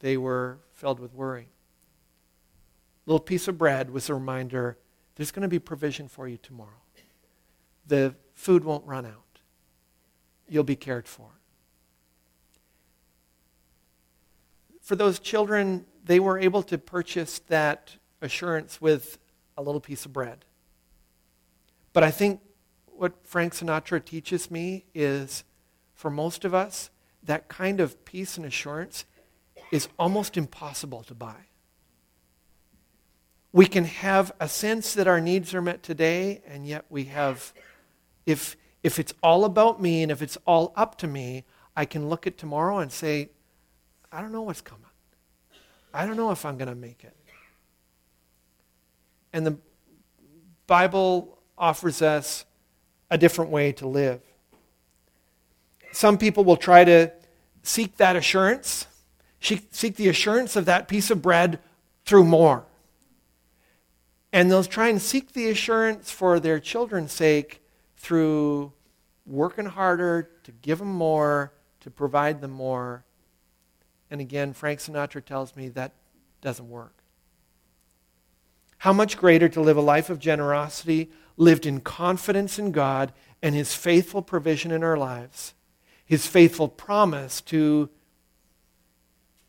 They 0.00 0.16
were 0.16 0.58
filled 0.72 1.00
with 1.00 1.14
worry. 1.14 1.48
Little 3.06 3.20
piece 3.20 3.48
of 3.48 3.58
bread 3.58 3.90
was 3.90 4.08
a 4.08 4.14
reminder 4.14 4.78
there's 5.16 5.30
going 5.30 5.42
to 5.42 5.48
be 5.48 5.58
provision 5.58 6.08
for 6.08 6.26
you 6.26 6.36
tomorrow. 6.36 6.70
The 7.86 8.14
food 8.34 8.64
won't 8.64 8.86
run 8.86 9.06
out. 9.06 9.40
You'll 10.48 10.64
be 10.64 10.76
cared 10.76 11.06
for. 11.06 11.28
For 14.80 14.96
those 14.96 15.18
children, 15.18 15.86
they 16.04 16.20
were 16.20 16.38
able 16.38 16.62
to 16.64 16.76
purchase 16.76 17.38
that 17.48 17.96
assurance 18.20 18.80
with 18.80 19.18
a 19.56 19.62
little 19.62 19.80
piece 19.80 20.04
of 20.04 20.12
bread. 20.12 20.44
But 21.92 22.02
I 22.02 22.10
think 22.10 22.40
what 22.96 23.26
Frank 23.26 23.54
Sinatra 23.54 24.04
teaches 24.04 24.50
me 24.50 24.84
is 24.94 25.44
for 25.94 26.10
most 26.10 26.44
of 26.44 26.54
us, 26.54 26.90
that 27.22 27.48
kind 27.48 27.80
of 27.80 28.04
peace 28.04 28.36
and 28.36 28.46
assurance 28.46 29.04
is 29.72 29.88
almost 29.98 30.36
impossible 30.36 31.02
to 31.04 31.14
buy. 31.14 31.46
We 33.52 33.66
can 33.66 33.84
have 33.84 34.32
a 34.40 34.48
sense 34.48 34.94
that 34.94 35.06
our 35.06 35.20
needs 35.20 35.54
are 35.54 35.62
met 35.62 35.82
today, 35.82 36.42
and 36.46 36.66
yet 36.66 36.84
we 36.90 37.04
have, 37.04 37.52
if, 38.26 38.56
if 38.82 38.98
it's 38.98 39.14
all 39.22 39.44
about 39.44 39.80
me 39.80 40.02
and 40.02 40.10
if 40.10 40.22
it's 40.22 40.36
all 40.44 40.72
up 40.76 40.98
to 40.98 41.06
me, 41.06 41.44
I 41.76 41.84
can 41.84 42.08
look 42.08 42.26
at 42.26 42.36
tomorrow 42.36 42.78
and 42.78 42.90
say, 42.90 43.30
I 44.12 44.20
don't 44.20 44.32
know 44.32 44.42
what's 44.42 44.60
coming. 44.60 44.84
I 45.92 46.06
don't 46.06 46.16
know 46.16 46.32
if 46.32 46.44
I'm 46.44 46.58
going 46.58 46.68
to 46.68 46.74
make 46.74 47.04
it. 47.04 47.16
And 49.32 49.46
the 49.46 49.56
Bible 50.66 51.38
offers 51.56 52.02
us 52.02 52.44
a 53.14 53.16
different 53.16 53.52
way 53.52 53.70
to 53.70 53.86
live. 53.86 54.20
Some 55.92 56.18
people 56.18 56.42
will 56.42 56.56
try 56.56 56.84
to 56.84 57.12
seek 57.62 57.96
that 57.98 58.16
assurance, 58.16 58.88
seek 59.40 59.94
the 59.94 60.08
assurance 60.08 60.56
of 60.56 60.64
that 60.64 60.88
piece 60.88 61.12
of 61.12 61.22
bread 61.22 61.60
through 62.04 62.24
more. 62.24 62.64
And 64.32 64.50
they'll 64.50 64.64
try 64.64 64.88
and 64.88 65.00
seek 65.00 65.32
the 65.32 65.48
assurance 65.48 66.10
for 66.10 66.40
their 66.40 66.58
children's 66.58 67.12
sake 67.12 67.62
through 67.96 68.72
working 69.24 69.66
harder 69.66 70.28
to 70.42 70.50
give 70.50 70.80
them 70.80 70.92
more, 70.92 71.52
to 71.82 71.92
provide 71.92 72.40
them 72.40 72.50
more. 72.50 73.04
And 74.10 74.20
again, 74.20 74.54
Frank 74.54 74.80
Sinatra 74.80 75.24
tells 75.24 75.54
me 75.54 75.68
that 75.68 75.92
doesn't 76.40 76.68
work. 76.68 76.96
How 78.78 78.92
much 78.92 79.16
greater 79.16 79.48
to 79.50 79.60
live 79.60 79.76
a 79.76 79.80
life 79.80 80.10
of 80.10 80.18
generosity, 80.18 81.12
lived 81.36 81.66
in 81.66 81.80
confidence 81.80 82.58
in 82.58 82.72
God 82.72 83.12
and 83.42 83.54
His 83.54 83.74
faithful 83.74 84.22
provision 84.22 84.70
in 84.70 84.82
our 84.82 84.96
lives, 84.96 85.54
His 86.04 86.26
faithful 86.26 86.68
promise 86.68 87.40
to 87.42 87.90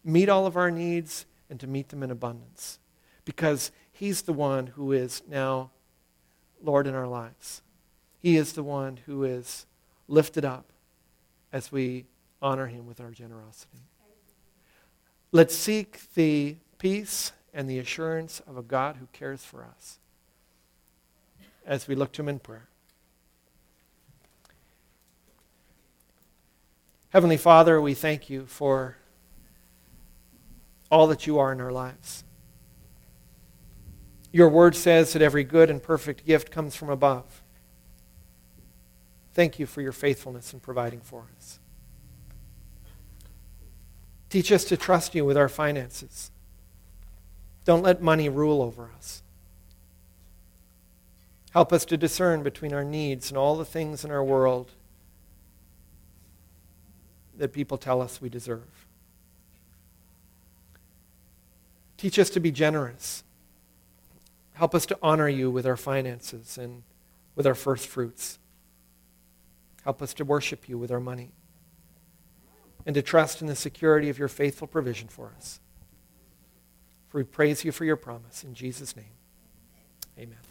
meet 0.04 0.30
all 0.30 0.46
of 0.46 0.58
our 0.58 0.72
needs 0.72 1.26
and 1.50 1.60
to 1.60 1.68
meet 1.68 1.90
them 1.90 2.04
in 2.04 2.12
abundance. 2.12 2.80
Because 3.24 3.72
He's 3.92 4.24
the 4.24 4.34
one 4.34 4.68
who 4.68 4.92
is 4.92 5.24
now 5.28 5.72
Lord 6.62 6.88
in 6.88 6.96
our 6.96 7.08
lives. 7.08 7.62
He 8.20 8.38
is 8.38 8.54
the 8.54 8.64
one 8.64 9.00
who 9.06 9.24
is 9.24 9.66
lifted 10.08 10.44
up 10.44 10.72
as 11.54 11.72
we 11.72 12.06
honor 12.42 12.68
Him 12.68 12.88
with 12.88 13.00
our 13.00 13.12
generosity. 13.12 13.84
Let's 15.32 15.56
seek 15.56 16.14
the 16.14 16.58
peace 16.78 17.32
and 17.54 17.70
the 17.70 17.80
assurance 17.80 18.42
of 18.48 18.58
a 18.58 18.62
God 18.62 18.98
who 18.98 19.08
cares 19.14 19.44
for 19.44 19.64
us 19.64 20.00
as 21.66 21.88
we 21.88 21.96
look 21.96 22.12
to 22.14 22.22
Him 22.22 22.30
in 22.30 22.40
prayer. 22.40 22.68
Heavenly 27.10 27.38
Father, 27.38 27.80
we 27.80 27.94
thank 27.94 28.30
you 28.30 28.46
for 28.46 28.98
all 30.92 31.08
that 31.08 31.26
you 31.26 31.40
are 31.40 31.52
in 31.52 31.62
our 31.62 31.72
lives. 31.72 32.24
Your 34.32 34.50
word 34.50 34.76
says 34.76 35.14
that 35.14 35.22
every 35.22 35.46
good 35.46 35.70
and 35.70 35.82
perfect 35.82 36.26
gift 36.26 36.52
comes 36.52 36.76
from 36.76 36.90
above. 36.90 37.42
Thank 39.34 39.60
you 39.60 39.66
for 39.66 39.82
your 39.82 39.94
faithfulness 39.94 40.54
in 40.54 40.60
providing 40.60 41.00
for 41.00 41.28
us. 41.38 41.60
Teach 44.30 44.52
us 44.52 44.66
to 44.66 44.76
trust 44.76 45.16
you 45.16 45.24
with 45.24 45.38
our 45.38 45.48
finances. 45.48 46.32
Don't 47.64 47.84
let 47.84 48.02
money 48.02 48.28
rule 48.28 48.62
over 48.62 48.92
us. 48.98 49.24
Help 51.56 51.72
us 51.72 51.86
to 51.86 51.96
discern 51.96 52.44
between 52.44 52.74
our 52.74 52.84
needs 52.84 53.30
and 53.32 53.38
all 53.38 53.56
the 53.56 53.64
things 53.64 54.04
in 54.04 54.12
our 54.12 54.22
world 54.22 54.72
that 57.38 57.54
people 57.54 57.78
tell 57.78 58.02
us 58.02 58.22
we 58.22 58.28
deserve. 58.28 58.86
Teach 61.96 62.20
us 62.20 62.30
to 62.32 62.42
be 62.42 62.52
generous. 62.52 63.24
Help 64.56 64.76
us 64.76 64.86
to 64.88 65.00
honor 65.02 65.30
you 65.30 65.50
with 65.50 65.66
our 65.66 65.78
finances 65.78 66.58
and 66.58 66.84
with 67.36 67.48
our 67.48 67.56
first 67.56 67.88
fruits. 67.88 68.38
Help 69.86 70.02
us 70.02 70.14
to 70.16 70.26
worship 70.26 70.68
you 70.68 70.78
with 70.78 70.92
our 70.92 71.00
money 71.00 71.32
and 72.86 72.94
to 72.96 73.02
trust 73.02 73.40
in 73.40 73.48
the 73.48 73.56
security 73.56 74.10
of 74.10 74.20
your 74.20 74.28
faithful 74.28 74.68
provision 74.68 75.08
for 75.08 75.32
us. 75.38 75.62
For 77.08 77.20
we 77.20 77.24
praise 77.24 77.64
you 77.64 77.72
for 77.72 77.86
your 77.86 77.96
promise. 77.96 78.44
In 78.44 78.56
Jesus' 78.56 78.94
name, 78.98 79.16
amen. 80.20 80.45